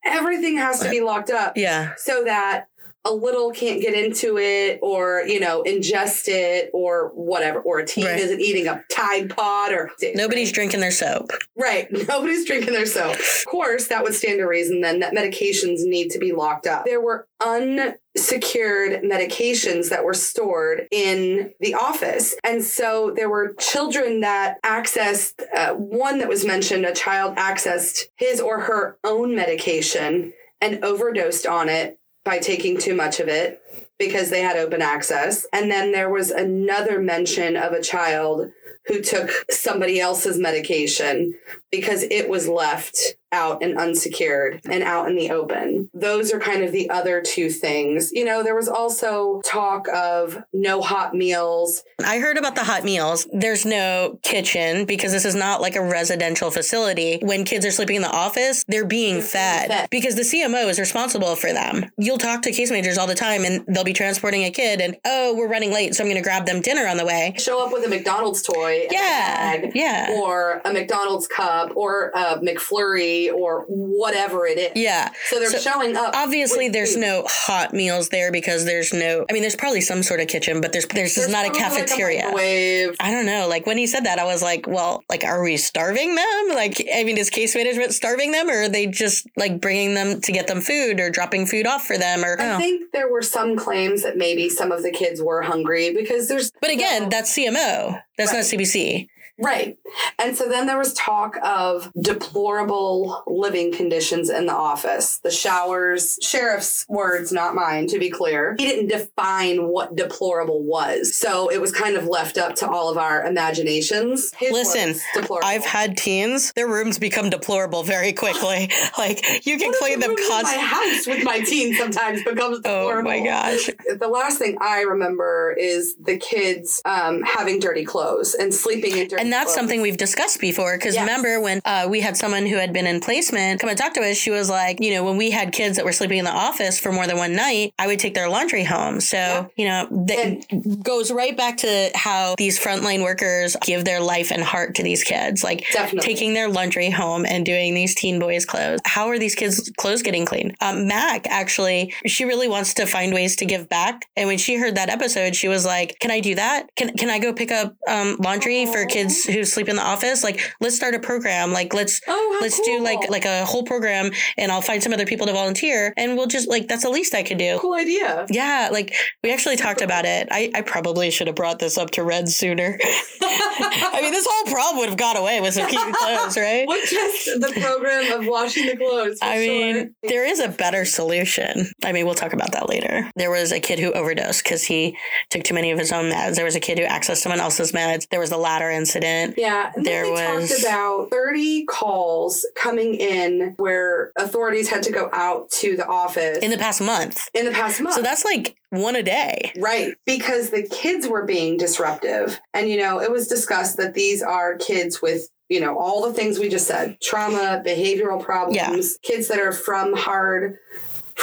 Everything 0.04 0.56
has 0.56 0.80
to 0.80 0.90
be 0.90 1.00
locked 1.00 1.30
up 1.30 1.56
Yeah. 1.56 1.94
so 1.96 2.24
that 2.24 2.66
a 3.06 3.12
little 3.14 3.52
can't 3.52 3.80
get 3.80 3.94
into 3.94 4.36
it 4.36 4.80
or, 4.82 5.22
you 5.26 5.38
know, 5.38 5.62
ingest 5.64 6.24
it 6.26 6.70
or 6.74 7.12
whatever, 7.14 7.60
or 7.60 7.78
a 7.78 7.86
teen 7.86 8.04
Right. 8.04 8.18
isn't 8.18 8.40
eating 8.40 8.66
a 8.66 8.84
Tide 8.90 9.30
Pod 9.30 9.72
or 9.72 9.90
Nobody's 10.14 10.50
drinking 10.50 10.80
their 10.80 10.90
soap. 10.90 11.30
Right. 11.56 11.86
Nobody's 12.08 12.44
drinking 12.44 12.72
their 12.74 12.84
soap. 12.86 13.14
Of 13.14 13.44
course, 13.46 13.86
that 13.88 14.02
would 14.02 14.14
stand 14.14 14.38
to 14.40 14.44
reason 14.44 14.80
then 14.80 15.00
that 15.00 15.14
medications 15.14 15.84
need 15.84 16.10
to 16.10 16.18
be 16.18 16.32
locked 16.32 16.66
up. 16.66 16.84
There 16.84 17.00
were 17.00 17.28
unsecured 17.40 19.02
medications 19.02 19.88
that 19.90 20.04
were 20.04 20.14
stored 20.14 20.88
in 20.90 21.52
the 21.60 21.74
office. 21.74 22.34
And 22.42 22.62
so 22.64 23.12
there 23.14 23.30
were 23.30 23.54
children 23.60 24.20
that 24.22 24.56
accessed, 24.64 25.34
uh, 25.54 25.74
one 25.74 26.18
that 26.18 26.28
was 26.28 26.44
mentioned, 26.44 26.84
a 26.84 26.92
child 26.94 27.36
accessed 27.36 28.06
his 28.16 28.40
or 28.40 28.60
her 28.62 28.98
own 29.04 29.36
medication 29.36 30.32
and 30.60 30.82
overdosed 30.82 31.46
on 31.46 31.68
it 31.68 31.98
by 32.26 32.38
taking 32.38 32.76
too 32.76 32.94
much 32.94 33.20
of 33.20 33.28
it 33.28 33.62
because 33.98 34.28
they 34.28 34.42
had 34.42 34.58
open 34.58 34.82
access. 34.82 35.46
And 35.52 35.70
then 35.70 35.92
there 35.92 36.10
was 36.10 36.30
another 36.30 37.00
mention 37.00 37.56
of 37.56 37.72
a 37.72 37.82
child 37.82 38.50
who 38.86 39.00
took 39.00 39.30
somebody 39.50 40.00
else's 40.00 40.38
medication 40.38 41.34
because 41.70 42.02
it 42.02 42.28
was 42.28 42.48
left 42.48 43.16
out 43.36 43.62
and 43.62 43.76
unsecured 43.78 44.60
and 44.68 44.82
out 44.82 45.08
in 45.08 45.16
the 45.16 45.30
open. 45.30 45.90
Those 45.92 46.32
are 46.32 46.40
kind 46.40 46.62
of 46.64 46.72
the 46.72 46.88
other 46.90 47.20
two 47.22 47.50
things. 47.50 48.10
You 48.12 48.24
know, 48.24 48.42
there 48.42 48.54
was 48.54 48.68
also 48.68 49.40
talk 49.44 49.86
of 49.88 50.42
no 50.52 50.80
hot 50.80 51.14
meals. 51.14 51.82
I 52.04 52.18
heard 52.18 52.38
about 52.38 52.54
the 52.54 52.64
hot 52.64 52.82
meals. 52.84 53.26
There's 53.32 53.66
no 53.66 54.18
kitchen 54.22 54.86
because 54.86 55.12
this 55.12 55.24
is 55.24 55.34
not 55.34 55.60
like 55.60 55.76
a 55.76 55.82
residential 55.84 56.50
facility. 56.50 57.18
When 57.22 57.44
kids 57.44 57.66
are 57.66 57.70
sleeping 57.70 57.96
in 57.96 58.02
the 58.02 58.10
office, 58.10 58.64
they're 58.68 58.86
being 58.86 59.20
fed, 59.20 59.68
fed. 59.68 59.88
because 59.90 60.14
the 60.14 60.22
CMO 60.22 60.68
is 60.68 60.78
responsible 60.80 61.36
for 61.36 61.52
them. 61.52 61.84
You'll 61.98 62.18
talk 62.18 62.42
to 62.42 62.52
case 62.52 62.70
managers 62.70 62.96
all 62.98 63.06
the 63.06 63.14
time 63.14 63.44
and 63.44 63.64
they'll 63.68 63.84
be 63.84 63.92
transporting 63.92 64.44
a 64.44 64.50
kid 64.50 64.80
and, 64.80 64.96
oh, 65.04 65.34
we're 65.36 65.48
running 65.48 65.72
late, 65.72 65.94
so 65.94 66.02
I'm 66.02 66.08
going 66.10 66.16
to 66.16 66.22
grab 66.22 66.46
them 66.46 66.60
dinner 66.62 66.86
on 66.86 66.96
the 66.96 67.04
way. 67.04 67.34
Show 67.38 67.64
up 67.64 67.72
with 67.72 67.84
a 67.84 67.88
McDonald's 67.88 68.42
toy, 68.42 68.82
and 68.84 68.92
a 68.92 68.94
Yeah. 68.94 69.56
bag, 69.56 69.72
Yeah. 69.74 70.16
or 70.22 70.62
a 70.64 70.72
McDonald's 70.72 71.26
cup, 71.26 71.72
or 71.76 72.10
a 72.14 72.38
McFlurry, 72.40 73.25
or 73.30 73.64
whatever 73.68 74.46
it 74.46 74.58
is. 74.58 74.72
Yeah. 74.74 75.10
So 75.28 75.38
they're 75.38 75.50
So, 75.50 75.58
showing 75.58 75.96
up. 75.96 76.14
Obviously, 76.16 76.68
there's 76.68 76.94
food. 76.94 77.00
no 77.00 77.24
hot 77.26 77.72
meals 77.72 78.08
there 78.08 78.30
because 78.32 78.64
there's 78.64 78.92
no. 78.92 79.24
I 79.28 79.32
mean, 79.32 79.42
there's 79.42 79.56
probably 79.56 79.80
some 79.80 80.02
sort 80.02 80.20
of 80.20 80.28
kitchen, 80.28 80.60
but 80.60 80.72
there's 80.72 80.86
there's, 80.86 81.14
There's 81.14 81.28
not 81.28 81.46
a 81.46 81.50
probably, 81.50 81.78
like, 81.78 81.86
cafeteria. 81.86 82.24
microwave. 82.26 82.96
I 83.00 83.10
don't 83.10 83.26
know. 83.26 83.46
Like 83.48 83.66
when 83.66 83.78
he 83.78 83.86
said 83.86 84.04
that, 84.04 84.18
I 84.18 84.24
was 84.24 84.42
like, 84.42 84.66
well, 84.66 85.02
like, 85.08 85.24
are 85.24 85.42
we 85.42 85.56
starving 85.56 86.14
them? 86.14 86.48
Like, 86.54 86.84
I 86.94 87.04
mean, 87.04 87.18
is 87.18 87.30
case 87.30 87.54
management 87.54 87.92
starving 87.92 88.32
them 88.32 88.48
or 88.48 88.62
are 88.62 88.68
they 88.68 88.86
just 88.86 89.26
like 89.36 89.60
bringing 89.60 89.94
them 89.94 90.20
to 90.20 90.32
get 90.32 90.46
them 90.46 90.60
food 90.60 91.00
or 91.00 91.10
dropping 91.10 91.46
food 91.46 91.66
off 91.66 91.86
for 91.86 91.98
them 91.98 92.24
or, 92.24 92.40
I 92.40 92.54
oh. 92.54 92.58
think 92.58 92.92
there 92.92 93.10
were 93.10 93.22
some 93.22 93.56
claims 93.56 94.02
that 94.02 94.16
maybe 94.16 94.48
some 94.48 94.72
of 94.72 94.82
the 94.82 94.90
kids 94.90 95.20
were 95.22 95.42
hungry 95.42 95.92
because 95.94 96.28
there's. 96.28 96.50
but 96.60 96.70
again, 96.70 97.04
no- 97.04 97.08
that's 97.08 97.36
CMO. 97.36 98.00
That's 98.18 98.32
not 98.32 98.42
CBC. 98.44 99.08
Right. 99.38 99.78
And 100.18 100.36
so 100.36 100.48
then 100.48 100.66
there 100.66 100.78
was 100.78 100.94
talk 100.94 101.36
of 101.42 101.90
deplorable 102.00 103.22
living 103.26 103.72
conditions 103.72 104.30
in 104.30 104.46
the 104.46 104.54
office. 104.54 105.18
The 105.18 105.30
showers, 105.30 106.18
sheriff's 106.22 106.86
words, 106.88 107.32
not 107.32 107.54
mine, 107.54 107.86
to 107.88 107.98
be 107.98 108.10
clear. 108.10 108.54
He 108.58 108.64
didn't 108.64 108.88
define 108.88 109.68
what 109.68 109.94
deplorable 109.94 110.62
was. 110.62 111.14
So 111.14 111.50
it 111.50 111.60
was 111.60 111.70
kind 111.72 111.96
of 111.96 112.06
left 112.06 112.38
up 112.38 112.54
to 112.56 112.68
all 112.68 112.90
of 112.90 112.96
our 112.96 113.26
imaginations. 113.26 114.32
His 114.36 114.52
Listen, 114.52 114.94
deplorable. 115.14 115.46
I've 115.46 115.64
had 115.64 115.96
teens, 115.96 116.52
their 116.54 116.68
rooms 116.68 116.98
become 116.98 117.28
deplorable 117.28 117.82
very 117.82 118.12
quickly. 118.12 118.70
like 118.98 119.46
you 119.46 119.58
can 119.58 119.68
What 119.68 119.78
clean 119.78 120.00
the 120.00 120.08
them 120.08 120.16
in 120.16 120.42
my 120.42 120.56
house 120.58 121.06
with 121.06 121.24
my 121.24 121.40
teens 121.40 121.76
sometimes 121.76 122.22
becomes 122.24 122.60
Oh 122.64 123.02
my 123.02 123.20
gosh. 123.20 123.68
The 123.98 124.08
last 124.08 124.38
thing 124.38 124.56
I 124.60 124.82
remember 124.82 125.54
is 125.58 125.94
the 125.96 126.16
kids 126.16 126.80
um, 126.84 127.22
having 127.22 127.60
dirty 127.60 127.84
clothes 127.84 128.34
and 128.34 128.52
sleeping 128.52 128.96
in 128.96 129.08
dirty 129.08 129.25
And 129.26 129.32
that's 129.32 129.52
something 129.52 129.80
we've 129.82 129.96
discussed 129.96 130.40
before. 130.40 130.76
Because 130.78 130.94
Yes. 130.94 131.04
remember 131.04 131.40
when 131.40 131.60
uh, 131.64 131.88
we 131.90 132.00
had 132.00 132.16
someone 132.16 132.46
who 132.46 132.56
had 132.56 132.72
been 132.72 132.86
in 132.86 133.00
placement 133.00 133.60
come 133.60 133.68
and 133.68 133.76
talk 133.76 133.92
to 133.94 134.00
us, 134.00 134.16
she 134.16 134.30
was 134.30 134.48
like, 134.48 134.80
you 134.80 134.92
know, 134.94 135.02
when 135.02 135.16
we 135.16 135.32
had 135.32 135.52
kids 135.52 135.76
that 135.76 135.84
were 135.84 135.92
sleeping 135.92 136.18
in 136.18 136.24
the 136.24 136.30
office 136.30 136.78
for 136.78 136.92
more 136.92 137.08
than 137.08 137.16
one 137.16 137.34
night, 137.34 137.74
I 137.76 137.88
would 137.88 137.98
take 137.98 138.14
their 138.14 138.28
laundry 138.28 138.62
home. 138.62 139.00
So, 139.00 139.50
you 139.56 139.66
know, 139.66 139.88
that 140.06 140.82
goes 140.84 141.10
right 141.10 141.36
back 141.36 141.56
to 141.58 141.90
how 141.96 142.36
these 142.38 142.56
frontline 142.62 143.02
workers 143.02 143.56
give 143.62 143.84
their 143.84 144.00
life 144.00 144.30
and 144.30 144.42
heart 144.44 144.76
to 144.76 144.84
these 144.84 145.02
kids, 145.02 145.42
like 145.42 145.64
Definitely. 145.72 146.06
taking 146.06 146.34
their 146.34 146.48
laundry 146.48 146.88
home 146.90 147.26
and 147.26 147.44
doing 147.44 147.74
these 147.74 147.96
teen 147.96 148.20
boys' 148.20 148.44
clothes. 148.44 148.78
How 148.84 149.08
are 149.08 149.18
these 149.18 149.34
kids' 149.34 149.72
clothes 149.76 150.02
getting 150.02 150.24
cleaned? 150.24 150.54
Um, 150.60 150.86
Mac 150.86 151.26
actually, 151.28 151.92
she 152.06 152.24
really 152.24 152.46
wants 152.46 152.74
to 152.74 152.86
find 152.86 153.12
ways 153.12 153.34
to 153.36 153.44
give 153.44 153.68
back. 153.68 154.06
And 154.16 154.28
when 154.28 154.38
she 154.38 154.54
heard 154.54 154.76
that 154.76 154.88
episode, 154.88 155.34
she 155.34 155.48
was 155.48 155.66
like, 155.66 155.98
"Can 155.98 156.12
I 156.12 156.20
do 156.20 156.36
that? 156.36 156.68
Can 156.76 156.96
can 156.96 157.10
I 157.10 157.18
go 157.18 157.32
pick 157.32 157.50
up 157.50 157.74
um, 157.88 158.16
laundry 158.20 158.66
for 158.66 158.84
kids 158.86 159.15
kids 159.24 159.36
who 159.36 159.44
sleep 159.44 159.68
in 159.68 159.76
the 159.76 159.82
office. 159.82 160.22
Like, 160.24 160.40
let's 160.60 160.76
start 160.76 160.94
a 160.94 160.98
program. 160.98 161.52
Like, 161.52 161.74
let's 161.74 162.00
Oh, 162.08 162.38
let's 162.40 162.60
do 162.60 162.82
like 162.82 163.10
like 163.10 163.24
a 163.24 163.44
whole 163.44 163.62
program, 163.62 164.10
and 164.36 164.52
I'll 164.52 164.60
find 164.60 164.82
some 164.82 164.92
other 164.92 165.06
people 165.06 165.26
to 165.26 165.32
volunteer, 165.32 165.92
and 165.96 166.16
we'll 166.16 166.26
just 166.26 166.48
like 166.48 166.68
that's 166.68 166.82
the 166.82 166.90
least 166.90 167.14
I 167.14 167.22
could 167.22 167.38
do. 167.38 167.58
cool 167.60 167.74
idea. 167.74 168.26
Yeah, 168.30 168.68
like 168.72 168.94
we 169.22 169.32
actually 169.32 169.56
talked 169.56 169.80
about 169.80 170.04
it. 170.04 170.28
I, 170.30 170.50
I 170.54 170.62
probably 170.62 171.10
should 171.10 171.26
have 171.26 171.36
brought 171.36 171.58
this 171.58 171.78
up 171.78 171.90
to 171.92 172.02
Red 172.02 172.28
sooner. 172.28 172.78
I 173.20 174.00
mean, 174.02 174.12
this 174.12 174.26
whole 174.28 174.52
problem 174.52 174.78
would 174.78 174.88
have 174.88 174.98
gone 174.98 175.16
away 175.16 175.40
with 175.40 175.54
some 175.54 175.68
cute 175.68 175.94
clothes, 175.94 176.36
right? 176.36 176.66
What 176.76 176.88
just 176.88 177.26
the 177.26 177.60
program 177.60 178.20
of 178.20 178.26
washing 178.26 178.66
the 178.66 178.76
clothes? 178.76 179.18
I 179.22 179.38
mean, 179.38 179.74
sure. 179.74 179.88
there 180.02 180.26
is 180.26 180.40
a 180.40 180.48
better 180.48 180.84
solution. 180.84 181.70
I 181.84 181.92
mean, 181.92 182.04
we'll 182.04 182.14
talk 182.14 182.32
about 182.32 182.52
that 182.52 182.68
later. 182.68 183.10
There 183.16 183.30
was 183.30 183.52
a 183.52 183.60
kid 183.60 183.78
who 183.78 183.92
overdosed 183.92 184.42
because 184.42 184.64
he 184.64 184.96
took 185.30 185.44
too 185.44 185.54
many 185.54 185.70
of 185.70 185.78
his 185.78 185.92
own 185.92 186.10
meds. 186.10 186.34
There 186.34 186.44
was 186.44 186.56
a 186.56 186.60
kid 186.60 186.78
who 186.78 186.84
accessed 186.84 187.18
someone 187.18 187.40
else's 187.40 187.72
meds. 187.72 188.06
There 188.10 188.20
was 188.20 188.30
the 188.30 188.36
ladder 188.36 188.70
incident. 188.70 189.05
Yeah, 189.36 189.72
There 189.76 190.10
was- 190.10 190.48
talked 190.50 190.62
about 190.62 191.10
30 191.10 191.64
calls 191.66 192.46
coming 192.54 192.94
in 192.94 193.54
where 193.56 194.12
authorities 194.16 194.68
had 194.68 194.82
to 194.84 194.92
go 194.92 195.08
out 195.12 195.50
to 195.52 195.76
the 195.76 195.86
office 195.86 196.38
In 196.38 196.50
the 196.50 196.58
past 196.58 196.80
month. 196.80 197.28
in 197.34 197.44
the 197.44 197.52
past 197.52 197.80
month. 197.80 197.96
So 197.96 198.02
that's 198.02 198.24
like 198.24 198.56
one 198.70 198.96
a 198.96 199.02
day. 199.02 199.52
Right, 199.56 199.94
because 200.04 200.50
the 200.50 200.62
kids 200.62 201.06
were 201.08 201.24
being 201.24 201.56
disruptive. 201.56 202.40
And, 202.54 202.68
you 202.68 202.76
know, 202.78 203.00
it 203.00 203.10
was 203.10 203.28
discussed 203.28 203.76
that 203.78 203.94
these 203.94 204.22
are 204.22 204.56
kids 204.56 205.00
with, 205.00 205.28
you 205.48 205.60
know, 205.60 205.78
all 205.78 206.02
the 206.06 206.12
things 206.12 206.38
we 206.38 206.48
just 206.48 206.66
said 206.66 206.98
trauma, 207.00 207.62
behavioral 207.64 208.22
problems, 208.22 208.98
kids 209.02 209.28
that 209.28 209.38
are 209.38 209.52
from 209.52 209.94
hard. 209.96 210.58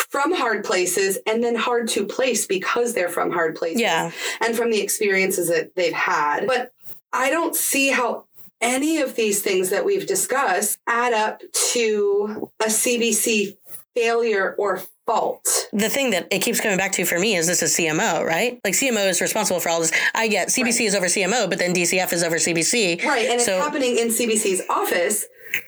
From 0.10 0.34
hard 0.34 0.64
places 0.64 1.20
and 1.28 1.44
then 1.44 1.54
hard 1.54 1.88
to 1.90 2.04
place 2.08 2.48
because 2.48 2.96
they're 2.96 3.10
from 3.10 3.30
hard 3.32 3.56
places. 3.56 3.80
Yeah. 3.82 4.10
And 4.42 4.56
from 4.58 4.72
the 4.72 4.82
experiences 4.82 5.50
that 5.50 5.76
they've 5.76 5.94
had. 5.94 6.48
But 6.48 6.72
I 7.14 7.30
don't 7.30 7.56
see 7.56 7.92
how 7.92 8.26
any 8.60 9.00
of 9.00 9.16
these 9.16 9.42
things 9.42 9.70
that 9.70 9.86
we've 9.86 10.08
discussed 10.08 10.80
add 10.88 11.14
up 11.14 11.42
to 11.74 12.50
a 12.60 12.66
CBC 12.66 13.58
failure 13.96 14.56
or 14.58 14.82
fault. 15.06 15.68
The 15.74 15.90
thing 15.90 16.12
that 16.12 16.28
it 16.32 16.40
keeps 16.40 16.60
coming 16.60 16.78
back 16.78 16.94
to 16.94 17.06
for 17.06 17.20
me 17.20 17.36
is 17.36 17.46
this 17.46 17.62
is 17.62 17.76
CMO, 17.76 18.26
right? 18.26 18.60
Like 18.64 18.74
CMO 18.74 19.08
is 19.08 19.22
responsible 19.22 19.60
for 19.60 19.70
all 19.70 19.82
this. 19.82 19.92
I 20.16 20.28
get 20.28 20.48
CBC 20.48 20.88
is 20.88 20.96
over 20.96 21.08
CMO, 21.08 21.50
but 21.50 21.60
then 21.60 21.74
DCF 21.74 22.14
is 22.14 22.24
over 22.24 22.38
CBC. 22.38 23.04
Right, 23.04 23.26
and 23.26 23.40
it's 23.40 23.48
happening 23.48 23.98
in 23.98 24.08
CBC's 24.08 24.62
office, 24.70 25.26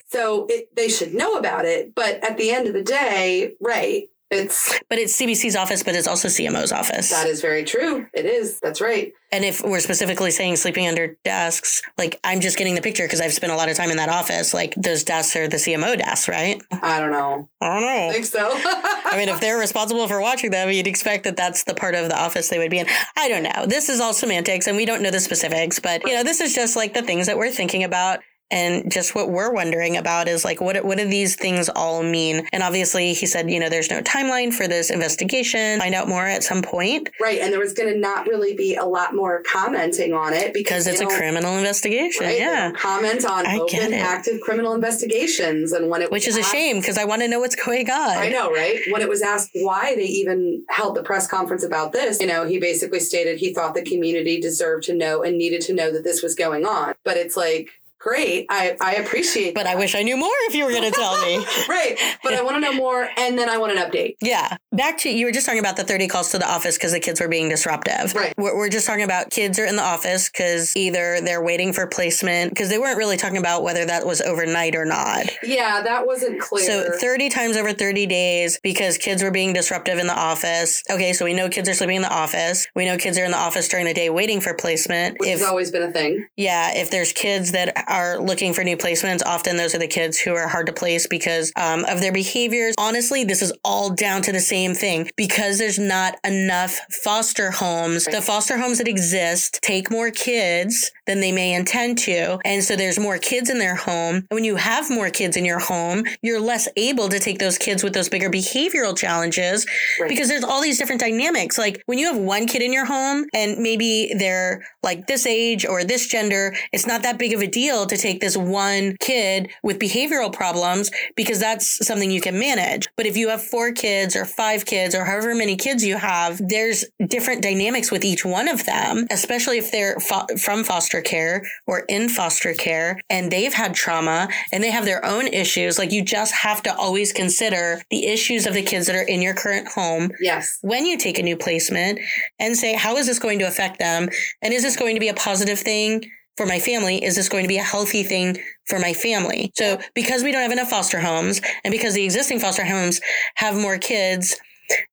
so 0.08 0.48
it, 0.50 0.74
they 0.76 0.88
should 0.88 1.14
know 1.14 1.36
about 1.36 1.66
it. 1.66 1.94
But 1.94 2.24
at 2.24 2.38
the 2.38 2.52
end 2.52 2.68
of 2.68 2.74
the 2.74 2.84
day, 2.84 3.54
right, 3.60 4.08
it's 4.32 4.80
But 4.90 4.98
it's 4.98 5.20
CBC's 5.20 5.56
office, 5.56 5.84
but 5.84 5.96
it's 5.96 6.08
also 6.08 6.28
CMO's 6.28 6.72
office. 6.72 7.10
that 7.12 7.28
is 7.28 7.42
very 7.42 7.64
true. 7.64 8.08
It 8.14 8.26
is. 8.26 8.60
That's 8.60 8.82
right. 8.82 9.14
And 9.32 9.44
if 9.44 9.62
we're 9.64 9.80
specifically 9.80 10.32
saying 10.32 10.56
sleeping 10.56 10.88
under 10.88 11.18
desks, 11.24 11.82
like 11.98 12.20
I'm 12.24 12.40
just 12.40 12.58
getting 12.58 12.76
the 12.76 12.82
picture 12.82 13.04
because 13.04 13.22
I've 13.22 13.34
spent 13.34 13.52
a 13.52 13.56
lot 13.56 13.70
of 13.70 13.76
time 13.76 13.92
in 13.92 13.98
that 13.98 14.10
office. 14.10 14.54
Like 14.54 14.74
those 14.76 15.04
desks 15.04 15.36
are 15.36 15.48
the 15.48 15.58
CMO 15.58 15.98
desks, 15.98 16.28
right? 16.30 16.62
I 16.72 17.00
don't 17.00 17.12
know. 17.12 17.50
I 17.62 17.74
don't 17.74 17.82
know. 17.82 18.10
I 18.10 18.14
think 18.14 18.26
so. 18.26 18.52
I 18.56 19.18
mean, 19.18 19.30
if 19.30 19.40
they're 19.42 19.58
responsible 19.58 20.08
for 20.08 20.22
watching 20.22 20.52
them, 20.52 20.70
you'd 20.72 20.88
expect 20.88 21.26
that 21.26 21.38
that's 21.38 21.64
the 21.64 21.74
part 21.74 21.96
of 21.96 22.08
the 22.10 22.20
office 22.20 22.50
they 22.50 22.60
would 22.60 22.72
be 22.72 22.80
in. 22.80 22.88
I 23.18 23.28
don't 23.28 23.44
know. 23.44 23.66
This 23.66 23.90
is 23.90 24.00
all 24.00 24.14
semantics 24.14 24.68
and 24.68 24.78
we 24.78 24.86
don't 24.86 25.02
know 25.02 25.12
the 25.12 25.20
specifics, 25.20 25.80
but 25.80 26.06
you 26.08 26.14
know, 26.14 26.24
this 26.24 26.40
is 26.42 26.56
just 26.56 26.76
like 26.76 26.94
the 26.94 27.02
things 27.02 27.28
that 27.28 27.38
we're 27.38 27.52
thinking 27.52 27.84
about. 27.84 28.20
And 28.52 28.92
just 28.92 29.16
what 29.16 29.32
we're 29.32 29.52
wondering 29.52 29.98
about 29.98 30.28
is 30.28 30.46
like, 30.46 30.62
what, 30.62 30.84
what 30.86 30.98
do 30.98 31.08
these 31.08 31.36
things 31.36 31.70
all 31.70 32.04
mean? 32.04 32.48
And 32.54 32.62
obviously, 32.62 33.14
he 33.14 33.26
said, 33.26 33.50
you 33.50 33.60
know, 33.60 33.70
there's 33.70 33.90
no 33.90 34.02
timeline 34.02 34.54
for 34.54 34.68
this 34.68 34.90
investigation. 34.92 35.80
Find 35.80 35.96
out 35.96 36.08
more 36.08 36.26
at 36.26 36.44
some 36.44 36.62
point 36.62 37.10
right, 37.20 37.40
and 37.40 37.52
there 37.52 37.60
was 37.60 37.74
going 37.74 37.92
to 37.92 38.00
not 38.00 38.28
really 38.28 38.54
be 38.54 38.76
a 38.76 38.86
lot 38.86 39.16
more 39.16 39.42
commenting 39.44 40.14
on 40.14 40.34
it 40.34 40.54
because 40.54 40.88
it's 40.88 41.02
a 41.02 41.06
criminal 41.06 41.58
investigation. 41.58 42.26
Right, 42.26 42.40
yeah. 42.40 42.72
comment 42.72 43.26
on 43.26 43.46
I 43.46 43.58
open, 43.58 43.94
active 43.94 44.42
criminal 44.42 44.74
investigations, 44.74 45.72
and 45.72 45.90
when 45.90 46.02
it 46.02 46.12
Which 46.12 46.28
was 46.28 46.38
is 46.38 46.46
a 46.46 46.50
shame 46.50 46.80
because 46.80 46.98
I 46.98 47.06
want 47.06 47.22
to 47.22 47.28
know 47.28 47.40
what's 47.40 47.56
going 47.56 47.90
on. 47.90 48.18
I 48.18 48.30
know, 48.30 48.52
right? 48.52 48.80
When 48.90 49.02
it 49.02 49.10
was 49.10 49.22
asked 49.22 49.52
why 49.54 49.96
they 49.96 50.06
even 50.06 50.64
held 50.70 50.96
the 50.96 51.04
press 51.04 51.28
conference 51.28 51.64
about 51.64 51.94
this, 51.94 52.20
you 52.20 52.28
know, 52.28 52.46
he 52.46 52.60
basically 52.60 53.00
stated 53.00 53.40
he 53.40 53.54
thought 53.54 53.74
the 53.74 53.84
community 53.84 54.40
deserved 54.40 54.84
to 54.86 54.94
know 54.94 55.24
and 55.24 55.38
needed 55.38 55.62
to 55.62 55.74
know 55.74 55.92
that 55.92 56.04
this 56.04 56.22
was 56.22 56.36
going 56.36 56.66
on. 56.66 56.94
But 57.04 57.18
it's 57.18 57.38
like, 57.38 57.70
great, 58.06 58.46
I, 58.52 58.78
I 58.80 58.96
appreciate 58.96 59.56
But 59.56 59.66
I 59.66 59.76
wish 59.76 59.96
I 59.96 60.04
knew 60.04 60.16
more 60.16 60.30
if 60.48 60.54
you 60.54 60.64
were 60.64 60.72
going 60.72 60.84
to 60.84 60.92
tell 60.92 61.20
me. 61.26 61.38
right. 61.70 61.98
But 62.24 62.36
I 62.36 62.44
want 62.44 62.56
to 62.56 62.60
know 62.60 62.74
more 62.74 63.10
and 63.18 63.38
then 63.38 63.50
I 63.50 63.58
want 63.58 63.76
an 63.76 63.80
update. 63.80 64.16
Yeah. 64.22 64.58
Back 64.72 65.00
to 65.00 65.10
you 65.10 65.26
were 65.26 65.32
just 65.32 65.48
talking 65.48 65.60
about 65.60 65.76
the 65.76 65.84
30 65.84 66.08
calls 66.08 66.30
to 66.32 66.38
the 66.38 66.48
office 66.48 66.78
because 66.78 66.92
the 66.92 67.00
kids 67.00 67.20
were 67.20 67.28
being 67.28 67.50
disruptive. 67.50 68.14
Right. 68.14 68.34
We're, 68.38 68.56
we're 68.56 68.70
just 68.70 68.86
talking 68.86 69.04
about 69.04 69.32
kids 69.32 69.58
are 69.58 69.66
in 69.66 69.76
the 69.76 69.82
office 69.82 70.30
because 70.30 70.76
either 70.78 71.20
they're 71.22 71.44
waiting 71.44 71.74
for 71.74 71.88
placement 71.88 72.52
because 72.52 72.70
they 72.70 72.78
weren't 72.78 72.98
really 72.98 73.18
talking 73.18 73.38
about 73.38 73.64
whether 73.64 73.86
that 73.86 74.06
was 74.06 74.22
overnight 74.22 74.76
or 74.76 74.86
not. 74.86 75.26
Yeah, 75.42 75.82
that 75.82 76.06
wasn't 76.06 76.40
clear. 76.40 76.66
So 76.66 76.98
30 77.00 77.30
times 77.30 77.58
over 77.58 77.74
30 77.74 78.06
days 78.06 78.60
because 78.62 79.00
kids 79.00 79.24
were 79.24 79.32
being 79.32 79.54
disruptive 79.54 79.98
in 79.98 80.06
the 80.06 80.18
office. 80.18 80.84
Okay, 80.92 81.14
so 81.14 81.26
we 81.26 81.34
know 81.34 81.50
kids 81.50 81.68
are 81.70 81.74
sleeping 81.74 81.96
in 81.96 82.02
the 82.04 82.14
office. 82.14 82.68
We 82.76 82.86
know 82.86 82.98
kids 82.98 83.18
are 83.18 83.26
in 83.26 83.32
the 83.32 83.38
office 83.38 83.68
during 83.68 83.88
the 83.88 83.96
day 83.96 84.12
waiting 84.12 84.42
for 84.42 84.54
placement. 84.54 85.18
which 85.20 85.30
If 85.30 85.40
has 85.40 85.48
always 85.48 85.72
been 85.72 85.84
a 85.84 85.92
thing. 85.92 86.28
Yeah, 86.38 86.72
if 86.76 86.92
there's 86.92 87.12
kids 87.12 87.52
that 87.54 87.74
are 87.96 88.20
looking 88.20 88.54
for 88.54 88.64
new 88.64 88.76
placements, 88.76 89.22
often 89.26 89.56
those 89.56 89.74
are 89.74 89.80
the 89.80 89.88
kids 89.88 90.20
who 90.20 90.36
are 90.36 90.48
hard 90.48 90.68
to 90.68 90.74
place 90.74 91.08
because 91.08 91.54
um, 91.56 91.86
of 91.86 92.02
their 92.02 92.12
behaviors. 92.12 92.76
Honestly, 92.78 93.24
this 93.24 93.42
is 93.42 93.54
all 93.64 93.90
down 93.90 94.22
to 94.24 94.34
the 94.34 94.40
same 94.42 94.74
thing 94.74 95.10
because 95.16 95.58
there's 95.58 95.80
not 95.80 96.18
enough 96.26 96.80
foster 96.90 97.52
homes. 97.52 98.06
The 98.06 98.22
foster 98.22 98.58
homes 98.58 98.80
that 98.80 98.88
exist 98.88 99.60
take 99.62 99.90
more 99.90 100.12
kids 100.12 100.92
than 101.08 101.20
they 101.20 101.32
may 101.32 101.54
intend 101.54 101.98
to. 102.00 102.40
And 102.46 102.64
so 102.64 102.76
there's 102.76 103.00
more 103.00 103.18
kids 103.18 103.50
in 103.50 103.60
their 103.60 103.76
home. 103.76 104.16
And 104.16 104.28
when 104.32 104.44
you 104.44 104.56
have 104.56 104.90
more 104.90 105.10
kids 105.10 105.38
in 105.38 105.46
your 105.46 105.60
home, 105.60 106.04
you're 106.22 106.40
less 106.40 106.68
able 106.76 107.10
to 107.10 107.20
take 107.20 107.40
those 107.40 107.58
kids 107.58 107.84
with 107.84 107.94
those 107.94 108.10
bigger 108.10 108.30
behavioral 108.30 108.98
challenges 108.98 109.66
Right. 110.00 110.10
because 110.10 110.28
there's 110.28 110.44
all 110.44 110.62
these 110.62 110.78
different 110.78 111.02
dynamics. 111.02 111.58
Like 111.58 111.82
when 111.86 111.98
you 112.00 112.08
have 112.08 112.18
one 112.18 112.48
kid 112.48 112.62
in 112.62 112.74
your 112.74 112.86
home 112.86 113.26
and 113.34 113.58
maybe 113.60 114.14
they're 114.18 114.66
like 114.84 115.08
this 115.08 115.26
age 115.26 115.66
or 115.66 115.84
this 115.84 116.08
gender, 116.08 116.56
it's 116.72 116.88
not 116.88 117.04
that 117.04 117.18
big 117.18 117.34
of 117.34 117.42
a 117.42 117.48
deal 117.48 117.86
to 117.86 117.98
take 117.98 118.20
this 118.22 118.36
one 118.38 118.96
kid 119.00 119.50
with 119.64 119.80
behavioral 119.80 120.32
problems 120.32 120.90
because 121.16 121.40
that's 121.40 121.86
something 121.86 122.12
you 122.12 122.22
can 122.22 122.38
manage. 122.40 122.88
But 122.98 123.06
if 123.06 123.16
you 123.18 123.30
have 123.30 123.44
four 123.44 123.72
kids 123.72 124.16
or 124.16 124.26
five 124.26 124.66
kids 124.66 124.96
or 124.96 125.06
however 125.06 125.34
many 125.36 125.56
kids 125.56 125.84
you 125.86 125.98
have, 125.98 126.42
there's 126.48 126.86
different 127.08 127.42
dynamics 127.42 127.92
with 127.92 128.04
each 128.04 128.26
one 128.26 128.48
of 128.48 128.66
them, 128.66 129.06
especially 129.12 129.58
if 129.58 129.72
they're 129.72 130.00
fo- 130.00 130.26
from 130.40 130.64
foster 130.64 130.95
care 131.02 131.44
or 131.68 131.80
in 131.90 132.10
foster 132.10 132.54
care 132.54 133.00
and 133.10 133.32
they've 133.32 133.54
had 133.54 133.74
trauma 133.74 134.28
and 134.52 134.64
they 134.64 134.72
have 134.72 134.86
their 134.86 135.04
own 135.06 135.28
issues. 135.28 135.78
Like 135.78 135.92
you 135.92 136.04
just 136.04 136.34
have 136.34 136.62
to 136.64 136.76
always 136.76 137.14
consider 137.14 137.82
the 137.90 138.08
issues 138.08 138.46
of 138.46 138.54
the 138.54 138.62
kids 138.62 138.88
that 138.88 138.96
are 138.96 139.08
in 139.08 139.22
your 139.22 139.34
current 139.34 139.68
home 139.68 140.12
Yes. 140.20 140.58
when 140.62 140.86
you 140.86 140.98
take 140.98 141.20
a 141.20 141.24
new 141.24 141.38
placement 141.38 142.00
and 142.40 142.56
say, 142.56 142.74
how 142.74 142.98
is 142.98 143.08
this 143.08 143.20
going 143.20 143.40
to 143.40 143.48
affect 143.48 143.80
them? 143.80 144.10
And 144.42 144.54
is 144.54 144.64
this 144.64 144.76
going 144.76 144.96
to 144.96 145.00
be 145.00 145.10
a 145.10 145.14
positive 145.14 145.60
thing 145.60 146.06
for 146.38 146.46
my 146.46 146.60
family? 146.60 147.04
Is 147.04 147.16
this 147.16 147.30
going 147.30 147.44
to 147.44 147.48
be 147.50 147.58
a 147.58 147.64
healthy 147.64 148.04
thing 148.04 148.38
for 148.68 148.78
my 148.80 148.94
family? 148.94 149.52
So, 149.56 149.80
because 149.94 150.22
we 150.24 150.32
don't 150.32 150.42
have 150.42 150.52
enough 150.52 150.70
foster 150.70 151.00
homes 151.00 151.42
and 151.64 151.72
because 151.72 151.94
the 151.94 152.04
existing 152.04 152.40
foster 152.40 152.66
homes 152.66 153.00
have 153.36 153.56
more 153.56 153.78
kids 153.78 154.36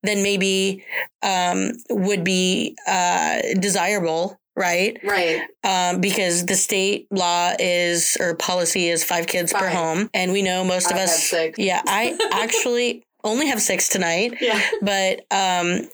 than 0.03 0.22
maybe 0.22 0.84
um, 1.22 1.72
would 1.90 2.22
be 2.24 2.76
uh, 2.86 3.40
desirable. 3.59 4.38
Right. 4.57 4.98
Right. 5.03 5.40
Um, 5.64 6.00
because 6.00 6.44
the 6.46 6.55
state 6.57 7.07
law 7.11 7.53
is 7.59 8.16
or 8.20 8.34
policy 8.34 8.88
is 8.88 9.03
five 9.05 9.26
kids 9.26 9.53
per 9.53 9.68
home. 9.68 10.11
And 10.12 10.32
we 10.32 10.42
know 10.42 10.62
most 10.64 10.86
of 10.90 10.96
I 10.96 11.00
have 11.00 11.09
us. 11.09 11.22
six. 11.22 11.59
Yeah. 11.59 11.80
I 11.86 12.16
actually 12.32 13.05
only 13.24 13.46
have 13.46 13.61
six 13.62 13.88
tonight 13.88 14.34
Yeah. 14.40 14.61
but 14.82 15.20
um, 15.30 15.88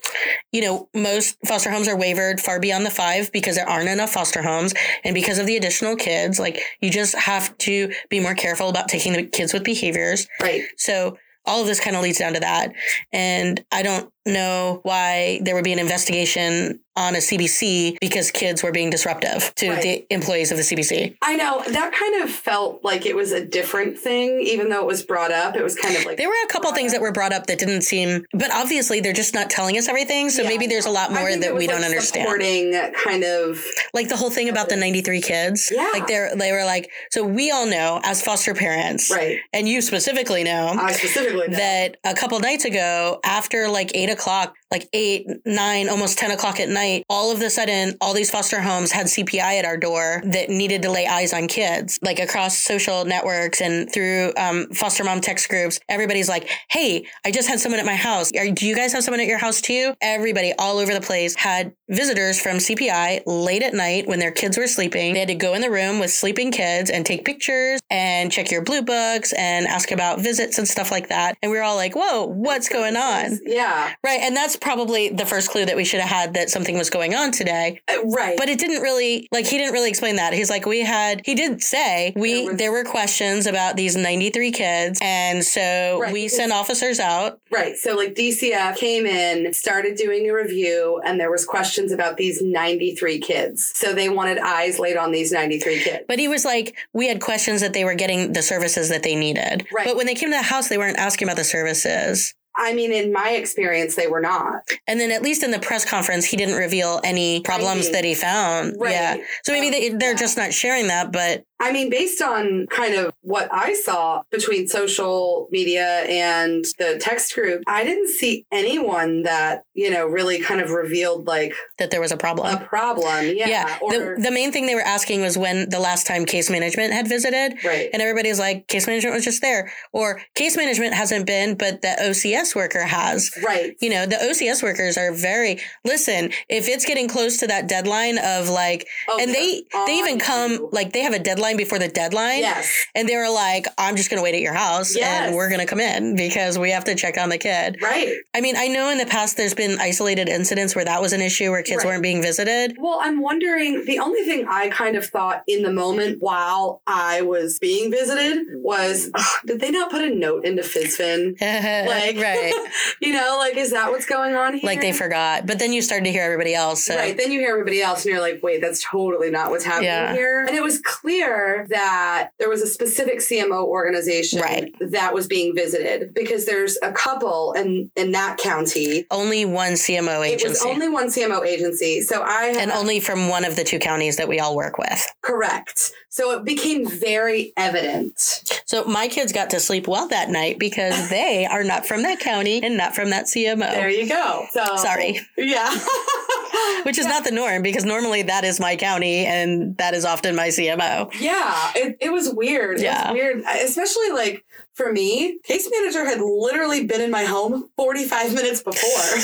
you 0.51 0.63
know 0.63 0.89
most 0.95 1.37
foster 1.47 1.71
homes 1.71 1.87
are 1.87 1.95
waivered 1.95 2.41
far 2.41 2.59
beyond 2.59 2.87
the 2.87 2.91
five 2.91 3.31
because 3.33 3.55
there 3.57 3.69
aren't 3.69 3.91
enough 3.91 4.11
foster 4.15 4.41
homes 4.43 4.73
and 5.05 5.13
because 5.13 5.39
of 5.39 5.45
the 5.45 5.55
additional 5.59 5.95
kids 5.95 6.39
like 6.41 6.59
you 6.81 6.91
just 6.91 7.15
have 7.15 7.57
to 7.59 7.93
be 8.09 8.19
more 8.19 8.33
careful 8.35 8.71
about 8.71 8.89
taking 8.89 9.13
the 9.13 9.25
kids 9.25 9.53
with 9.53 9.63
behaviors 9.63 10.27
Right. 10.41 10.63
so 10.79 11.19
all 11.45 11.61
of 11.61 11.67
this 11.67 11.81
kind 11.81 11.97
of 11.97 12.03
leads 12.03 12.17
down 12.19 12.33
to 12.33 12.41
that 12.41 12.73
and 13.13 13.63
i 13.71 13.83
don't 13.83 14.11
know 14.29 14.81
why 14.85 15.41
there 15.43 15.55
would 15.55 15.65
be 15.65 15.73
an 15.73 15.79
investigation 15.79 16.81
on 16.97 17.15
a 17.15 17.19
cbc 17.19 17.97
because 18.01 18.33
kids 18.33 18.63
were 18.65 18.73
being 18.73 18.91
disruptive 18.91 19.53
to 19.55 19.71
Right. 19.71 19.83
the 19.83 20.07
employees 20.13 20.51
of 20.51 20.57
the 20.57 20.65
cbc 20.65 21.17
I 21.23 21.37
know 21.37 21.63
that 21.69 21.93
kind 21.93 22.23
of 22.25 22.31
felt 22.31 22.83
like 22.83 23.07
it 23.07 23.15
was 23.15 23.31
a 23.33 23.45
different 23.45 23.99
thing, 23.99 24.41
even 24.41 24.69
though 24.69 24.81
it 24.81 24.87
was 24.87 25.03
brought 25.05 25.31
up. 25.31 25.55
It 25.55 25.63
was 25.63 25.77
kind 25.77 25.97
of 25.97 26.05
like 26.07 26.17
there 26.17 26.29
were 26.29 26.35
a 26.45 26.49
couple 26.49 26.73
things 26.73 26.91
that 26.93 27.01
were 27.01 27.13
brought 27.13 27.33
up 27.33 27.47
that 27.47 27.59
didn't 27.59 27.83
seem 27.83 28.25
but 28.33 28.51
obviously 28.53 29.01
they're 29.01 29.13
just 29.13 29.33
not 29.35 29.49
telling 29.51 29.77
us 29.79 29.89
everything 29.89 30.31
so 30.31 30.43
Yeah, 30.43 30.49
maybe 30.49 30.67
there's 30.67 30.87
a 30.87 30.91
lot 30.91 31.13
more 31.13 31.35
that 31.37 31.55
we 31.55 31.67
don't 31.67 31.85
understand 31.85 32.25
Supporting 32.27 32.73
kind 33.05 33.23
of 33.25 33.65
like 33.95 34.09
the 34.09 34.17
whole 34.17 34.31
thing 34.31 34.49
about 34.49 34.69
the 34.69 34.77
93 34.77 35.21
kids 35.21 35.71
Yeah. 35.75 35.89
like 35.93 36.07
they're 36.09 36.35
they 36.35 36.51
were 36.53 36.65
like 36.65 36.91
so 37.13 37.25
we 37.25 37.51
all 37.53 37.67
know 37.67 38.01
as 38.03 38.23
foster 38.23 38.55
parents 38.55 39.11
right. 39.11 39.39
and 39.53 39.69
you 39.69 39.81
specifically 39.83 40.43
know 40.43 40.75
I 40.79 40.93
specifically 40.93 41.49
know. 41.49 41.57
that 41.57 41.97
a 42.05 42.15
couple 42.15 42.39
nights 42.41 42.65
ago 42.65 43.21
after 43.25 43.69
like 43.69 43.93
eight 43.95 44.11
o'clock 44.11 44.18
o'clock 44.19 44.58
like 44.71 44.89
eight, 44.93 45.27
nine, 45.45 45.89
almost 45.89 46.19
10 46.19 46.31
o'clock 46.31 46.61
at 46.61 46.69
night, 46.69 47.05
all 47.09 47.33
of 47.33 47.41
a 47.41 47.51
sudden, 47.51 47.95
all 48.01 48.15
these 48.15 48.31
foster 48.31 48.61
homes 48.61 48.93
had 48.93 49.07
CPI 49.07 49.59
at 49.59 49.65
our 49.65 49.77
door 49.77 50.23
that 50.25 50.51
needed 50.51 50.83
to 50.83 50.91
lay 50.91 51.07
eyes 51.07 51.33
on 51.33 51.49
kids, 51.49 51.99
like 52.03 52.19
across 52.19 52.59
social 52.59 53.05
networks 53.05 53.61
and 53.61 53.93
through 53.93 54.33
um, 54.37 54.67
foster 54.73 55.05
mom 55.05 55.21
text 55.21 55.49
groups. 55.49 55.81
Everybody's 55.89 56.29
like, 56.29 56.49
hey, 56.71 57.07
I 57.25 57.31
just 57.31 57.49
had 57.49 57.61
someone 57.61 57.81
at 57.81 57.87
my 57.87 57.97
house. 57.97 58.31
Are, 58.39 58.51
do 58.51 58.67
you 58.67 58.77
guys 58.77 58.93
have 58.93 59.05
someone 59.05 59.21
at 59.21 59.27
your 59.27 59.39
house 59.39 59.61
too? 59.61 59.95
Everybody 60.01 60.53
all 60.59 60.79
over 60.79 60.93
the 60.93 61.01
place 61.01 61.35
had 61.35 61.73
visitors 61.89 62.41
from 62.41 62.59
CPI 62.59 63.23
late 63.27 63.63
at 63.63 63.75
night 63.75 64.07
when 64.07 64.19
their 64.19 64.31
kids 64.31 64.59
were 64.59 64.67
sleeping. 64.67 65.15
They 65.15 65.21
had 65.21 65.29
to 65.29 65.35
go 65.35 65.55
in 65.55 65.63
the 65.63 65.71
room 65.71 65.99
with 65.99 66.11
sleeping 66.11 66.51
kids 66.51 66.91
and 66.91 67.07
take 67.07 67.25
pictures 67.25 67.81
and 67.91 68.31
check 68.31 68.51
your 68.51 68.63
blue 68.63 68.83
books 68.83 69.33
and 69.33 69.67
ask 69.67 69.91
about 69.91 70.21
visits 70.21 70.59
and 70.59 70.69
stuff 70.69 70.91
like 70.91 71.09
that. 71.09 71.37
And 71.43 71.51
we 71.51 71.57
were 71.57 71.65
all 71.65 71.77
like, 71.77 71.95
whoa, 71.95 72.27
what's 72.27 72.69
going 72.69 72.97
on? 72.97 73.39
Yeah. 73.45 73.95
Right. 74.05 74.21
And 74.21 74.37
that's 74.37 74.58
probably 74.59 75.09
the 75.09 75.25
first 75.27 75.51
clue 75.51 75.65
that 75.65 75.77
we 75.77 75.85
should 75.85 76.01
have 76.01 76.09
had 76.11 76.35
that 76.35 76.51
something 76.51 76.77
was 76.77 76.91
going 76.91 77.15
on 77.15 77.33
today. 77.33 77.81
Uh, 77.89 78.05
right. 78.07 78.37
But 78.37 78.49
it 78.49 78.59
didn't 78.59 78.83
really, 78.83 79.29
like, 79.33 79.47
he 79.47 79.59
didn't 79.59 79.73
really 79.73 79.89
explain 79.89 80.17
that. 80.17 80.33
He's 80.33 80.51
like, 80.51 80.67
we 80.67 80.81
had, 80.81 81.23
he 81.25 81.35
did 81.35 81.63
say, 81.63 82.13
we, 82.17 82.35
There 82.35 82.45
was- 82.47 82.57
there 82.59 82.73
were 82.73 82.85
questions 82.85 83.47
about 83.47 83.77
these 83.77 83.97
93 83.97 84.53
kids. 84.53 84.99
And 85.03 85.45
so 85.45 86.01
Right, 86.01 86.13
we 86.13 86.29
sent 86.29 86.53
officers 86.53 87.01
out. 87.01 87.41
Right. 87.51 87.77
So 87.77 87.95
like 87.97 88.15
DCF 88.15 88.77
came 88.77 89.07
in, 89.07 89.53
started 89.55 89.97
doing 89.97 90.29
a 90.29 90.35
review, 90.35 91.01
and 91.05 91.19
there 91.21 91.31
was 91.31 91.45
questions 91.45 91.93
about 91.93 92.17
these 92.17 92.43
93 92.43 93.19
kids. 93.21 93.73
So 93.75 93.93
they 93.95 94.09
wanted 94.09 94.39
eyes 94.39 94.79
laid 94.79 94.97
on 94.97 95.13
these 95.13 95.33
93 95.33 95.81
kids. 95.81 96.05
But 96.09 96.19
he 96.19 96.29
was 96.29 96.45
like, 96.45 96.77
we 96.93 97.09
had 97.09 97.21
questions 97.21 97.61
that 97.61 97.73
they 97.73 97.85
were 97.85 97.95
getting 97.95 98.33
the 98.33 98.43
services 98.43 98.89
that 98.91 99.03
they 99.03 99.15
needed. 99.15 99.67
Right. 99.73 99.87
But 99.87 99.97
when 99.97 100.07
they 100.07 100.15
came 100.15 100.31
to 100.31 100.37
the 100.37 100.43
house, 100.43 100.69
they 100.69 100.79
weren't 100.79 100.99
asking 100.99 101.29
about 101.29 101.37
the 101.37 101.45
services. 101.45 102.35
I 102.59 102.75
mean, 102.75 102.93
in 102.93 103.13
my 103.13 103.31
experience, 103.31 103.95
they 103.95 104.09
were 104.09 104.21
not. 104.21 104.69
And 104.87 104.99
then 105.01 105.13
at 105.13 105.23
least 105.23 105.43
in 105.43 105.53
the 105.53 105.61
press 105.61 105.85
conference, 105.85 106.25
he 106.25 106.37
didn't 106.37 106.57
reveal 106.57 107.01
any 107.05 107.41
problems 107.41 107.87
Right. 107.87 107.93
that 107.93 108.05
he 108.05 108.15
found. 108.15 108.75
Right. 108.79 108.91
Yeah. 108.91 109.17
So 109.45 109.53
maybe 109.53 109.71
they, 109.71 109.89
they're 109.91 110.11
yeah. 110.11 110.17
just 110.17 110.37
not 110.37 110.53
sharing 110.53 110.89
that, 110.89 111.13
but 111.13 111.45
I 111.61 111.73
mean, 111.73 111.91
based 111.91 112.23
on 112.23 112.67
kind 112.71 112.95
of 112.95 113.13
what 113.23 113.49
I 113.53 113.75
saw 113.75 114.23
between 114.31 114.69
social 114.69 115.49
media 115.51 116.05
and 116.09 116.65
the 116.79 116.99
text 117.01 117.35
group, 117.35 117.63
I 117.67 117.85
didn't 117.85 118.09
see 118.09 118.47
anyone 118.53 119.23
that, 119.25 119.65
you 119.75 119.91
know, 119.91 120.07
really 120.07 120.41
kind 120.41 120.61
of 120.61 120.71
revealed 120.71 121.27
like 121.27 121.55
that 121.79 121.91
there 121.91 122.01
was 122.01 122.13
a 122.13 122.17
problem. 122.17 122.55
a 122.55 122.59
problem. 122.65 123.27
Yeah. 123.27 123.49
Yeah. 123.49 123.79
Or, 123.83 123.93
the, 123.93 124.23
the 124.23 124.31
main 124.31 124.53
thing 124.53 124.67
they 124.67 124.75
were 124.75 124.81
asking 124.81 125.21
was 125.23 125.37
when 125.37 125.69
the 125.71 125.81
last 125.81 126.07
time 126.07 126.25
case 126.25 126.49
management 126.51 126.93
had 126.93 127.09
visited. 127.09 127.57
right. 127.65 127.91
And 127.93 128.01
everybody's 128.03 128.39
like, 128.39 128.69
case 128.69 128.87
management 128.87 129.15
was 129.17 129.25
just 129.25 129.43
there. 129.43 129.73
Or 129.93 130.21
case 130.35 130.57
management 130.57 130.95
hasn't 130.95 131.27
been, 131.27 131.57
but 131.57 131.83
the 131.83 131.97
OCS 132.01 132.55
worker 132.55 132.83
has. 132.83 133.31
right. 133.45 133.75
You 133.81 133.91
know, 133.91 134.07
the 134.07 134.17
OCS 134.17 134.63
workers 134.63 134.97
are 134.97 135.13
very, 135.13 135.59
listen, 135.85 136.31
if 136.49 136.69
it's 136.69 136.85
getting 136.85 137.09
close 137.09 137.39
to 137.39 137.47
that 137.49 137.69
deadline 137.69 138.19
of 138.19 138.49
like, 138.49 138.87
Oh, 139.09 139.19
and 139.21 139.35
they, 139.35 139.63
they're 139.73 139.91
even 139.91 140.19
come, 140.21 140.53
you. 140.53 140.69
like, 140.73 140.93
they 140.93 141.01
have 141.01 141.15
a 141.15 141.19
deadline 141.19 141.48
before 141.57 141.79
the 141.79 141.89
deadline. 141.89 142.41
Yes. 142.41 142.87
And 142.95 143.09
they 143.09 143.17
were 143.17 143.31
like, 143.31 143.67
I'm 143.79 143.97
just 143.97 144.11
going 144.11 144.19
to 144.19 144.23
wait 144.25 144.35
at 144.35 144.41
your 144.41 144.55
house 144.55 144.95
Yes. 144.97 145.27
and 145.29 145.37
we're 145.37 145.49
going 145.49 145.61
to 145.61 145.67
come 145.67 145.81
in 145.81 146.17
because 146.17 146.59
we 146.59 146.71
have 146.71 146.85
to 146.85 146.95
check 146.95 147.17
on 147.19 147.29
the 147.29 147.39
kid. 147.39 147.79
Right. 147.83 148.13
I 148.35 148.41
mean, 148.41 148.57
I 148.57 148.69
know 148.69 148.91
in 148.91 148.99
the 148.99 149.07
past 149.07 149.37
there's 149.37 149.55
been 149.55 149.79
isolated 149.81 150.29
incidents 150.29 150.75
where 150.77 150.85
that 150.85 151.01
was 151.01 151.13
an 151.13 151.21
issue 151.21 151.51
where 151.51 151.63
kids 151.63 151.79
Right. 151.85 151.87
weren't 151.93 152.03
being 152.03 152.21
visited. 152.23 152.77
Well, 152.79 152.99
I'm 153.03 153.21
wondering 153.21 153.85
the 153.85 153.99
only 154.01 154.23
thing 154.23 154.47
I 154.49 154.69
kind 154.69 154.97
of 154.97 155.07
thought 155.07 155.43
in 155.47 155.63
the 155.63 155.73
moment 155.73 156.19
while 156.21 156.83
I 156.87 157.23
was 157.23 157.59
being 157.61 157.91
visited 157.91 158.47
was, 158.55 159.07
mm. 159.07 159.11
"Ugh, 159.15 159.41
did 159.47 159.61
they 159.61 159.71
not 159.71 159.91
put 159.91 160.03
a 160.03 160.11
note 160.15 160.45
into 160.45 160.63
FSFN? 160.63 161.37
Like, 161.89 162.17
right. 162.17 162.53
You 163.01 163.13
know, 163.13 163.37
like, 163.39 163.57
is 163.57 163.71
that 163.71 163.91
what's 163.91 164.07
going 164.07 164.35
on 164.35 164.55
here? 164.55 164.63
Like 164.65 164.81
they 164.81 164.93
forgot. 164.93 165.47
But 165.47 165.59
then 165.59 165.73
you 165.73 165.83
started 165.83 166.05
to 166.07 166.11
hear 166.11 166.23
everybody 166.25 166.55
else. 166.55 166.85
So. 166.85 166.97
Right. 166.97 167.17
Then 167.17 167.31
you 167.31 167.39
hear 167.41 167.51
everybody 167.51 167.81
else 167.81 168.05
and 168.05 168.13
you're 168.13 168.21
like, 168.21 168.41
wait, 168.43 168.61
that's 168.61 168.83
totally 168.83 169.31
not 169.31 169.51
what's 169.51 169.65
happening 169.65 169.87
Yeah. 169.89 170.13
here. 170.13 170.45
And 170.47 170.57
it 170.57 170.63
was 170.63 170.81
clear 170.81 171.38
that 171.69 172.31
there 172.39 172.49
was 172.49 172.63
a 172.63 172.67
specific 172.67 173.19
CMO 173.19 173.65
organization 173.65 174.41
Right. 174.41 174.75
that 174.81 175.15
was 175.15 175.27
being 175.27 175.55
visited 175.55 176.15
because 176.15 176.47
there's 176.47 176.79
a 176.83 176.93
couple 176.93 177.53
in, 177.53 177.91
in 177.97 178.13
that 178.13 178.39
county. 178.39 179.07
Only 179.11 179.45
one 179.45 179.73
CMO 179.73 180.25
agency. 180.27 180.47
It 180.47 180.49
was 180.51 180.65
only 180.65 180.89
one 180.89 181.09
CMO 181.09 181.45
agency. 181.47 182.01
So 182.03 182.23
I 182.23 182.45
have 182.47 182.57
and 182.59 182.71
only 182.71 183.01
from 183.01 183.29
one 183.29 183.45
of 183.45 183.57
the 183.57 183.65
two 183.65 183.79
counties 183.79 184.17
that 184.17 184.29
we 184.29 184.41
all 184.41 184.57
work 184.57 184.79
with. 184.79 185.07
correct. 185.23 185.93
So 186.11 186.33
it 186.33 186.45
became 186.45 186.89
very 186.89 187.53
evident. 187.57 188.43
So 188.65 188.85
my 188.85 189.09
kids 189.09 189.33
got 189.33 189.51
to 189.51 189.61
sleep 189.61 189.87
well 189.87 190.09
that 190.09 190.31
night 190.31 190.59
because 190.59 191.09
they 191.11 191.47
are 191.47 191.65
not 191.65 191.87
from 191.87 192.03
that 192.03 192.21
county 192.21 192.63
and 192.63 192.77
not 192.77 192.95
from 192.95 193.11
that 193.11 193.27
CMO. 193.27 193.71
There 193.71 193.91
you 193.91 194.09
go. 194.09 194.47
So 194.53 194.77
Sorry. 194.77 195.21
Yeah. 195.37 195.71
Which 196.83 196.99
is 196.99 197.07
not 197.07 197.25
the 197.25 197.31
norm 197.31 197.63
because 197.63 197.85
normally 197.85 198.23
that 198.23 198.45
is 198.45 198.59
my 198.59 198.77
county 198.77 199.27
and 199.27 199.77
that 199.77 199.95
is 199.95 200.05
often 200.05 200.35
my 200.35 200.49
CMO. 200.49 201.13
Yeah, 201.21 201.73
it, 201.77 201.97
it 202.01 202.13
was 202.13 202.33
weird. 202.33 202.81
Yeah. 202.81 203.13
Was 203.13 203.15
weird, 203.15 203.45
especially 203.63 204.11
like 204.11 204.45
for 204.75 204.93
me, 204.93 205.39
case 205.45 205.69
manager 205.71 206.05
had 206.05 206.21
literally 206.21 206.87
been 206.87 207.01
in 207.01 207.11
my 207.11 207.25
home 207.25 207.69
45 207.77 208.35
minutes 208.35 208.63
before. 208.63 209.19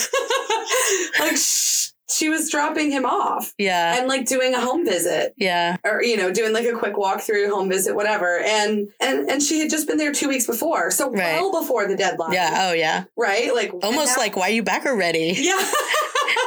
like 1.26 1.36
sh- 1.36 1.90
she 2.10 2.28
was 2.28 2.50
dropping 2.50 2.90
him 2.90 3.04
off 3.06 3.52
Yeah. 3.58 3.98
and 3.98 4.08
like 4.08 4.26
doing 4.26 4.54
a 4.54 4.60
home 4.60 4.84
visit 4.84 5.34
Yeah. 5.36 5.76
or 5.84 6.02
you 6.02 6.16
know 6.16 6.30
doing 6.32 6.52
like 6.52 6.66
a 6.66 6.72
quick 6.72 6.96
walk 6.96 7.20
through 7.22 7.48
home 7.54 7.68
visit 7.68 7.94
whatever 7.94 8.40
and 8.40 8.88
and 9.00 9.28
and 9.30 9.42
she 9.42 9.58
had 9.60 9.70
just 9.70 9.86
been 9.86 9.96
there 9.96 10.12
2 10.12 10.28
weeks 10.28 10.46
before 10.46 10.90
so 10.90 11.10
Right. 11.10 11.40
well 11.40 11.60
before 11.62 11.86
the 11.86 11.96
deadline 11.96 12.32
Yeah. 12.32 12.68
Oh, 12.70 12.72
yeah. 12.74 13.04
right 13.16 13.54
like 13.54 13.72
Almost 13.82 14.12
and 14.12 14.18
like, 14.18 14.36
why 14.36 14.48
are 14.48 14.52
you 14.54 14.62
back 14.62 14.86
already? 14.86 15.34
yeah 15.38 15.60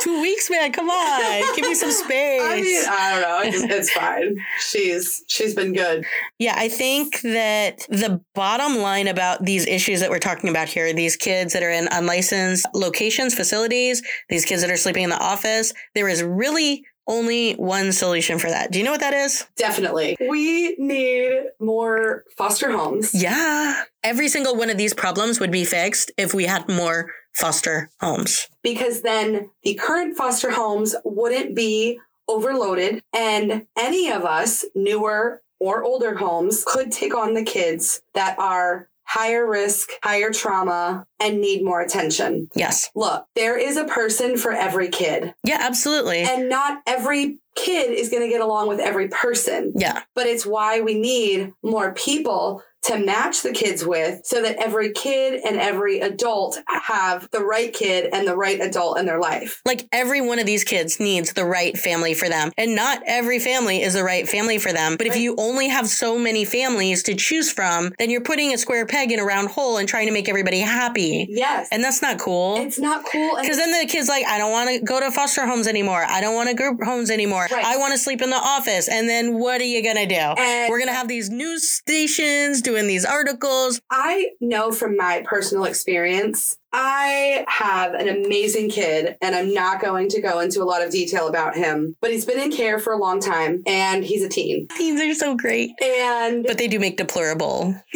Two 0.02 0.22
weeks, 0.22 0.50
man. 0.50 0.72
Come 0.72 0.90
on. 0.90 1.56
Give 1.56 1.66
me 1.66 1.74
some 1.76 1.92
space. 1.92 2.42
I 2.42 2.62
mean 2.62 2.84
I 2.88 3.12
don't 3.12 3.22
know 3.22 3.42
it's, 3.44 3.74
it's 3.74 3.92
fine 3.98 4.36
she's 4.60 5.24
she's 5.28 5.54
been 5.56 5.74
good 5.74 6.06
Yeah, 6.40 6.54
I 6.58 6.68
think 6.70 7.22
that 7.22 7.80
the 7.90 8.22
bottom 8.36 8.78
line 8.78 9.08
about 9.08 9.44
these 9.44 9.66
issues 9.66 10.00
that 10.02 10.10
we're 10.10 10.20
talking 10.20 10.50
about 10.50 10.68
here, 10.68 10.94
these 10.94 11.16
kids 11.16 11.54
that 11.54 11.64
are 11.64 11.72
in 11.72 11.88
unlicensed 11.92 12.68
locations, 12.74 13.34
facilities, 13.34 14.02
these 14.30 14.46
kids 14.46 14.62
that 14.62 14.70
are 14.72 14.78
sleeping 14.78 15.04
in 15.04 15.10
the 15.10 15.20
office, 15.20 15.47
there 15.96 16.08
is 16.08 16.22
really 16.24 16.86
only 17.10 17.54
one 17.54 17.94
solution 17.94 18.38
for 18.38 18.50
that. 18.50 18.70
Do 18.72 18.80
you 18.80 18.84
know 18.86 18.92
what 18.92 19.00
that 19.00 19.14
is? 19.14 19.46
definitely 19.56 20.18
we 20.30 20.76
need 20.78 21.46
more 21.60 22.24
foster 22.38 22.70
homes 22.72 23.12
Yeah. 23.14 23.84
Every 24.04 24.28
single 24.28 24.56
one 24.58 24.70
of 24.70 24.78
these 24.78 24.94
problems 24.94 25.40
would 25.40 25.52
be 25.52 25.64
fixed 25.66 26.12
if 26.18 26.34
we 26.34 26.46
had 26.46 26.68
more 26.68 27.12
foster 27.34 27.90
homes. 28.02 28.48
because 28.64 29.02
then 29.04 29.50
the 29.64 29.76
current 29.76 30.18
foster 30.18 30.52
homes 30.52 30.96
wouldn't 31.06 31.56
be 31.56 32.00
overloaded 32.28 33.02
and 33.14 33.66
any 33.78 34.12
of 34.12 34.26
us 34.26 34.66
newer 34.76 35.42
or 35.60 35.84
older 35.84 36.14
homes 36.16 36.64
could 36.68 36.92
take 36.92 37.16
on 37.16 37.34
the 37.36 37.44
kids 37.44 38.02
that 38.16 38.38
are 38.38 38.90
higher 39.08 39.50
risk, 39.50 39.90
higher 40.04 40.32
trauma 40.32 41.06
and 41.20 41.40
need 41.42 41.64
more 41.64 41.82
attention. 41.82 42.50
Yes. 42.56 42.90
Look, 42.94 43.26
there 43.36 43.58
is 43.58 43.78
a 43.78 43.86
person 43.86 44.38
for 44.38 44.52
every 44.52 44.90
kid 44.90 45.34
Yeah, 45.44 45.60
absolutely. 45.62 46.20
and 46.22 46.50
not 46.50 46.82
every 46.86 47.40
kid 47.56 47.92
is 47.92 48.10
going 48.10 48.22
to 48.22 48.30
get 48.30 48.42
along 48.42 48.68
with 48.68 48.80
every 48.80 49.08
person, 49.08 49.72
yeah. 49.76 50.04
but 50.14 50.28
it's 50.28 50.46
why 50.46 50.82
we 50.82 50.94
need 51.00 51.54
more 51.64 51.94
people 51.94 52.62
to 52.88 52.98
match 53.00 53.42
the 53.44 53.52
kids 53.52 53.86
with 53.86 54.22
so 54.26 54.42
that 54.42 54.58
every 54.58 54.92
kid 54.92 55.42
and 55.46 55.58
every 55.58 56.00
adult 56.00 56.60
have 56.68 57.30
the 57.32 57.44
right 57.44 57.74
kid 57.74 58.10
and 58.14 58.28
the 58.28 58.36
right 58.36 58.60
adult 58.62 58.98
in 59.00 59.06
their 59.06 59.20
life. 59.20 59.62
Like 59.66 59.88
every 59.92 60.22
one 60.22 60.40
of 60.40 60.46
these 60.46 60.64
kids 60.64 61.00
needs 61.00 61.34
the 61.34 61.46
right 61.46 61.78
family 61.78 62.14
for 62.14 62.30
them. 62.30 62.52
And 62.58 62.76
not 62.76 63.02
every 63.06 63.40
family 63.40 63.82
is 63.82 63.94
the 63.94 64.04
right 64.04 64.28
family 64.28 64.58
for 64.58 64.72
them. 64.74 64.96
But 64.98 65.08
if 65.08 65.16
you 65.18 65.36
only 65.38 65.68
have 65.70 65.88
so 65.88 66.18
many 66.18 66.46
families 66.46 67.04
to 67.04 67.16
choose 67.16 67.52
from, 67.52 67.94
then 68.00 68.10
you're 68.10 68.22
putting 68.22 68.54
a 68.54 68.58
square 68.58 68.86
peg 68.86 69.12
in 69.12 69.20
a 69.20 69.26
round 69.26 69.50
hole 69.50 69.78
and 69.78 69.88
trying 69.88 70.08
to 70.08 70.14
make 70.14 70.30
everybody 70.30 70.60
happy. 70.60 71.28
Yes. 71.30 71.68
And 71.72 71.84
that's 71.84 72.02
not 72.02 72.20
cool. 72.20 72.58
it's 72.58 72.80
not 72.80 73.06
cool. 73.06 73.38
Because 73.40 73.58
then 73.58 73.72
the 73.72 73.88
kid's 73.88 74.08
like, 74.08 74.26
I 74.26 74.38
don't 74.38 74.52
want 74.52 74.70
to 74.70 74.80
go 74.80 75.00
to 75.00 75.12
foster 75.12 75.46
homes 75.46 75.68
anymore. 75.68 76.06
I 76.08 76.22
don't 76.22 76.36
want 76.36 76.50
to 76.50 76.56
group 76.56 76.82
homes 76.84 77.10
anymore. 77.10 77.48
Right. 77.52 77.66
I 77.66 77.78
want 77.78 77.94
to 77.94 77.98
sleep 77.98 78.22
in 78.22 78.30
the 78.30 78.38
office. 78.38 78.88
And 78.88 79.10
then 79.10 79.38
what 79.40 79.60
are 79.62 79.66
you 79.66 79.84
going 79.84 79.98
to 79.98 80.06
do? 80.06 80.16
And- 80.16 80.70
We're 80.70 80.80
going 80.80 80.90
to 80.90 80.94
have 80.96 81.08
these 81.08 81.30
news 81.30 81.70
stations 81.70 82.62
doing 82.62 82.77
these 82.86 83.06
articles. 83.06 83.82
I 83.90 84.28
know 84.40 84.72
from 84.72 84.96
my 84.96 85.24
personal 85.26 85.64
experience, 85.64 86.58
I 86.72 87.44
have 87.48 87.94
an 87.96 88.08
amazing 88.10 88.70
kid, 88.70 89.16
and 89.22 89.34
I'm 89.36 89.52
not 89.54 89.82
going 89.82 90.10
to 90.10 90.22
go 90.22 90.40
into 90.40 90.62
a 90.62 90.66
lot 90.66 90.84
of 90.84 90.92
detail 90.92 91.28
about 91.28 91.56
him, 91.56 91.96
but 92.02 92.12
he's 92.12 92.26
been 92.26 92.40
in 92.40 92.52
care 92.52 92.78
for 92.78 92.94
a 92.94 92.98
long 92.98 93.20
time 93.20 93.64
and 93.66 94.04
he's 94.04 94.22
a 94.24 94.30
teen. 94.30 94.68
Teens 94.78 95.02
are 95.02 95.14
so 95.16 95.36
great. 95.36 95.72
And 95.82 96.44
But 96.46 96.60
they 96.60 96.68
do 96.68 96.80
make 96.80 96.98
deplorable 96.98 97.74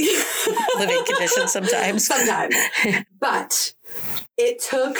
living 0.80 1.04
conditions 1.06 1.52
sometimes. 1.52 2.08
sometimes. 2.08 2.56
But 3.20 3.76
it 4.36 4.60
took 4.68 4.98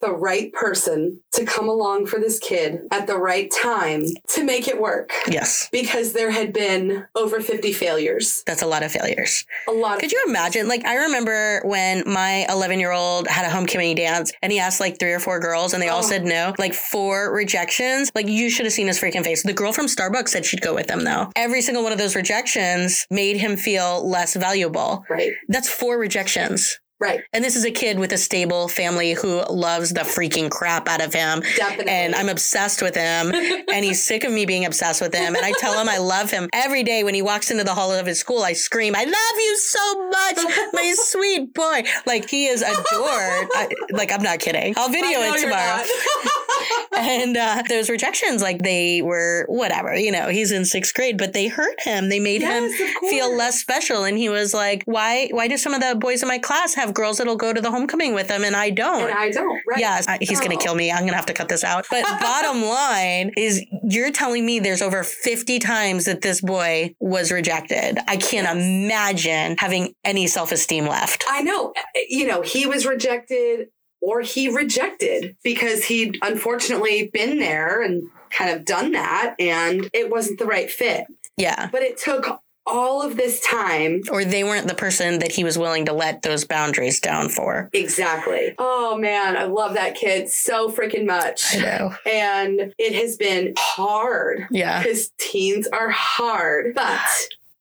the 0.00 0.12
right 0.12 0.52
person 0.52 1.20
to 1.32 1.44
come 1.44 1.68
along 1.68 2.06
for 2.06 2.18
this 2.20 2.38
kid 2.38 2.80
at 2.90 3.06
the 3.06 3.16
right 3.16 3.50
time 3.62 4.04
to 4.28 4.44
make 4.44 4.68
it 4.68 4.80
work 4.80 5.10
Yes. 5.28 5.68
because 5.72 6.12
there 6.12 6.30
had 6.30 6.52
been 6.52 7.04
over 7.16 7.40
50 7.40 7.72
failures. 7.72 8.42
That's 8.46 8.62
a 8.62 8.66
lot 8.66 8.82
of 8.82 8.92
failures. 8.92 9.44
A 9.68 9.72
lot 9.72 9.96
of 9.96 10.00
Could 10.00 10.12
you 10.12 10.22
imagine? 10.26 10.68
Like, 10.68 10.84
I 10.86 10.96
remember 10.96 11.60
when 11.64 12.04
my 12.06 12.46
11 12.48 12.78
year 12.80 12.92
old 12.92 13.26
had 13.28 13.44
a 13.44 13.50
homecoming 13.50 13.94
dance 13.96 14.32
and 14.42 14.52
he 14.52 14.58
asked 14.58 14.80
like 14.80 14.98
three 15.00 15.12
or 15.12 15.20
four 15.20 15.40
girls 15.40 15.72
and 15.74 15.82
they 15.82 15.88
all 15.88 15.98
Oh. 16.04 16.08
said 16.08 16.24
no. 16.24 16.54
Like, 16.58 16.74
four 16.74 17.32
rejections. 17.32 18.10
Like, 18.14 18.28
you 18.28 18.50
should 18.50 18.66
have 18.66 18.72
seen 18.72 18.86
his 18.86 18.98
freaking 19.00 19.24
face. 19.24 19.42
The 19.42 19.52
girl 19.52 19.72
from 19.72 19.86
Starbucks 19.86 20.28
said 20.28 20.44
she'd 20.44 20.60
go 20.62 20.74
with 20.74 20.88
him, 20.90 21.04
though. 21.04 21.30
Every 21.36 21.60
single 21.60 21.82
one 21.82 21.92
of 21.92 21.98
those 21.98 22.14
rejections 22.16 23.06
made 23.10 23.36
him 23.36 23.56
feel 23.56 24.08
less 24.08 24.34
valuable. 24.36 25.04
Right, 25.10 25.32
That's 25.48 25.68
four 25.68 25.98
rejections. 25.98 26.78
Right. 27.00 27.20
And 27.32 27.44
this 27.44 27.56
is 27.56 27.64
a 27.64 27.70
kid 27.70 27.98
with 27.98 28.12
a 28.12 28.18
stable 28.18 28.68
family 28.68 29.12
who 29.12 29.42
loves 29.50 29.92
the 29.92 30.00
freaking 30.00 30.50
crap 30.50 30.88
out 30.88 31.00
of 31.00 31.12
him. 31.12 31.40
Definitely. 31.56 31.92
And 31.92 32.14
I'm 32.14 32.28
obsessed 32.28 32.82
with 32.82 32.94
him. 32.94 33.32
and 33.72 33.84
he's 33.84 34.02
sick 34.02 34.24
of 34.24 34.32
me 34.32 34.46
being 34.46 34.64
obsessed 34.64 35.00
with 35.00 35.14
him. 35.14 35.34
And 35.34 35.44
I 35.44 35.52
tell 35.58 35.78
him 35.78 35.88
I 35.88 35.98
love 35.98 36.30
him. 36.30 36.48
Every 36.52 36.82
day 36.82 37.04
when 37.04 37.14
he 37.14 37.22
walks 37.22 37.50
into 37.50 37.64
the 37.64 37.74
hall 37.74 37.92
of 37.92 38.06
his 38.06 38.18
school, 38.18 38.42
I 38.42 38.52
scream, 38.52 38.94
I 38.96 39.04
love 39.04 39.14
you 39.36 39.56
so 39.56 40.08
much, 40.08 40.70
my 40.72 40.94
sweet 40.96 41.54
boy. 41.54 41.84
Like 42.06 42.28
he 42.28 42.46
is 42.46 42.62
adored. 42.62 42.78
I, 42.92 43.68
like 43.90 44.12
I'm 44.12 44.22
not 44.22 44.38
kidding. 44.40 44.74
I'll 44.76 44.88
video 44.88 45.20
it 45.20 45.40
tomorrow. 45.40 45.82
and 46.96 47.36
uh, 47.36 47.62
those 47.68 47.90
rejections, 47.90 48.42
like 48.42 48.62
they 48.62 49.02
were 49.02 49.44
whatever, 49.48 49.94
you 49.94 50.12
know, 50.12 50.28
he's 50.28 50.52
in 50.52 50.64
sixth 50.64 50.94
grade, 50.94 51.18
but 51.18 51.32
they 51.32 51.48
hurt 51.48 51.80
him. 51.80 52.08
They 52.08 52.20
made 52.20 52.40
Yes, 52.40 52.78
him 52.78 53.10
feel 53.10 53.36
less 53.36 53.60
special. 53.60 54.04
And 54.04 54.16
he 54.18 54.28
was 54.28 54.54
like, 54.54 54.82
why, 54.84 55.28
why 55.30 55.48
do 55.48 55.56
some 55.56 55.74
of 55.74 55.80
the 55.80 55.94
boys 55.96 56.22
in 56.22 56.28
my 56.28 56.38
class 56.38 56.74
have 56.74 56.94
girls 56.94 57.18
that'll 57.18 57.36
go 57.36 57.52
to 57.52 57.60
the 57.60 57.70
homecoming 57.70 58.14
with 58.14 58.28
them 58.28 58.44
and 58.44 58.56
I 58.56 58.70
don't? 58.70 59.02
and 59.08 59.18
I 59.18 59.30
don't. 59.30 59.60
Right. 59.68 59.78
Yes, 59.78 60.06
I, 60.08 60.18
he's 60.20 60.40
going 60.40 60.56
to 60.56 60.62
kill 60.62 60.74
me. 60.74 60.90
I'm 60.90 61.00
going 61.00 61.10
to 61.10 61.16
have 61.16 61.26
to 61.26 61.34
cut 61.34 61.48
this 61.48 61.64
out. 61.64 61.86
But 61.90 62.04
bottom 62.20 62.62
line 62.62 63.32
is 63.36 63.64
you're 63.84 64.12
telling 64.12 64.44
me 64.44 64.58
there's 64.60 64.82
over 64.82 65.02
50 65.02 65.58
times 65.58 66.04
that 66.06 66.22
this 66.22 66.40
boy 66.40 66.94
was 67.00 67.30
rejected. 67.32 67.98
I 68.06 68.16
can't 68.16 68.48
imagine 68.48 69.56
having 69.58 69.94
any 70.04 70.26
self 70.26 70.52
esteem 70.52 70.86
left. 70.86 71.24
I 71.28 71.42
know. 71.42 71.72
You 72.08 72.26
know, 72.26 72.42
he 72.42 72.66
was 72.66 72.86
rejected 72.86 73.68
or 74.00 74.20
he 74.20 74.48
rejected 74.48 75.36
because 75.42 75.84
he'd 75.84 76.18
unfortunately 76.22 77.10
been 77.12 77.38
there 77.38 77.82
and 77.82 78.02
kind 78.30 78.50
of 78.50 78.64
done 78.64 78.92
that 78.92 79.34
and 79.38 79.88
it 79.92 80.10
wasn't 80.10 80.38
the 80.38 80.46
right 80.46 80.70
fit. 80.70 81.06
Yeah. 81.36 81.68
But 81.72 81.82
it 81.82 81.98
took 81.98 82.40
all 82.66 83.00
of 83.00 83.16
this 83.16 83.40
time. 83.40 84.02
Or 84.10 84.24
they 84.26 84.44
weren't 84.44 84.68
the 84.68 84.74
person 84.74 85.20
that 85.20 85.32
he 85.32 85.42
was 85.42 85.56
willing 85.56 85.86
to 85.86 85.92
let 85.94 86.20
those 86.20 86.44
boundaries 86.44 87.00
down 87.00 87.30
for. 87.30 87.70
Exactly. 87.72 88.54
Oh 88.58 88.98
man, 88.98 89.36
I 89.38 89.44
love 89.44 89.72
that 89.74 89.94
kid 89.94 90.28
so 90.28 90.70
freaking 90.70 91.06
much. 91.06 91.56
I 91.56 91.60
know. 91.60 91.94
And 92.04 92.74
it 92.78 92.94
has 92.94 93.16
been 93.16 93.54
hard 93.56 94.46
Yeah. 94.50 94.82
because 94.82 95.10
teens 95.18 95.66
are 95.72 95.88
hard, 95.88 96.74
but 96.74 97.00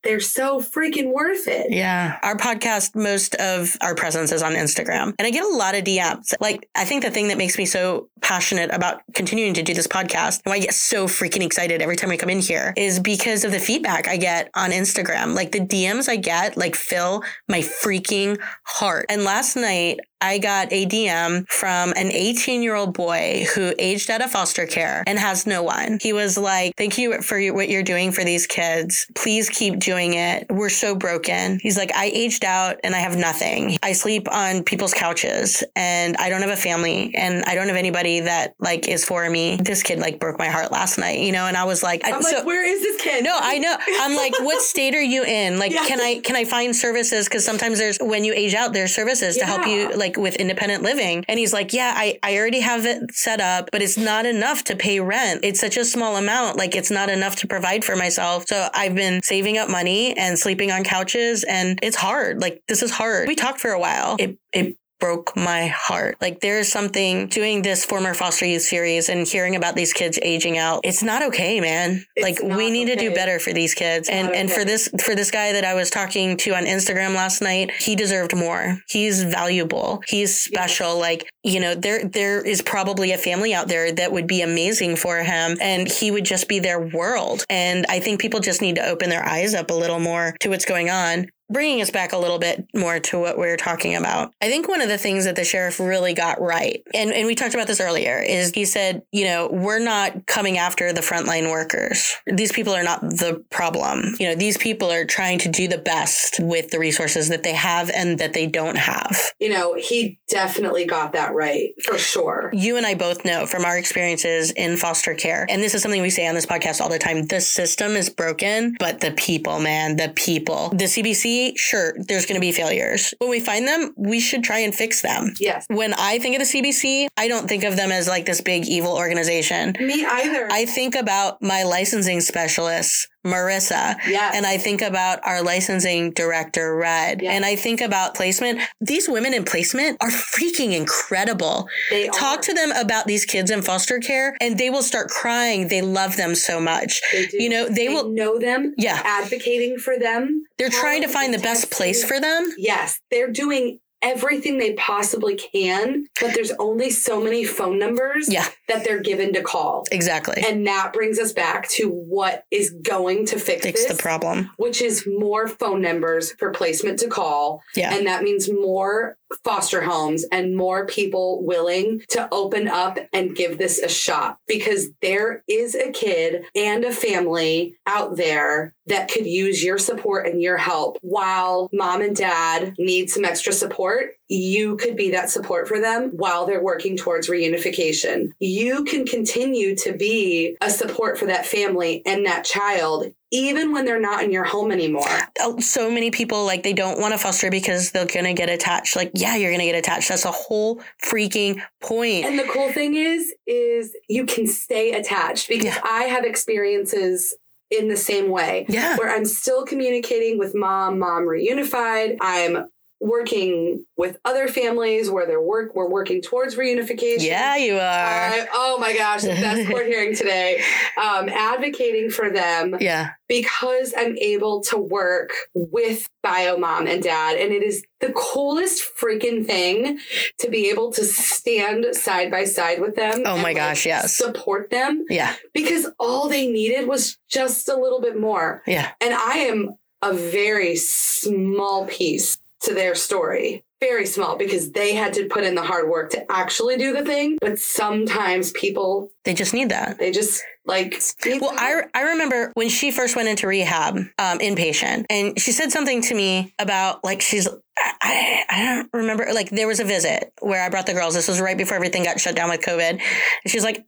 they're 0.04 0.20
so 0.20 0.62
freaking 0.62 1.12
worth 1.12 1.48
it. 1.48 1.68
Yeah. 1.70 2.18
Our 2.24 2.38
podcast, 2.38 2.95
most 2.95 3.36
of 3.36 3.76
our 3.82 3.95
presence 3.95 4.32
is 4.32 4.41
on 4.41 4.54
Instagram. 4.54 5.14
And 5.18 5.26
I 5.26 5.32
get 5.32 5.43
a 5.43 5.50
lot 5.50 5.76
of 5.76 5.84
DMs. 5.84 6.34
Like, 6.39 6.70
I 6.76 6.86
think 6.86 7.04
the 7.04 7.12
thing 7.12 7.28
that 7.30 7.38
makes 7.38 7.58
me 7.58 7.66
so 7.66 8.10
passionate 8.22 8.74
about 8.74 9.02
continuing 9.14 9.54
to 9.56 9.64
do 9.64 9.74
this 9.74 9.88
podcast 9.88 10.41
and 10.45 10.52
why 10.52 10.56
I 10.56 10.60
get 10.60 10.74
so 10.74 11.08
freaking 11.08 11.43
excited 11.43 11.82
every 11.82 11.95
time 11.95 12.12
I 12.12 12.18
come 12.18 12.30
in 12.30 12.39
here 12.39 12.74
is 12.78 13.00
because 13.00 13.43
of 13.43 13.52
the 13.52 13.60
feedback 13.60 14.08
I 14.08 14.18
get 14.18 14.50
on 14.56 14.72
Instagram. 14.72 15.36
Like, 15.36 15.52
the 15.52 15.60
DMs 15.60 16.08
I 16.08 16.16
get, 16.16 16.58
like, 16.58 16.76
fill 16.76 17.24
my 17.48 17.60
freaking 17.60 18.39
heart. 18.64 19.08
And 19.10 19.24
last 19.24 19.56
night, 19.56 20.00
I 20.20 20.39
got 20.39 20.72
a 20.74 20.86
DM 20.86 21.47
from 21.49 21.91
an 21.91 22.11
18 22.11 22.63
year 22.63 22.76
old 22.76 22.93
boy 22.93 23.45
who 23.53 23.74
aged 23.78 24.09
out 24.09 24.22
of 24.24 24.32
foster 24.32 24.65
care 24.65 25.03
and 25.05 25.20
has 25.20 25.45
no 25.45 25.61
one. 25.63 25.99
He 26.01 26.13
was 26.13 26.38
like, 26.38 26.74
Thank 26.76 26.97
you 26.97 27.22
for 27.22 27.39
what 27.49 27.70
you're 27.70 27.84
doing 27.84 28.11
for 28.11 28.24
these 28.24 28.47
kids. 28.47 29.07
Please 29.15 29.49
keep 29.49 29.80
doing 29.80 30.13
it. 30.15 30.47
We're 30.49 30.70
so 30.70 30.95
broken. 30.95 31.59
He's 31.61 31.78
like, 31.78 31.91
I 31.95 32.05
aged 32.07 32.43
out 32.45 32.78
and 32.84 32.95
I 32.95 32.99
have 32.99 33.15
nothing. 33.18 33.78
I 33.84 33.91
sleep 33.93 34.28
on 34.32 34.63
people's 34.63 34.93
couches 34.93 35.63
and 35.76 36.18
I 36.18 36.30
don't 36.30 36.41
have 36.41 36.49
a 36.49 36.55
family 36.55 37.13
and 37.15 37.43
I 37.45 37.55
don't 37.55 37.68
have 37.68 37.78
anybody 37.78 38.22
that 38.22 38.55
like 38.59 38.88
is 38.88 39.05
for 39.05 39.30
me. 39.30 39.57
This 39.57 39.84
kid 39.84 39.99
like 39.99 40.20
broke 40.20 40.39
my 40.39 40.47
heart 40.47 40.72
last 40.72 40.97
night, 40.97 41.20
you 41.20 41.32
know? 41.32 41.45
And 41.45 41.55
I 41.55 41.65
was 41.65 41.84
like, 41.84 42.01
I'm 42.05 42.22
so- 42.24 42.38
like, 42.38 42.45
where 42.45 42.68
is 42.68 42.82
this 42.82 43.01
kid? 43.01 43.24
no, 43.24 43.38
I 43.39 43.59
know. 43.59 43.76
I'm 43.99 44.15
like, 44.15 44.34
what 44.39 44.61
state 44.63 44.95
are 44.95 45.01
you 45.01 45.24
in? 45.24 45.59
Like, 45.59 45.72
Yeah. 45.74 45.86
can 45.86 45.99
I 46.01 46.20
can 46.24 46.36
I 46.36 46.45
find 46.45 46.76
services? 46.76 47.28
Because 47.28 47.45
sometimes 47.45 47.78
there's 47.78 47.97
when 47.99 48.24
you 48.24 48.34
age 48.34 48.53
out, 48.55 48.74
there's 48.74 48.93
services 48.93 49.38
to 49.38 49.45
help 49.45 49.65
you 49.68 49.89
Yeah. 49.89 49.95
Like 50.08 50.18
with 50.18 50.36
independent 50.36 50.84
living. 50.84 51.26
And 51.28 51.39
he's 51.39 51.53
like, 51.53 51.74
yeah, 51.74 51.93
I 51.95 52.20
I 52.24 52.38
already 52.38 52.62
have 52.62 52.86
it 52.86 53.14
set 53.14 53.41
up, 53.41 53.70
but 53.72 53.82
it's 53.82 53.97
not 53.97 54.26
enough 54.26 54.64
to 54.66 54.76
pay 54.76 54.99
rent. 54.99 55.41
It's 55.43 55.60
such 55.60 55.78
a 55.78 55.86
small 55.86 56.18
amount. 56.18 56.58
Like, 56.58 56.76
it's 56.76 56.91
not 56.91 57.10
enough 57.10 57.36
to 57.38 57.47
provide 57.47 57.84
for 57.84 57.95
myself. 57.95 58.45
So 58.47 58.70
I've 58.74 58.95
been 58.95 59.22
saving 59.24 59.58
up 59.58 59.70
money 59.70 60.18
and 60.18 60.38
sleeping 60.38 60.72
on 60.72 60.84
couches, 60.84 61.43
and 61.43 61.80
it's 61.82 61.95
hard. 61.95 62.41
Like, 62.41 62.62
this 62.68 62.82
is 62.82 62.91
hard. 62.91 63.28
We 63.28 63.36
talked 63.36 63.60
for 63.60 63.72
a 63.72 63.80
while. 63.80 64.16
It 64.20 64.38
it 64.53 64.78
broke 65.00 65.36
my 65.36 65.68
heart. 65.68 66.18
Like 66.22 66.41
there's 66.41 66.72
something 66.72 67.28
doing 67.28 67.62
this 67.62 67.86
former 67.86 68.14
foster 68.14 68.45
youth 68.45 68.64
series 68.64 69.10
and 69.10 69.28
hearing 69.28 69.56
about 69.56 69.76
these 69.76 69.93
kids 69.93 70.20
aging 70.22 70.58
out. 70.58 70.82
It's 70.84 71.04
not 71.04 71.22
okay, 71.24 71.60
man. 71.60 72.04
It's 72.16 72.24
like 72.24 72.58
we 72.58 72.72
need 72.72 72.86
to 72.86 72.95
do 72.95 73.14
better 73.14 73.39
for 73.39 73.54
these 73.54 73.74
kids. 73.74 74.10
And 74.10 74.28
not 74.28 74.36
and 74.36 74.52
for 74.52 74.66
this 74.66 74.89
for 75.04 75.16
this 75.16 75.32
guy 75.32 75.54
that 75.54 75.64
I 75.64 75.74
was 75.74 75.89
talking 75.89 76.38
to 76.38 76.56
on 76.56 76.66
Instagram 76.66 77.16
last 77.16 77.41
night, 77.41 77.72
he 77.72 77.95
deserved 77.95 78.36
more. 78.36 78.80
He's 78.88 79.24
valuable. 79.24 80.02
He's 80.08 80.39
special. 80.39 80.98
Like, 80.98 81.30
you 81.43 81.60
know, 81.60 81.76
there 81.76 82.08
there 82.08 82.41
is 82.41 82.62
probably 82.62 83.12
a 83.12 83.18
family 83.18 83.54
out 83.54 83.68
there 83.68 83.91
that 83.91 84.12
would 84.12 84.28
be 84.28 84.41
amazing 84.41 84.95
for 84.95 85.18
him 85.24 85.58
and 85.62 85.88
he 85.88 86.12
would 86.12 86.26
just 86.26 86.48
be 86.48 86.60
their 86.60 86.80
world. 86.80 87.43
And 87.50 87.86
I 87.89 88.00
think 88.00 88.20
people 88.20 88.39
just 88.39 88.62
need 88.62 88.76
to 88.76 88.86
open 88.86 89.10
their 89.10 89.26
eyes 89.26 89.54
up 89.54 89.70
a 89.70 89.74
little 89.74 90.00
more 90.00 90.36
to 90.39 90.50
what's 90.50 90.66
going 90.66 90.89
on 90.89 91.28
bringing 91.50 91.82
us 91.82 91.89
back 91.89 92.14
a 92.14 92.18
little 92.18 92.39
bit 92.39 92.68
more 92.74 93.00
to 93.00 93.20
what 93.20 93.38
we 93.38 93.48
are 93.48 93.58
talking 93.58 93.95
about. 93.95 94.34
I 94.41 94.50
think 94.50 94.68
one 94.68 94.82
of 94.82 94.89
the 94.89 94.98
things 94.98 95.26
that 95.26 95.36
the 95.36 95.43
sheriff 95.43 95.80
really 95.80 96.14
got 96.14 96.41
right, 96.41 96.84
and, 96.93 97.12
and 97.12 97.28
we 97.28 97.36
talked 97.36 97.54
about 97.54 97.68
this 97.68 97.80
earlier, 97.80 98.20
is 98.20 98.52
he 98.54 98.66
said, 98.66 99.04
you 99.12 99.26
know, 99.26 99.50
we're 99.52 99.80
not 99.80 100.26
coming 100.26 100.58
after 100.58 100.91
the 100.93 101.02
frontline 101.02 101.50
workers. 101.50 102.16
These 102.26 102.52
people 102.52 102.74
are 102.74 102.84
not 102.84 103.02
the 103.02 103.43
problem. 103.50 104.16
You 104.20 104.30
know, 104.30 104.36
these 104.36 104.58
people 104.58 104.91
are 104.91 105.06
trying 105.06 105.39
to 105.39 105.50
do 105.50 105.68
the 105.68 105.78
best 105.78 106.39
with 106.39 106.72
the 106.72 106.80
resources 106.80 107.30
that 107.30 107.43
they 107.43 107.54
have 107.54 107.89
and 107.89 108.20
that 108.20 108.34
they 108.34 108.48
don't 108.48 108.78
have. 108.78 109.32
You 109.39 109.50
know, 109.50 109.76
he 109.76 110.20
definitely 110.30 110.86
got 110.86 111.14
that 111.14 111.34
right 111.34 111.70
for 111.84 111.98
sure. 111.98 112.52
You 112.54 112.78
and 112.78 112.86
I 112.86 112.95
both 112.95 113.24
know 113.26 113.45
from 113.45 113.66
our 113.66 113.78
experiences 113.78 114.52
in 114.52 114.78
foster 114.78 115.14
care, 115.14 115.45
and 115.50 115.62
this 115.62 115.74
is 115.76 115.82
something 115.82 116.02
we 116.02 116.10
say 116.10 116.28
on 116.28 116.36
this 116.36 116.45
podcast 116.45 116.82
all 116.82 116.89
the 116.89 117.00
time 117.00 117.28
the 117.28 117.41
system 117.41 117.91
is 117.91 118.10
broken, 118.10 118.76
but 118.80 119.02
the 119.02 119.12
people, 119.12 119.60
man, 119.60 119.95
the 119.95 120.10
people. 120.10 120.70
The 120.70 120.86
CBC, 120.86 121.36
sure, 121.55 121.93
there's 122.07 122.25
going 122.25 122.35
to 122.35 122.41
be 122.41 122.51
failures. 122.51 123.13
When 123.19 123.29
we 123.29 123.39
find 123.39 123.67
them, 123.67 123.93
we 123.97 124.19
should 124.19 124.43
try 124.43 124.59
and 124.59 124.73
fix 124.73 125.01
them. 125.01 125.33
Yes. 125.39 125.65
When 125.69 125.93
I 125.93 126.19
think 126.19 126.39
of 126.39 126.47
the 126.47 126.61
CBC, 126.61 127.07
I 127.17 127.27
don't 127.27 127.47
think 127.47 127.63
of 127.63 127.75
them 127.75 127.91
as 127.91 128.07
like 128.07 128.25
this 128.25 128.41
big 128.41 128.67
evil 128.67 128.93
organization. 128.95 129.73
Me 129.79 130.05
either. 130.05 130.47
I 130.51 130.65
think 130.65 130.95
about 130.95 131.41
my 131.41 131.63
licensing 131.63 132.21
specialist, 132.21 133.07
Marissa. 133.28 133.95
Yes. 134.07 134.36
And 134.36 134.45
I 134.45 134.57
think 134.57 134.82
about 134.82 135.19
our 135.25 135.41
licensing 135.43 136.11
director, 136.11 136.75
Red. 136.75 137.21
Yes. 137.21 137.36
And 137.36 137.45
I 137.45 137.55
think 137.55 137.82
about 137.82 138.15
placement. 138.15 138.59
These 138.82 139.07
women 139.09 139.34
in 139.34 139.43
placement 139.43 139.97
are 140.01 140.09
freaking 140.09 140.75
incredible. 140.75 141.67
They 141.89 142.07
Talk 142.07 142.39
are. 142.39 142.41
to 142.43 142.53
them 142.53 142.71
about 142.71 143.05
these 143.05 143.25
kids 143.25 143.51
in 143.51 143.61
foster 143.61 143.99
care 143.99 144.36
and 144.41 144.57
they 144.57 144.69
will 144.69 144.84
start 144.84 145.09
crying. 145.09 145.67
They 145.67 145.82
love 145.82 146.17
them 146.17 146.36
so 146.36 146.59
much. 146.59 147.01
They. 147.11 147.28
You 147.34 147.49
know, 147.49 147.67
they 147.69 147.88
will, 147.89 148.09
know 148.09 148.39
them. 148.39 148.73
Yeah. 148.78 149.01
Advocating 149.03 149.78
for 149.78 149.97
them. 149.99 150.43
they're 150.57 150.69
trying 150.69 151.01
to 151.01 151.07
find 151.07 151.34
the 151.34 151.39
best 151.39 151.71
place 151.71 152.03
for 152.03 152.19
them. 152.19 152.53
Yes, 152.57 152.99
they're 153.11 153.32
doing 153.32 153.80
everything 154.02 154.58
they 154.58 154.74
possibly 154.74 155.36
can, 155.36 156.06
but 156.22 156.34
there's 156.34 156.52
only 156.60 156.89
so 156.89 157.20
many 157.22 157.43
phone 157.43 157.80
numbers 157.80 158.32
Yeah. 158.32 158.48
that 158.68 158.84
they're 158.84 159.00
given 159.02 159.34
to 159.34 159.41
call. 159.41 159.86
Exactly. 159.91 160.43
And 160.48 160.66
that 160.68 160.93
brings 160.93 161.20
us 161.20 161.34
back 161.34 161.68
to 161.72 161.89
what 161.89 162.43
is 162.52 162.70
going 162.84 163.26
to 163.28 163.39
fix, 163.39 163.64
Fix 163.64 163.86
this, 163.86 163.98
the 163.98 164.02
problem. 164.02 164.52
which 164.58 164.82
is 164.82 165.08
more 165.08 165.48
phone 165.48 165.82
numbers 165.82 166.34
for 166.34 166.52
placement 166.52 167.00
to 167.00 167.08
call. 167.08 167.62
Yeah. 167.76 167.93
And 167.93 168.06
that 168.08 168.24
means 168.24 168.50
more 168.52 169.18
foster 169.43 169.82
homes 169.82 170.25
and 170.32 170.55
more 170.55 170.86
people 170.86 171.43
willing 171.43 172.01
to 172.09 172.28
open 172.32 172.67
up 172.67 172.97
and 173.13 173.36
give 173.36 173.57
this 173.57 173.80
a 173.80 173.89
shot 173.89 174.38
because 174.47 174.89
there 175.01 175.43
is 175.47 175.75
a 175.75 175.91
kid 175.91 176.45
and 176.55 176.84
a 176.84 176.91
family 176.91 177.75
out 177.86 178.15
there 178.15 178.73
that 178.88 179.09
could 179.09 179.25
use 179.25 179.63
your 179.63 179.78
support 179.78 180.28
and 180.28 180.41
your 180.41 180.57
help 180.57 180.97
while 181.01 181.69
mom 181.73 182.01
and 182.01 182.15
dad 182.15 182.73
need 182.78 183.09
some 183.09 183.25
extra 183.25 183.53
support. 183.53 184.11
You 184.30 184.78
could 184.78 184.95
be 184.95 185.11
that 185.11 185.30
support 185.30 185.67
for 185.67 185.80
them 185.80 186.09
while 186.11 186.45
they're 186.45 186.63
working 186.63 186.97
towards 186.97 187.30
reunification. 187.30 188.32
You 188.39 188.84
can 188.84 189.05
continue 189.05 189.75
to 189.78 189.93
be 189.93 190.57
a 190.61 190.69
support 190.69 191.17
for 191.17 191.25
that 191.28 191.45
family 191.45 192.01
and 192.05 192.25
that 192.25 192.43
child 192.43 193.11
even 193.32 193.73
when 193.73 193.86
they're 193.86 193.99
not 193.99 194.23
in 194.23 194.32
your 194.32 194.45
home 194.45 194.71
anymore. 194.71 195.05
Oh, 195.39 195.59
So 195.59 195.91
many 195.91 196.11
people 196.11 196.45
like 196.45 196.63
they 196.63 196.73
don't 196.73 196.99
want 196.99 197.13
to 197.13 197.17
foster 197.17 197.51
because 197.51 197.91
they're 197.91 198.05
gonna 198.05 198.34
get 198.34 198.49
attached. 198.49 198.95
Like, 198.95 199.11
yeah, 199.13 199.36
you're 199.36 199.51
gonna 199.51 199.65
get 199.65 199.75
attached. 199.75 200.09
That's 200.09 200.25
a 200.25 200.32
whole 200.32 200.82
freaking 201.03 201.61
point. 201.82 202.25
And 202.25 202.39
the 202.39 202.45
cool 202.45 202.71
thing 202.71 202.95
is, 202.95 203.34
is 203.45 203.93
you 204.07 204.25
can 204.25 204.47
stay 204.47 204.93
attached 204.93 205.49
because 205.49 205.75
Yeah. 205.75 205.82
I 205.84 206.03
have 206.03 206.23
experiences 206.23 207.36
in 207.69 207.89
the 207.89 207.97
same 207.97 208.30
way 208.30 208.65
yeah. 208.69 208.95
where 208.95 209.13
I'm 209.13 209.25
still 209.25 209.65
communicating 209.65 210.38
with 210.38 210.55
mom, 210.55 210.99
mom 210.99 211.23
reunified. 211.23 212.17
I'm 212.21 212.69
working 213.00 213.86
with 213.95 214.18
other 214.26 214.48
families 214.48 215.10
where 215.10 215.28
they're 215.28 215.41
work 215.41 215.76
we're 215.76 215.89
working 215.89 216.22
towards 216.22 216.56
reunification. 216.56 217.22
Yeah, 217.24 217.56
you 217.56 217.76
are. 217.76 217.80
I- 217.80 218.48
oh 218.54 218.78
my 218.80 218.95
gosh, 218.95 219.22
the 219.22 219.30
best 219.30 219.68
court 219.70 219.86
hearing 219.86 220.16
today. 220.16 220.62
Um, 221.02 221.30
advocating 221.30 222.10
for 222.10 222.30
them 222.30 222.76
yeah. 222.80 223.12
because 223.28 223.93
I'm 223.95 224.18
able 224.18 224.62
to 224.64 224.78
work 224.78 225.30
with 225.54 226.08
bio 226.24 226.58
mom 226.58 226.88
and 226.88 227.02
dad. 227.04 227.38
And 227.38 227.54
it 227.54 227.64
is 227.64 227.84
the 228.00 228.12
coolest 228.14 228.84
freaking 229.00 229.45
thing 229.45 230.00
to 230.39 230.50
be 230.50 230.70
able 230.70 230.91
to 230.93 231.04
stand 231.04 231.95
side 231.95 232.32
by 232.32 232.45
side 232.45 232.82
with 232.82 232.95
them. 232.95 233.22
Oh 233.26 233.34
and, 233.34 233.41
my 233.41 233.50
like, 233.50 233.58
gosh, 233.58 233.86
yes. 233.86 234.18
Support 234.18 234.72
them 234.72 235.06
Yeah. 235.10 235.36
because 235.54 235.88
all 236.00 236.28
they 236.30 236.48
needed 236.48 236.88
was 236.88 237.18
just 237.30 237.70
a 237.70 237.76
little 237.76 238.02
bit 238.02 238.20
more. 238.20 238.64
Yeah. 238.66 238.91
And 239.02 239.14
I 239.14 239.38
am 239.39 239.76
a 240.02 240.14
very 240.14 240.76
small 240.76 241.86
piece 241.88 242.38
to 242.62 242.74
their 242.74 242.95
story. 242.95 243.64
Very 243.80 244.08
small 244.08 244.38
because 244.38 244.72
they 244.72 244.95
had 244.95 245.14
to 245.14 245.28
put 245.28 245.43
in 245.43 245.53
the 245.53 245.62
hard 245.62 245.88
work 245.88 246.10
to 246.12 246.32
actually 246.32 246.78
do 246.78 246.93
the 246.93 247.05
thing. 247.05 247.38
But 247.39 247.60
sometimes 247.60 248.51
people, 248.51 249.12
They 249.24 249.36
just 249.36 249.53
need 249.53 249.70
that. 249.70 249.99
they 249.99 250.12
just 250.12 250.43
like. 250.68 251.01
Well, 251.26 251.53
I, 251.55 251.84
I 251.93 252.01
remember 252.11 252.51
when 252.53 252.70
she 252.70 252.91
first 252.91 253.15
went 253.15 253.28
into 253.28 253.47
rehab, 253.47 253.97
um, 253.97 254.39
inpatient, 254.39 255.05
and 255.09 255.39
she 255.39 255.51
said 255.51 255.72
something 255.72 256.01
to 256.03 256.15
me 256.15 256.53
about 256.59 257.03
like 257.03 257.22
she's 257.22 257.47
I, 257.80 258.43
I 258.49 258.65
don't 258.65 258.89
remember 258.93 259.28
like 259.34 259.49
there 259.49 259.68
was 259.68 259.80
a 259.80 259.84
visit 259.84 260.34
where 260.41 260.63
I 260.63 260.70
brought 260.70 260.88
the 260.88 260.93
girls. 260.93 261.13
This 261.13 261.28
was 261.28 261.39
right 261.39 261.57
before 261.57 261.76
everything 261.76 262.03
got 262.03 262.20
shut 262.20 262.36
down 262.36 262.49
with 262.49 262.61
COVID. 262.61 262.91
And 262.91 263.01
she's 263.45 263.63
like, 263.63 263.86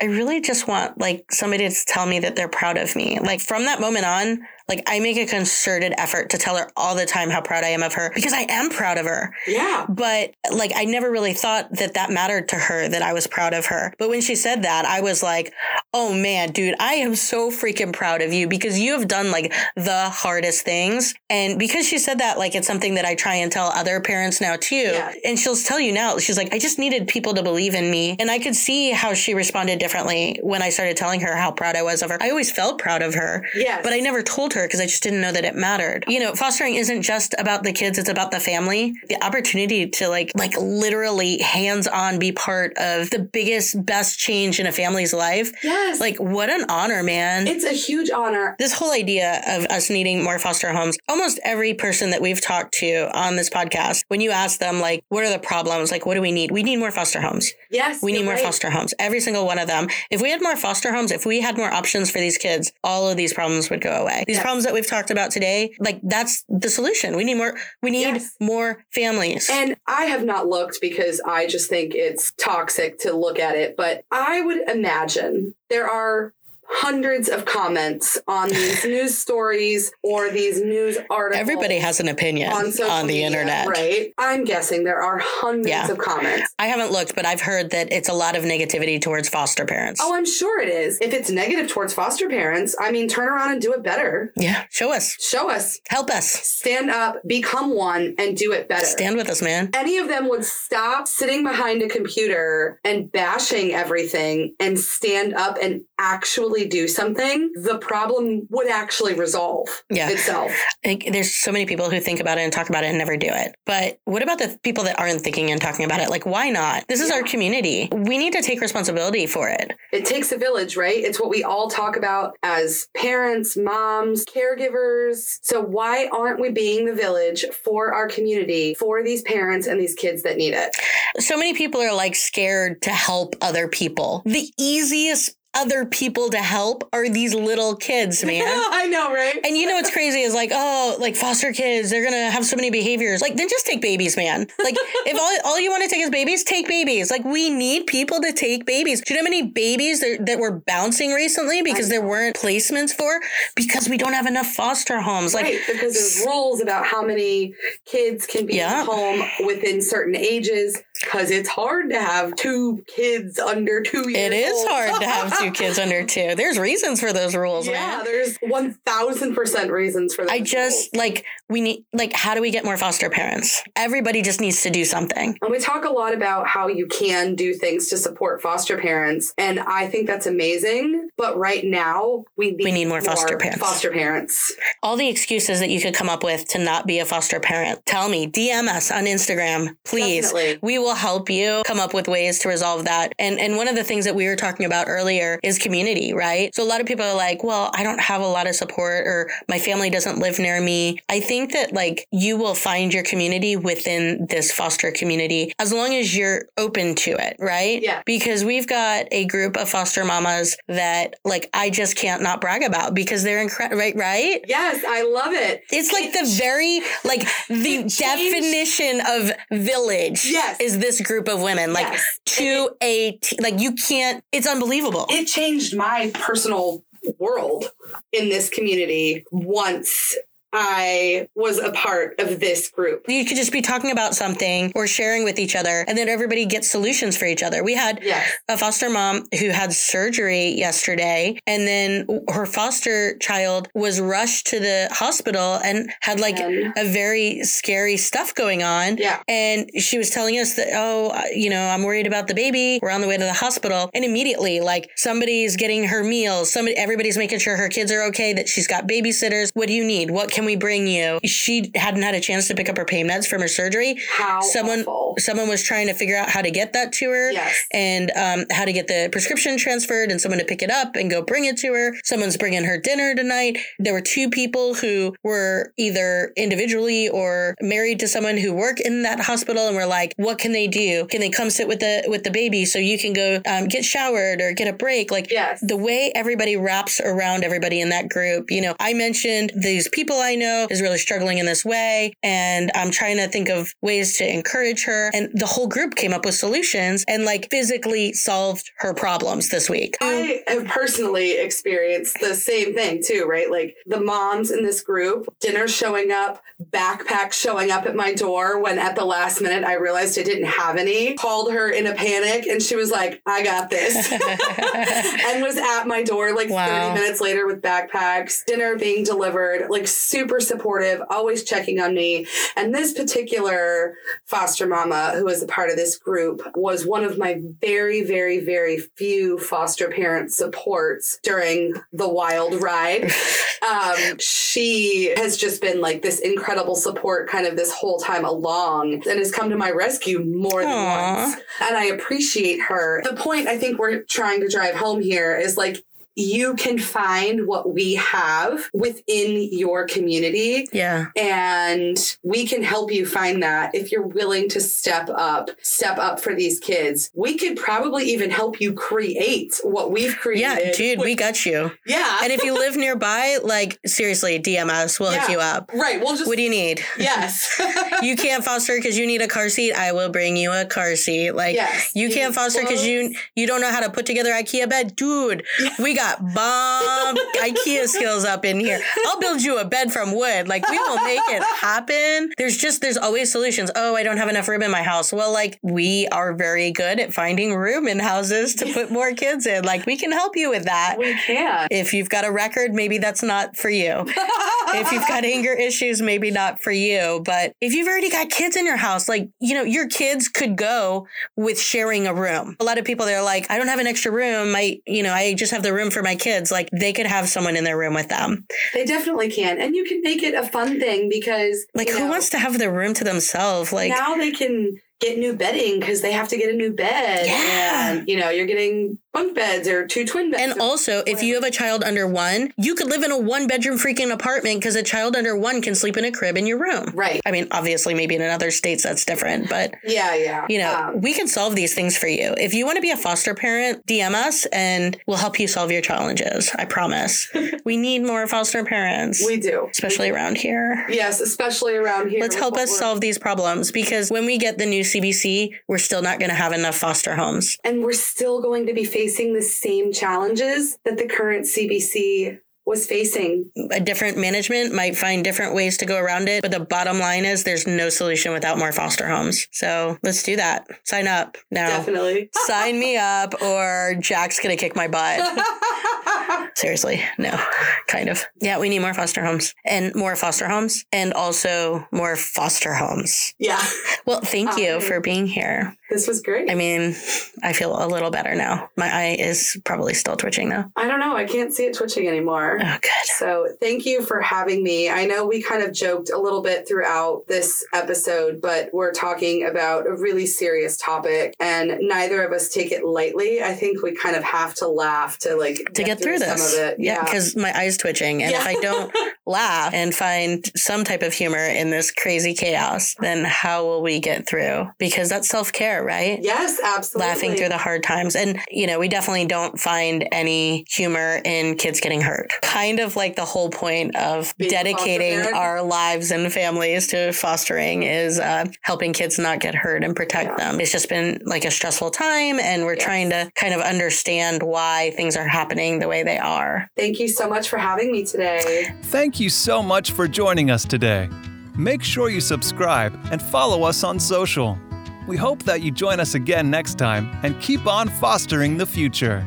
I 0.00 0.06
really 0.06 0.40
just 0.40 0.68
want 0.68 0.98
like 0.98 1.24
somebody 1.30 1.68
to 1.68 1.74
tell 1.86 2.06
me 2.06 2.20
that 2.20 2.36
they're 2.36 2.48
proud 2.48 2.76
of 2.76 2.94
me. 2.96 3.18
Like 3.20 3.40
from 3.40 3.64
that 3.64 3.80
moment 3.80 4.04
on, 4.04 4.46
like 4.68 4.82
I 4.86 5.00
make 5.00 5.16
a 5.16 5.26
concerted 5.26 5.94
effort 5.98 6.30
to 6.30 6.38
tell 6.38 6.56
her 6.56 6.70
all 6.76 6.94
the 6.94 7.06
time 7.06 7.28
how 7.28 7.40
proud 7.40 7.64
I 7.64 7.68
am 7.68 7.82
of 7.82 7.94
her 7.94 8.12
because 8.14 8.32
I 8.32 8.46
am 8.48 8.70
proud 8.70 8.98
of 8.98 9.06
her. 9.06 9.34
yeah. 9.46 9.84
But 9.88 10.34
like, 10.52 10.72
I 10.76 10.84
never 10.84 11.10
really 11.10 11.32
thought 11.32 11.72
that 11.76 11.94
that 11.94 12.10
mattered 12.10 12.48
to 12.50 12.56
her, 12.56 12.88
that 12.88 13.02
I 13.02 13.12
was 13.12 13.26
proud 13.26 13.52
of 13.52 13.66
her. 13.66 13.92
But 13.98 14.10
when 14.10 14.20
she 14.20 14.36
said 14.36 14.62
that, 14.62 14.84
I 14.84 15.00
was 15.00 15.22
like, 15.22 15.52
oh 15.92 16.14
man, 16.14 16.52
dude, 16.52 16.76
I 16.78 16.94
am 16.94 17.16
so 17.16 17.50
freaking 17.50 17.92
proud 17.92 18.22
of 18.22 18.32
you 18.32 18.46
because 18.46 18.78
you 18.78 18.92
have 18.92 19.08
done 19.08 19.30
like 19.30 19.52
the 19.74 20.08
hardest 20.08 20.64
things. 20.64 21.14
And 21.28 21.58
because 21.58 21.86
she 21.86 21.98
said 21.98 22.18
that, 22.18 22.38
like, 22.38 22.54
it's 22.54 22.66
something 22.66 22.94
that 22.94 23.04
I 23.04 23.14
try 23.14 23.36
and 23.36 23.50
tell 23.50 23.68
other 23.68 24.00
parents 24.00 24.40
now 24.40 24.56
too. 24.56 24.76
Yeah. 24.76 25.12
And 25.24 25.38
she'll 25.38 25.56
tell 25.56 25.80
you 25.80 25.92
now, 25.92 26.18
she's 26.18 26.36
like, 26.36 26.52
I 26.52 26.58
just 26.58 26.78
needed 26.78 27.08
people 27.08 27.34
to 27.34 27.42
believe 27.42 27.74
in 27.74 27.90
me. 27.90 28.16
And 28.20 28.30
I 28.30 28.38
could 28.38 28.54
see 28.54 28.92
how 28.92 29.14
she 29.14 29.34
responded 29.34 29.78
differently 29.78 30.38
when 30.42 30.62
I 30.62 30.70
started 30.70 30.96
telling 30.96 31.20
her 31.22 31.34
how 31.34 31.50
proud 31.50 31.76
I 31.76 31.82
was 31.82 32.02
of 32.02 32.10
her. 32.10 32.18
I 32.20 32.30
always 32.30 32.52
felt 32.52 32.78
proud 32.78 33.02
of 33.02 33.14
her. 33.14 33.46
Yeah. 33.54 33.80
But 33.82 33.92
I 33.92 33.98
never 33.98 34.22
told 34.22 34.52
her 34.54 34.66
because 34.66 34.80
I 34.80 34.86
just 34.86 35.02
didn't 35.02 35.20
know 35.20 35.32
that 35.32 35.44
it 35.44 35.56
mattered. 35.56 36.04
You 36.06 36.20
know, 36.20 36.34
fostering 36.34 36.76
isn't 36.76 37.02
just 37.02 37.34
about 37.38 37.64
the 37.64 37.72
kids, 37.72 37.98
it's 37.98 38.08
about 38.08 38.30
the 38.30 38.40
family. 38.40 38.94
The 39.08 39.22
opportunity 39.24 39.88
to 39.88 40.08
like 40.08 40.32
like 40.36 40.56
literally 40.56 41.38
hands-on 41.38 42.18
be 42.18 42.32
part 42.32 42.76
of 42.78 43.10
the 43.10 43.18
biggest 43.18 43.84
best 43.84 44.18
change 44.18 44.60
in 44.60 44.66
a 44.66 44.72
family's 44.72 45.12
life. 45.12 45.52
Yes. 45.80 46.00
Like 46.00 46.16
what 46.18 46.50
an 46.50 46.66
honor, 46.68 47.02
man. 47.02 47.46
it's 47.46 47.64
a 47.64 47.72
huge 47.72 48.10
honor. 48.10 48.54
this 48.58 48.72
whole 48.72 48.92
idea 48.92 49.42
of 49.46 49.64
us 49.66 49.90
needing 49.90 50.22
more 50.22 50.38
foster 50.38 50.72
homes, 50.72 50.98
almost 51.08 51.40
every 51.44 51.74
person 51.74 52.10
that 52.10 52.20
we've 52.22 52.40
talked 52.40 52.74
to 52.74 53.10
on 53.16 53.36
this 53.36 53.48
podcast, 53.50 54.04
when 54.08 54.20
you 54.20 54.30
ask 54.30 54.58
them, 54.60 54.80
like, 54.80 55.02
what 55.08 55.24
are 55.24 55.30
the 55.30 55.38
problems? 55.38 55.90
Like, 55.90 56.06
what 56.06 56.14
do 56.14 56.20
we 56.20 56.32
need? 56.32 56.50
We 56.50 56.62
need 56.62 56.76
more 56.76 56.90
foster 56.90 57.20
homes. 57.20 57.50
Yes. 57.70 58.02
We 58.02 58.12
need 58.12 58.24
more 58.24 58.34
right. 58.34 58.42
foster 58.44 58.70
homes. 58.70 58.94
Every 58.98 59.20
single 59.20 59.46
one 59.46 59.58
of 59.58 59.66
them. 59.68 59.88
If 60.10 60.20
we 60.20 60.30
had 60.30 60.42
more 60.42 60.56
foster 60.56 60.92
homes, 60.92 61.10
if 61.12 61.24
we 61.26 61.40
had 61.40 61.56
more 61.56 61.72
options 61.72 62.10
for 62.10 62.18
these 62.18 62.38
kids, 62.38 62.72
all 62.84 63.08
of 63.08 63.16
these 63.16 63.32
problems 63.32 63.70
would 63.70 63.80
go 63.80 63.92
away. 64.02 64.24
These 64.26 64.36
Yes. 64.36 64.42
problems 64.42 64.64
that 64.64 64.74
we've 64.74 64.86
talked 64.86 65.10
about 65.10 65.30
today, 65.30 65.72
like 65.80 66.00
that's 66.02 66.44
the 66.48 66.68
solution. 66.68 67.16
We 67.16 67.24
need 67.24 67.34
more. 67.36 67.54
We 67.82 67.90
need 67.90 68.02
Yes. 68.02 68.34
more 68.40 68.84
families. 68.90 69.48
And 69.50 69.76
I 69.86 70.04
have 70.06 70.24
not 70.24 70.48
looked 70.48 70.78
because 70.80 71.20
I 71.26 71.46
just 71.46 71.68
think 71.68 71.94
it's 71.94 72.32
toxic 72.38 72.98
to 73.00 73.12
look 73.12 73.38
at 73.38 73.56
it. 73.56 73.76
But 73.76 74.04
I 74.10 74.40
would 74.40 74.68
imagine 74.68 75.54
there 75.70 75.88
are 75.88 76.34
hundreds 76.72 77.28
of 77.28 77.44
comments 77.44 78.18
on 78.28 78.48
these 78.48 78.84
news 78.94 79.18
stories 79.18 79.92
or 80.02 80.30
these 80.30 80.60
news 80.62 80.96
articles. 81.10 81.40
Everybody 81.40 81.78
has 81.78 82.00
an 82.00 82.08
opinion 82.08 82.52
on, 82.52 82.66
on, 82.66 83.06
the 83.06 83.14
media, 83.14 83.26
internet. 83.26 83.66
right? 83.68 84.12
I'm 84.18 84.44
guessing 84.44 84.84
there 84.84 85.02
are 85.02 85.18
hundreds 85.22 85.68
Yeah. 85.68 85.90
of 85.90 85.98
comments. 85.98 86.52
I 86.58 86.66
haven't 86.66 86.92
looked, 86.92 87.14
but 87.14 87.26
I've 87.26 87.40
heard 87.40 87.70
that 87.70 87.92
it's 87.92 88.08
a 88.08 88.12
lot 88.12 88.36
of 88.36 88.44
negativity 88.44 89.00
towards 89.00 89.28
foster 89.28 89.64
parents. 89.66 90.00
Oh, 90.02 90.14
I'm 90.14 90.24
sure 90.26 90.60
it 90.60 90.68
is. 90.68 90.98
If 91.00 91.12
it's 91.12 91.28
negative 91.30 91.68
towards 91.68 91.92
foster 91.92 92.28
parents, 92.28 92.76
I 92.80 92.92
mean, 92.92 93.08
turn 93.08 93.28
around 93.28 93.52
and 93.52 93.60
do 93.60 93.72
it 93.72 93.82
better. 93.82 94.32
yeah. 94.36 94.64
Show 94.70 94.92
us. 94.92 95.16
Show 95.20 95.50
us. 95.50 95.80
Help 95.88 96.10
us. 96.10 96.26
Stand 96.30 96.90
up, 96.90 97.16
become 97.26 97.74
one, 97.74 98.14
and 98.18 98.36
do 98.36 98.52
it 98.52 98.68
better. 98.68 98.84
Stand 98.86 99.16
with 99.16 99.28
us, 99.28 99.42
man. 99.42 99.70
any 99.74 99.98
of 99.98 100.08
them 100.08 100.28
would 100.28 100.44
stop 100.44 101.08
sitting 101.08 101.42
behind 101.42 101.82
a 101.82 101.88
computer 101.88 102.78
and 102.84 103.10
bashing 103.10 103.72
everything 103.72 104.54
and 104.60 104.78
stand 104.78 105.34
up 105.34 105.56
and 105.60 105.80
actually 105.98 106.59
do 106.68 106.88
something, 106.88 107.50
the 107.54 107.78
problem 107.78 108.46
would 108.50 108.68
actually 108.68 109.14
resolve 109.14 109.68
Yeah. 109.90 110.08
itself. 110.10 110.52
I 110.84 110.88
think 110.88 111.12
there's 111.12 111.34
so 111.34 111.52
many 111.52 111.66
people 111.66 111.90
who 111.90 112.00
think 112.00 112.20
about 112.20 112.38
it 112.38 112.42
and 112.42 112.52
talk 112.52 112.68
about 112.68 112.84
it 112.84 112.88
and 112.88 112.98
never 112.98 113.16
do 113.16 113.28
it. 113.30 113.54
But 113.66 113.98
what 114.04 114.22
about 114.22 114.38
the 114.38 114.58
people 114.62 114.84
that 114.84 114.98
aren't 114.98 115.20
thinking 115.22 115.50
and 115.50 115.60
talking 115.60 115.84
about 115.84 116.00
it? 116.00 116.10
Like, 116.10 116.26
why 116.26 116.50
not? 116.50 116.84
This 116.88 117.00
is 117.00 117.10
our 117.10 117.22
community. 117.22 117.88
We 117.92 118.18
need 118.18 118.32
to 118.34 118.42
take 118.42 118.60
responsibility 118.60 119.26
for 119.26 119.48
it. 119.48 119.72
It 119.92 120.04
takes 120.04 120.32
a 120.32 120.36
village, 120.38 120.76
right? 120.76 120.96
It's 120.98 121.20
what 121.20 121.30
we 121.30 121.42
all 121.44 121.68
talk 121.68 121.96
about 121.96 122.36
as 122.42 122.86
parents, 122.96 123.56
moms, 123.56 124.24
caregivers. 124.24 125.38
So 125.42 125.60
why 125.60 126.08
aren't 126.12 126.40
we 126.40 126.50
being 126.50 126.86
the 126.86 126.94
village 126.94 127.44
for 127.64 127.92
our 127.92 128.08
community, 128.08 128.74
for 128.74 129.02
these 129.02 129.22
parents 129.22 129.66
and 129.66 129.80
these 129.80 129.94
kids 129.94 130.22
that 130.22 130.36
need 130.36 130.54
it? 130.54 130.74
So 131.18 131.36
many 131.36 131.54
people 131.54 131.80
are 131.80 131.94
like 131.94 132.14
scared 132.14 132.82
to 132.82 132.90
help 132.90 133.34
other 133.40 133.68
people. 133.68 134.22
The 134.24 134.50
easiest 134.58 135.36
other 135.54 135.84
people 135.84 136.30
to 136.30 136.38
help 136.38 136.88
are 136.92 137.08
these 137.08 137.34
little 137.34 137.74
kids, 137.74 138.24
man. 138.30 138.44
I 138.46 138.86
know, 138.86 139.12
right? 139.12 139.38
And 139.44 139.56
you 139.56 139.66
know 139.66 139.74
what's 139.74 139.90
crazy 139.90 140.20
is 140.20 140.34
like, 140.34 140.50
oh, 140.52 140.96
like 141.00 141.16
foster 141.16 141.52
kids, 141.52 141.90
they're 141.90 142.04
gonna 142.04 142.30
have 142.30 142.44
so 142.44 142.56
many 142.56 142.70
behaviors. 142.70 143.20
Like, 143.20 143.36
then 143.36 143.48
just 143.48 143.66
take 143.66 143.80
babies, 143.80 144.16
man. 144.16 144.46
Like, 144.62 144.76
if 145.06 145.18
all, 145.20 145.50
all 145.52 145.60
you 145.60 145.70
want 145.70 145.82
to 145.82 145.88
take 145.88 146.02
is 146.02 146.10
babies, 146.10 146.44
take 146.44 146.68
babies. 146.68 147.10
Like, 147.10 147.24
we 147.24 147.50
need 147.50 147.86
people 147.86 148.20
to 148.20 148.32
take 148.32 148.64
babies. 148.64 149.00
Do 149.00 149.12
you 149.14 149.20
know 149.20 149.24
how 149.26 149.30
many 149.30 149.50
babies 149.50 150.00
that, 150.00 150.26
that 150.26 150.38
were 150.38 150.52
bouncing 150.66 151.12
recently 151.12 151.62
because 151.62 151.88
there 151.88 152.02
weren't 152.02 152.36
placements 152.36 152.92
for? 152.92 153.20
Because 153.56 153.88
we 153.88 153.96
don't 153.98 154.12
have 154.12 154.26
enough 154.26 154.46
foster 154.46 155.00
homes. 155.00 155.34
Like, 155.34 155.44
right, 155.44 155.60
because 155.66 155.94
there's 155.94 156.24
rules 156.26 156.60
about 156.60 156.86
how 156.86 157.02
many 157.02 157.54
kids 157.86 158.26
can 158.26 158.46
be 158.46 158.54
Yeah. 158.56 158.84
home 158.84 159.22
within 159.46 159.82
certain 159.82 160.14
ages. 160.16 160.80
Because 161.00 161.30
it's 161.30 161.48
hard 161.48 161.90
to 161.90 162.00
have 162.00 162.34
two 162.36 162.84
kids 162.86 163.38
under 163.38 163.80
two 163.82 164.10
years. 164.10 164.16
it 164.16 164.32
is 164.32 164.52
old. 164.52 164.68
hard 164.68 165.00
to 165.00 165.06
have 165.08 165.38
two 165.38 165.50
kids 165.50 165.78
under 165.78 166.04
two. 166.06 166.34
There's 166.34 166.58
reasons 166.58 167.00
for 167.00 167.12
those 167.12 167.34
rules, 167.34 167.66
Yeah, 167.66 167.72
man. 167.96 168.04
there's 168.04 168.36
one 168.42 168.74
thousand 168.86 169.34
percent 169.34 169.70
reasons 169.70 170.14
for 170.14 170.24
that. 170.24 170.30
I 170.32 170.40
just 170.40 170.94
like 170.94 171.24
we 171.48 171.60
need 171.60 171.84
like 171.92 172.12
how 172.12 172.34
do 172.34 172.40
we 172.40 172.50
get 172.50 172.64
more 172.64 172.76
foster 172.76 173.08
parents? 173.10 173.62
Everybody 173.76 174.22
just 174.22 174.40
needs 174.40 174.62
to 174.62 174.70
do 174.70 174.84
something. 174.84 175.36
And 175.40 175.50
we 175.50 175.58
talk 175.58 175.84
a 175.84 175.90
lot 175.90 176.14
about 176.14 176.46
how 176.46 176.68
you 176.68 176.86
can 176.86 177.34
do 177.34 177.54
things 177.54 177.88
to 177.88 177.96
support 177.96 178.42
foster 178.42 178.76
parents, 178.78 179.32
and 179.38 179.58
I 179.60 179.86
think 179.86 180.06
that's 180.06 180.26
amazing. 180.26 181.08
But 181.16 181.36
right 181.36 181.64
now, 181.64 182.24
we 182.36 182.50
need, 182.52 182.64
We 182.64 182.72
need 182.72 182.86
more 182.88 183.00
foster 183.02 183.36
parents. 183.36 183.60
Foster 183.60 183.90
parents. 183.90 184.54
All 184.82 184.96
the 184.96 185.08
excuses 185.08 185.60
that 185.60 185.70
you 185.70 185.80
could 185.80 185.94
come 185.94 186.08
up 186.08 186.22
with 186.24 186.46
to 186.48 186.58
not 186.58 186.86
be 186.86 186.98
a 186.98 187.04
foster 187.04 187.40
parent. 187.40 187.84
Tell 187.86 188.08
me, 188.08 188.26
DM 188.26 188.68
us 188.68 188.90
on 188.90 189.04
Instagram, 189.04 189.76
please. 189.84 190.32
Definitely. 190.32 190.58
We 190.62 190.78
will 190.78 190.89
help 190.94 191.30
you 191.30 191.62
come 191.66 191.80
up 191.80 191.94
with 191.94 192.08
ways 192.08 192.38
to 192.40 192.48
resolve 192.48 192.84
that. 192.84 193.12
And 193.18 193.38
and 193.38 193.56
one 193.56 193.68
of 193.68 193.76
the 193.76 193.84
things 193.84 194.04
that 194.04 194.14
we 194.14 194.26
were 194.26 194.36
talking 194.36 194.66
about 194.66 194.86
earlier 194.88 195.38
is 195.42 195.58
community, 195.58 196.12
right? 196.12 196.54
So 196.54 196.62
a 196.62 196.68
lot 196.68 196.80
of 196.80 196.86
people 196.86 197.04
are 197.04 197.16
like, 197.16 197.42
"Well, 197.44 197.70
I 197.74 197.82
don't 197.82 198.00
have 198.00 198.20
a 198.20 198.26
lot 198.26 198.46
of 198.46 198.54
support 198.54 199.06
or 199.06 199.30
my 199.48 199.58
family 199.58 199.90
doesn't 199.90 200.18
live 200.18 200.38
near 200.38 200.60
me." 200.60 201.00
I 201.08 201.20
think 201.20 201.52
that 201.52 201.72
like 201.72 202.06
you 202.10 202.36
will 202.36 202.54
find 202.54 202.92
your 202.92 203.02
community 203.02 203.56
within 203.56 204.26
this 204.26 204.52
foster 204.52 204.90
community 204.90 205.52
as 205.58 205.72
long 205.72 205.94
as 205.94 206.16
you're 206.16 206.46
open 206.56 206.94
to 206.96 207.12
it, 207.12 207.36
right? 207.38 207.82
Yeah. 207.82 208.02
Because 208.06 208.44
we've 208.44 208.66
got 208.66 209.06
a 209.12 209.26
group 209.26 209.56
of 209.56 209.68
foster 209.68 210.04
mamas 210.04 210.56
that 210.68 211.16
like 211.24 211.48
I 211.54 211.70
just 211.70 211.96
can't 211.96 212.22
not 212.22 212.40
brag 212.40 212.62
about 212.62 212.94
because 212.94 213.22
they're 213.22 213.42
incredible, 213.42 213.78
right? 213.78 213.96
Right? 213.96 214.44
Yes, 214.46 214.84
I 214.86 215.02
love 215.02 215.32
it. 215.32 215.62
It's 215.70 215.92
like 215.92 216.12
the 216.12 216.26
very 216.38 216.80
like 217.04 217.26
the 217.48 217.84
definition 217.84 219.00
of 219.06 219.32
village. 219.50 220.26
Yes. 220.26 220.60
is 220.60 220.78
this 220.80 221.00
group 221.00 221.28
of 221.28 221.40
women 221.42 221.72
like 221.72 221.86
Yes. 221.86 222.18
to 222.26 222.70
a 222.82 223.12
t- 223.20 223.36
like 223.40 223.60
you 223.60 223.72
can't. 223.72 224.24
It's 224.32 224.46
unbelievable. 224.46 225.06
It 225.10 225.26
changed 225.26 225.76
my 225.76 226.10
personal 226.14 226.82
world 227.18 227.70
in 228.12 228.28
this 228.28 228.48
community 228.50 229.24
once 229.30 230.16
I 230.52 231.28
was 231.34 231.58
a 231.58 231.72
part 231.72 232.18
of 232.20 232.40
this 232.40 232.68
group. 232.70 233.04
You 233.08 233.24
could 233.24 233.36
just 233.36 233.52
be 233.52 233.62
talking 233.62 233.90
about 233.90 234.14
something 234.14 234.72
or 234.74 234.86
sharing 234.86 235.24
with 235.24 235.38
each 235.38 235.54
other, 235.56 235.84
and 235.86 235.96
then 235.96 236.08
everybody 236.08 236.46
gets 236.46 236.68
solutions 236.68 237.16
for 237.16 237.26
each 237.26 237.42
other. 237.42 237.62
We 237.62 237.74
had 237.74 238.00
Yes. 238.02 238.30
a 238.48 238.56
foster 238.56 238.90
mom 238.90 239.26
who 239.38 239.50
had 239.50 239.72
surgery 239.72 240.48
yesterday, 240.48 241.38
and 241.46 241.66
then 241.66 242.06
her 242.28 242.46
foster 242.46 243.16
child 243.18 243.68
was 243.74 244.00
rushed 244.00 244.46
to 244.48 244.58
the 244.60 244.88
hospital 244.90 245.60
and 245.62 245.92
had 246.00 246.20
like 246.20 246.38
a 246.38 246.84
very 246.84 247.42
scary 247.44 247.96
stuff 247.96 248.34
going 248.34 248.62
on. 248.62 248.96
Yeah. 248.96 249.22
And 249.28 249.70
she 249.78 249.98
was 249.98 250.10
telling 250.10 250.38
us 250.38 250.54
that, 250.54 250.68
oh, 250.74 251.12
you 251.34 251.50
know, 251.50 251.68
I'm 251.68 251.82
worried 251.82 252.06
about 252.06 252.26
the 252.26 252.34
baby. 252.34 252.78
We're 252.82 252.90
on 252.90 253.00
the 253.00 253.08
way 253.08 253.16
to 253.16 253.24
the 253.24 253.32
hospital. 253.32 253.90
And 253.94 254.04
immediately, 254.04 254.60
like, 254.60 254.90
somebody's 254.96 255.56
getting 255.56 255.84
her 255.84 256.02
meals. 256.02 256.52
Somebody, 256.52 256.76
everybody's 256.76 257.16
making 257.18 257.38
sure 257.38 257.56
her 257.56 257.68
kids 257.68 257.92
are 257.92 258.02
okay, 258.04 258.32
that 258.32 258.48
she's 258.48 258.66
got 258.66 258.88
babysitters. 258.88 259.50
What 259.54 259.68
do 259.68 259.74
you 259.74 259.84
need? 259.84 260.10
What 260.10 260.30
can 260.30 260.39
we 260.44 260.56
bring 260.56 260.86
you? 260.86 261.18
She 261.24 261.70
hadn't 261.74 262.02
had 262.02 262.14
a 262.14 262.20
chance 262.20 262.48
to 262.48 262.54
pick 262.54 262.68
up 262.68 262.76
her 262.76 262.84
pain 262.84 263.08
meds 263.08 263.26
from 263.26 263.40
her 263.40 263.48
surgery. 263.48 263.96
How 264.16 264.40
Someone, 264.40 264.80
awful. 264.80 265.14
someone 265.18 265.48
was 265.48 265.62
trying 265.62 265.86
to 265.88 265.94
figure 265.94 266.16
out 266.16 266.28
how 266.28 266.42
to 266.42 266.50
get 266.50 266.72
that 266.72 266.92
to 266.94 267.10
her 267.10 267.30
Yes. 267.32 267.54
and 267.72 268.10
um, 268.12 268.46
how 268.50 268.64
to 268.64 268.72
get 268.72 268.86
the 268.86 269.08
prescription 269.12 269.56
transferred 269.58 270.10
and 270.10 270.20
someone 270.20 270.38
to 270.38 270.44
pick 270.44 270.62
it 270.62 270.70
up 270.70 270.96
and 270.96 271.10
go 271.10 271.22
bring 271.22 271.44
it 271.44 271.56
to 271.58 271.72
her. 271.72 271.94
Someone's 272.04 272.36
bringing 272.36 272.64
her 272.64 272.78
dinner 272.78 273.14
tonight. 273.14 273.58
There 273.78 273.92
were 273.92 274.00
two 274.00 274.30
people 274.30 274.74
who 274.74 275.14
were 275.22 275.72
either 275.78 276.32
individually 276.36 277.08
or 277.08 277.54
married 277.60 278.00
to 278.00 278.08
someone 278.08 278.36
who 278.36 278.52
work 278.52 278.80
in 278.80 279.02
that 279.02 279.20
hospital 279.20 279.66
and 279.66 279.76
were 279.76 279.86
like, 279.86 280.14
what 280.16 280.38
can 280.38 280.52
they 280.52 280.66
do? 280.68 281.06
Can 281.06 281.20
they 281.20 281.30
come 281.30 281.50
sit 281.50 281.68
with 281.68 281.80
the 281.80 282.04
with 282.08 282.24
the 282.24 282.30
baby 282.30 282.64
so 282.64 282.78
you 282.78 282.98
can 282.98 283.12
go 283.12 283.40
um, 283.46 283.68
get 283.68 283.84
showered 283.84 284.40
or 284.40 284.52
get 284.52 284.68
a 284.68 284.72
break? 284.72 285.10
Like 285.10 285.30
Yes. 285.30 285.60
the 285.62 285.76
way 285.76 286.12
everybody 286.14 286.56
wraps 286.56 287.00
around 287.00 287.44
everybody 287.44 287.80
in 287.80 287.90
that 287.90 288.08
group. 288.08 288.50
You 288.50 288.60
know, 288.62 288.74
I 288.80 288.94
mentioned 288.94 289.52
these 289.54 289.88
people 289.88 290.16
I 290.16 290.29
know 290.34 290.66
is 290.70 290.80
really 290.80 290.98
struggling 290.98 291.38
in 291.38 291.46
this 291.46 291.64
way, 291.64 292.14
and 292.22 292.70
I'm 292.74 292.90
trying 292.90 293.16
to 293.18 293.28
think 293.28 293.48
of 293.48 293.72
ways 293.82 294.16
to 294.18 294.28
encourage 294.30 294.84
her. 294.84 295.10
And 295.14 295.30
the 295.34 295.46
whole 295.46 295.66
group 295.68 295.94
came 295.94 296.12
up 296.12 296.24
with 296.24 296.34
solutions 296.34 297.04
and 297.08 297.24
like 297.24 297.48
physically 297.50 298.12
solved 298.12 298.70
her 298.78 298.94
problems 298.94 299.48
this 299.48 299.68
week. 299.70 299.96
I 300.00 300.42
have 300.46 300.66
personally 300.66 301.38
experienced 301.38 302.18
the 302.20 302.34
same 302.34 302.74
thing 302.74 303.02
too, 303.04 303.24
right? 303.28 303.50
Like 303.50 303.76
the 303.86 304.00
moms 304.00 304.50
in 304.50 304.62
this 304.64 304.82
group, 304.82 305.26
dinner 305.40 305.68
showing 305.68 306.10
up, 306.10 306.42
backpack 306.70 307.32
showing 307.32 307.70
up 307.70 307.86
at 307.86 307.94
my 307.96 308.12
door 308.14 308.60
when 308.62 308.78
at 308.78 308.94
the 308.96 309.04
last 309.04 309.40
minute 309.40 309.64
I 309.64 309.74
realized 309.74 310.18
I 310.18 310.22
didn't 310.22 310.44
have 310.46 310.76
any. 310.76 311.14
Called 311.14 311.52
her 311.52 311.70
in 311.70 311.86
a 311.86 311.94
panic 311.94 312.46
and 312.46 312.62
she 312.62 312.76
was 312.76 312.90
like, 312.90 313.22
I 313.26 313.42
got 313.42 313.70
this. 313.70 314.10
and 314.12 315.42
was 315.42 315.56
at 315.56 315.84
my 315.86 316.02
door 316.02 316.34
like 316.34 316.50
Wow. 316.50 316.66
30 316.94 317.00
minutes 317.00 317.20
later 317.20 317.46
with 317.46 317.62
backpacks, 317.62 318.44
dinner 318.44 318.76
being 318.76 319.04
delivered, 319.04 319.68
like 319.70 319.86
super 319.86 320.19
supportive, 320.40 321.02
always 321.08 321.44
checking 321.44 321.80
on 321.80 321.94
me. 321.94 322.26
And 322.56 322.74
this 322.74 322.92
particular 322.92 323.94
foster 324.26 324.66
mama 324.66 325.12
who 325.16 325.24
was 325.24 325.42
a 325.42 325.46
part 325.46 325.70
of 325.70 325.76
this 325.76 325.96
group 325.96 326.42
was 326.54 326.86
one 326.86 327.04
of 327.04 327.18
my 327.18 327.40
very, 327.60 328.02
very, 328.02 328.40
very 328.40 328.78
few 328.78 329.38
foster 329.38 329.88
parent 329.88 330.32
supports 330.32 331.18
during 331.22 331.74
the 331.92 332.08
wild 332.08 332.60
ride. 332.60 333.10
Um, 333.62 334.18
she 334.18 335.12
has 335.18 335.36
just 335.36 335.60
been 335.60 335.82
like 335.82 336.00
this 336.00 336.18
incredible 336.20 336.74
support 336.74 337.28
kind 337.28 337.46
of 337.46 337.56
this 337.56 337.70
whole 337.70 337.98
time 337.98 338.24
along 338.24 338.94
and 338.94 339.18
has 339.18 339.30
come 339.30 339.50
to 339.50 339.56
my 339.56 339.70
rescue 339.70 340.24
more 340.24 340.62
than 340.62 340.70
Aw. 340.70 341.24
once. 341.24 341.42
And 341.60 341.76
I 341.76 341.84
appreciate 341.86 342.60
her. 342.62 343.02
The 343.04 343.16
point 343.16 343.48
I 343.48 343.58
think 343.58 343.78
we're 343.78 344.02
trying 344.04 344.40
to 344.40 344.48
drive 344.48 344.76
home 344.76 345.02
here 345.02 345.36
is 345.36 345.58
like, 345.58 345.84
you 346.16 346.54
can 346.54 346.78
find 346.78 347.46
what 347.46 347.72
we 347.72 347.94
have 347.94 348.68
within 348.72 349.48
your 349.52 349.86
community 349.86 350.66
Yeah. 350.72 351.06
and 351.16 351.96
we 352.24 352.46
can 352.46 352.62
help 352.62 352.92
you 352.92 353.06
find 353.06 353.42
that 353.42 353.74
if 353.74 353.92
you're 353.92 354.06
willing 354.06 354.48
to 354.50 354.60
step 354.60 355.08
up 355.08 355.50
step 355.62 355.98
up 355.98 356.20
for 356.20 356.34
these 356.34 356.58
kids 356.58 357.10
we 357.14 357.38
could 357.38 357.56
probably 357.56 358.04
even 358.06 358.30
help 358.30 358.60
you 358.60 358.72
create 358.72 359.60
what 359.62 359.90
we've 359.92 360.16
created 360.16 360.40
Yeah, 360.42 360.72
dude, 360.72 360.98
we 361.00 361.14
got 361.14 361.46
you. 361.46 361.70
yeah 361.86 362.18
And 362.22 362.32
if 362.32 362.42
you 362.42 362.54
live 362.54 362.76
nearby, 362.76 363.38
like 363.42 363.78
seriously, 363.86 364.38
DM 364.40 364.68
us. 364.68 364.98
We'll 364.98 365.12
hook 365.12 365.28
you 365.30 365.38
up. 365.38 365.70
right 365.72 366.00
we'll 366.00 366.16
just 366.16 366.26
What 366.26 366.36
do 366.36 366.42
you 366.42 366.50
need? 366.50 366.82
yes 366.98 367.60
you 368.02 368.16
can't 368.16 368.44
foster 368.44 368.74
because 368.76 368.98
you 368.98 369.06
need 369.06 369.22
a 369.22 369.28
car 369.28 369.48
seat. 369.48 369.72
I 369.74 369.92
will 369.92 370.10
bring 370.10 370.36
you 370.36 370.50
a 370.52 370.64
car 370.64 370.96
seat. 370.96 371.32
Like 371.32 371.54
Yes. 371.54 371.92
you 371.94 372.08
You 372.08 372.14
can't 372.14 372.34
foster 372.34 372.60
because 372.62 372.84
you 372.86 373.14
you 373.36 373.46
don't 373.46 373.60
know 373.60 373.70
how 373.70 373.80
to 373.80 373.90
put 373.90 374.06
together 374.06 374.32
IKEA 374.32 374.68
bed, 374.68 374.96
dude. 374.96 375.44
We 375.78 375.94
got 375.94 375.99
bomb 376.20 377.16
IKEA 377.42 377.86
skills 377.86 378.24
up 378.24 378.44
in 378.44 378.60
here. 378.60 378.80
I'll 379.06 379.20
build 379.20 379.42
you 379.42 379.58
a 379.58 379.64
bed 379.64 379.92
from 379.92 380.14
wood. 380.14 380.48
Like 380.48 380.68
we 380.68 380.78
will 380.78 381.02
make 381.04 381.20
it 381.28 381.42
happen. 381.60 382.30
There's 382.38 382.56
just 382.56 382.80
there's 382.80 382.96
always 382.96 383.30
solutions. 383.32 383.70
Oh, 383.74 383.96
I 383.96 384.02
don't 384.02 384.16
have 384.16 384.28
enough 384.28 384.48
room 384.48 384.62
in 384.62 384.70
my 384.70 384.82
house. 384.82 385.12
Well, 385.12 385.32
like 385.32 385.58
we 385.62 386.06
are 386.08 386.34
very 386.34 386.70
good 386.72 387.00
at 387.00 387.12
finding 387.12 387.54
room 387.54 387.86
in 387.88 387.98
houses 387.98 388.54
to 388.56 388.72
put 388.72 388.90
more 388.90 389.12
kids 389.12 389.46
in. 389.46 389.64
Like 389.64 389.86
we 389.86 389.96
can 389.96 390.12
help 390.12 390.36
you 390.36 390.50
with 390.50 390.64
that. 390.64 390.96
we 390.98 391.14
can 391.26 391.68
If 391.70 391.92
you've 391.92 392.08
got 392.08 392.24
a 392.24 392.30
record, 392.32 392.72
maybe 392.72 392.98
that's 392.98 393.22
not 393.22 393.56
for 393.56 393.70
you. 393.70 394.04
if 394.06 394.92
you've 394.92 395.06
got 395.08 395.24
anger 395.34 395.52
issues, 395.52 396.00
maybe 396.00 396.30
not 396.30 396.62
for 396.62 396.72
you. 396.72 397.22
But 397.24 397.54
if 397.60 397.72
you've 397.72 397.88
already 397.88 398.10
got 398.10 398.30
kids 398.30 398.56
in 398.56 398.66
your 398.66 398.76
house, 398.76 399.08
like, 399.08 399.28
you 399.40 399.54
know, 399.54 399.62
your 399.62 399.88
kids 399.88 400.28
could 400.28 400.56
go 400.56 401.06
with 401.36 401.60
sharing 401.60 402.06
a 402.06 402.14
room. 402.14 402.56
A 402.60 402.64
lot 402.64 402.78
of 402.78 402.84
people, 402.84 403.06
they're 403.06 403.22
like, 403.22 403.50
I 403.50 403.58
don't 403.58 403.68
have 403.68 403.78
an 403.78 403.86
extra 403.86 404.10
room. 404.12 404.54
I, 404.56 404.80
you 404.86 405.02
know, 405.02 405.12
I 405.12 405.34
just 405.34 405.52
have 405.52 405.62
the 405.62 405.72
room 405.72 405.89
for 405.90 406.02
my 406.02 406.14
kids. 406.14 406.50
Like, 406.50 406.68
they 406.72 406.92
could 406.92 407.06
have 407.06 407.28
someone 407.28 407.56
in 407.56 407.64
their 407.64 407.76
room 407.78 407.94
with 407.94 408.08
them. 408.08 408.46
they 408.74 408.84
definitely 408.84 409.30
can 409.30 409.58
and 409.60 409.74
you 409.74 409.84
can 409.84 410.00
make 410.02 410.22
it 410.22 410.34
a 410.34 410.44
fun 410.46 410.78
thing 410.80 411.08
because 411.08 411.66
Like, 411.74 411.88
who 411.90 412.00
know, 412.00 412.06
wants 412.08 412.30
to 412.30 412.38
have 412.38 412.58
the 412.58 412.70
room 412.70 412.94
to 412.94 413.04
themselves? 413.04 413.72
Like, 413.72 413.90
now 413.90 414.16
they 414.16 414.30
can 414.30 414.80
get 415.00 415.18
new 415.18 415.34
bedding 415.34 415.80
because 415.80 416.02
they 416.02 416.12
have 416.12 416.28
to 416.28 416.36
get 416.36 416.50
a 416.50 416.56
new 416.56 416.72
bed 416.72 417.26
Yeah. 417.26 417.90
and 417.92 418.08
you 418.08 418.18
know 418.18 418.28
you're 418.30 418.46
getting 418.46 418.98
bunk 419.12 419.34
beds 419.34 419.66
or 419.66 419.86
two 419.88 420.06
twin 420.06 420.30
beds 420.30 420.40
and 420.42 420.60
also, 420.60 421.02
if 421.04 421.20
you 421.20 421.34
have 421.34 421.42
a 421.42 421.50
child 421.50 421.82
under 421.82 422.06
one, 422.06 422.52
you 422.56 422.76
could 422.76 422.88
live 422.88 423.02
in 423.02 423.10
a 423.10 423.18
one 423.18 423.48
bedroom 423.48 423.76
freaking 423.76 424.12
apartment 424.12 424.60
because 424.60 424.76
a 424.76 424.84
child 424.84 425.16
under 425.16 425.36
one 425.36 425.60
can 425.62 425.74
sleep 425.74 425.96
in 425.96 426.04
a 426.04 426.12
crib 426.12 426.36
in 426.36 426.46
your 426.46 426.58
room. 426.58 426.92
right 426.94 427.20
I 427.26 427.32
mean, 427.32 427.48
obviously, 427.50 427.92
maybe 427.94 428.14
in 428.14 428.22
other 428.22 428.50
states 428.52 428.82
that's 428.84 429.04
different, 429.04 429.48
but 429.48 429.74
yeah 429.84 430.14
yeah 430.14 430.46
you 430.48 430.58
know, 430.58 430.72
Um, 430.74 431.00
we 431.00 431.12
can 431.14 431.26
solve 431.26 431.56
these 431.56 431.74
things 431.74 431.96
for 431.98 432.06
you. 432.06 432.34
If 432.38 432.54
you 432.54 432.64
want 432.66 432.76
to 432.76 432.82
be 432.82 432.90
a 432.90 432.96
foster 432.96 433.34
parent, 433.34 433.84
DM 433.86 434.14
us 434.14 434.46
and 434.52 434.96
we'll 435.06 435.16
help 435.16 435.40
you 435.40 435.48
solve 435.48 435.72
your 435.72 435.82
challenges. 435.82 436.50
I 436.56 436.64
promise. 436.66 437.28
we 437.64 437.76
need 437.76 438.00
more 438.00 438.26
foster 438.28 438.64
parents, 438.64 439.24
we 439.26 439.38
do 439.38 439.66
especially 439.70 440.10
around 440.10 440.36
here. 440.36 440.86
Yes, 440.88 441.20
especially 441.20 441.74
around 441.74 442.10
here. 442.10 442.20
Let's 442.20 442.36
help 442.36 442.56
us 442.56 442.76
solve 442.78 443.00
these 443.00 443.18
problems 443.18 443.72
because 443.72 444.10
when 444.10 444.24
we 444.26 444.38
get 444.38 444.58
the 444.58 444.66
new 444.66 444.84
CBC, 444.92 445.50
we're 445.68 445.78
still 445.78 446.02
not 446.02 446.18
going 446.18 446.30
to 446.30 446.36
have 446.36 446.52
enough 446.52 446.76
foster 446.76 447.16
homes. 447.16 447.56
And 447.64 447.82
we're 447.82 447.92
still 447.92 448.40
going 448.40 448.66
to 448.66 448.74
be 448.74 448.84
facing 448.84 449.34
the 449.34 449.42
same 449.42 449.92
challenges 449.92 450.76
that 450.84 450.98
the 450.98 451.06
current 451.06 451.46
CBC 451.46 452.40
was 452.70 452.86
facing. 452.86 453.50
A 453.72 453.80
different 453.80 454.16
management 454.16 454.72
might 454.72 454.96
find 454.96 455.22
different 455.24 455.54
ways 455.54 455.76
to 455.78 455.86
go 455.86 455.98
around 455.98 456.28
it, 456.28 456.40
but 456.40 456.50
the 456.52 456.60
bottom 456.60 456.98
line 456.98 457.24
is 457.24 457.44
there's 457.44 457.66
no 457.66 457.88
solution 457.90 458.32
without 458.32 458.56
more 458.58 458.72
foster 458.72 459.06
homes. 459.08 459.46
So 459.52 459.98
let's 460.02 460.22
do 460.22 460.36
that. 460.36 460.66
Sign 460.84 461.06
up 461.08 461.36
now. 461.50 461.68
Definitely. 461.68 462.30
Sign 462.46 462.78
me 462.80 462.96
up, 462.96 463.34
or 463.42 463.94
Jack's 464.00 464.38
going 464.40 464.56
to 464.56 464.60
kick 464.60 464.74
my 464.76 464.88
butt. 464.88 465.20
Seriously, 466.54 467.02
no, 467.18 467.38
kind 467.86 468.08
of. 468.08 468.24
Yeah, 468.40 468.58
we 468.58 468.68
need 468.68 468.80
more 468.80 468.94
foster 468.94 469.24
homes 469.24 469.54
and 469.64 469.94
more 469.94 470.14
foster 470.16 470.48
homes 470.48 470.84
and 470.92 471.12
also 471.12 471.86
more 471.92 472.16
foster 472.16 472.74
homes. 472.74 473.34
yeah, 473.38 473.62
Well, 474.06 474.20
thank 474.20 474.56
you 474.56 474.74
Um, 474.76 474.80
for 474.80 475.00
being 475.00 475.26
here. 475.26 475.74
this 475.90 476.06
was 476.06 476.20
great. 476.22 476.50
I 476.50 476.54
mean, 476.54 476.94
I 477.42 477.52
feel 477.52 477.82
a 477.82 477.86
little 477.86 478.10
better 478.10 478.34
now. 478.34 478.68
My 478.76 478.88
eye 478.92 479.16
is 479.18 479.58
probably 479.64 479.94
still 479.94 480.16
twitching 480.16 480.48
though. 480.50 480.64
I 480.76 480.86
don't 480.86 481.00
know. 481.00 481.16
I 481.16 481.24
can't 481.24 481.52
see 481.52 481.64
it 481.66 481.74
twitching 481.74 482.06
anymore. 482.08 482.59
Oh, 482.60 482.78
good. 482.80 482.90
So, 483.18 483.48
thank 483.60 483.86
you 483.86 484.02
for 484.02 484.20
having 484.20 484.62
me. 484.62 484.88
I 484.90 485.04
know 485.06 485.26
we 485.26 485.42
kind 485.42 485.62
of 485.62 485.72
joked 485.72 486.10
a 486.10 486.18
little 486.18 486.42
bit 486.42 486.66
throughout 486.68 487.22
this 487.28 487.64
episode, 487.72 488.40
but 488.40 488.70
we're 488.72 488.92
talking 488.92 489.46
about 489.46 489.86
a 489.86 489.94
really 489.94 490.26
serious 490.26 490.76
topic, 490.76 491.34
and 491.40 491.78
neither 491.80 492.22
of 492.22 492.32
us 492.32 492.48
take 492.48 492.72
it 492.72 492.84
lightly. 492.84 493.42
I 493.42 493.54
think 493.54 493.82
we 493.82 493.94
kind 493.94 494.16
of 494.16 494.22
have 494.24 494.54
to 494.56 494.68
laugh 494.68 495.18
to 495.20 495.36
like 495.36 495.72
To 495.74 495.84
get 495.84 496.00
through 496.02 496.18
some 496.18 496.28
this. 496.30 496.54
of 496.54 496.60
it. 496.60 496.76
Yeah, 496.78 497.02
because 497.04 497.36
my 497.36 497.56
eye's 497.56 497.76
twitching. 497.76 498.22
And 498.22 498.32
if 498.34 498.46
I 498.46 498.54
don't 498.54 498.94
laugh 499.26 499.72
and 499.74 499.94
find 499.94 500.44
some 500.56 500.84
type 500.84 501.02
of 501.02 501.12
humor 501.12 501.38
in 501.44 501.70
this 501.70 501.90
crazy 501.90 502.34
chaos, 502.34 502.94
then 503.00 503.24
how 503.24 503.64
will 503.64 503.82
we 503.82 504.00
get 504.00 504.26
through? 504.26 504.68
Because 504.78 505.08
that's 505.08 505.28
self 505.28 505.52
care, 505.52 505.82
right? 505.84 506.18
Yes, 506.22 506.60
absolutely. 506.62 507.08
Laughing 507.08 507.34
through 507.36 507.48
the 507.48 507.58
hard 507.58 507.82
times. 507.82 508.16
And, 508.16 508.38
you 508.50 508.66
know, 508.66 508.78
we 508.78 508.88
definitely 508.88 509.26
don't 509.26 509.58
find 509.58 510.06
any 510.12 510.64
humor 510.68 511.20
in 511.24 511.56
kids 511.56 511.80
getting 511.80 512.00
hurt. 512.00 512.30
Kind 512.50 512.80
of 512.80 512.96
like 512.96 513.14
the 513.16 513.24
whole 513.24 513.48
point 513.48 513.94
of 513.96 514.34
Being 514.36 514.50
dedicating 514.50 515.20
our 515.34 515.62
lives 515.62 516.10
and 516.10 516.32
families 516.32 516.88
to 516.88 517.12
fostering 517.12 517.84
is 517.84 518.18
uh, 518.18 518.46
helping 518.62 518.92
kids 518.92 519.18
not 519.18 519.38
get 519.38 519.54
hurt 519.54 519.84
and 519.84 519.94
protect 519.94 520.30
Yeah. 520.30 520.50
them. 520.50 520.60
It's 520.60 520.72
just 520.72 520.88
been 520.88 521.20
like 521.24 521.44
a 521.44 521.50
stressful 521.50 521.90
time, 521.90 522.40
and 522.40 522.64
we're 522.64 522.74
Yes. 522.74 522.84
trying 522.84 523.10
to 523.10 523.30
kind 523.36 523.54
of 523.54 523.60
understand 523.60 524.42
why 524.42 524.92
things 524.96 525.16
are 525.16 525.28
happening 525.28 525.78
the 525.78 525.86
way 525.88 526.02
they 526.02 526.18
are. 526.18 526.68
Thank 526.76 526.98
you 526.98 527.06
so 527.08 527.28
much 527.28 527.48
for 527.48 527.58
having 527.58 527.92
me 527.92 528.04
today. 528.04 528.72
Thank 528.84 529.20
you 529.20 529.30
so 529.30 529.62
much 529.62 529.92
for 529.92 530.08
joining 530.08 530.50
us 530.50 530.64
today. 530.64 531.08
Make 531.56 531.82
sure 531.84 532.08
you 532.10 532.20
subscribe 532.20 532.98
and 533.12 533.22
follow 533.22 533.62
us 533.62 533.84
on 533.84 534.00
social. 534.00 534.58
We 535.06 535.16
hope 535.16 535.42
that 535.44 535.62
you 535.62 535.70
join 535.70 536.00
us 536.00 536.14
again 536.14 536.50
next 536.50 536.78
time 536.78 537.10
and 537.22 537.40
keep 537.40 537.66
on 537.66 537.88
fostering 537.88 538.56
the 538.56 538.66
future. 538.66 539.24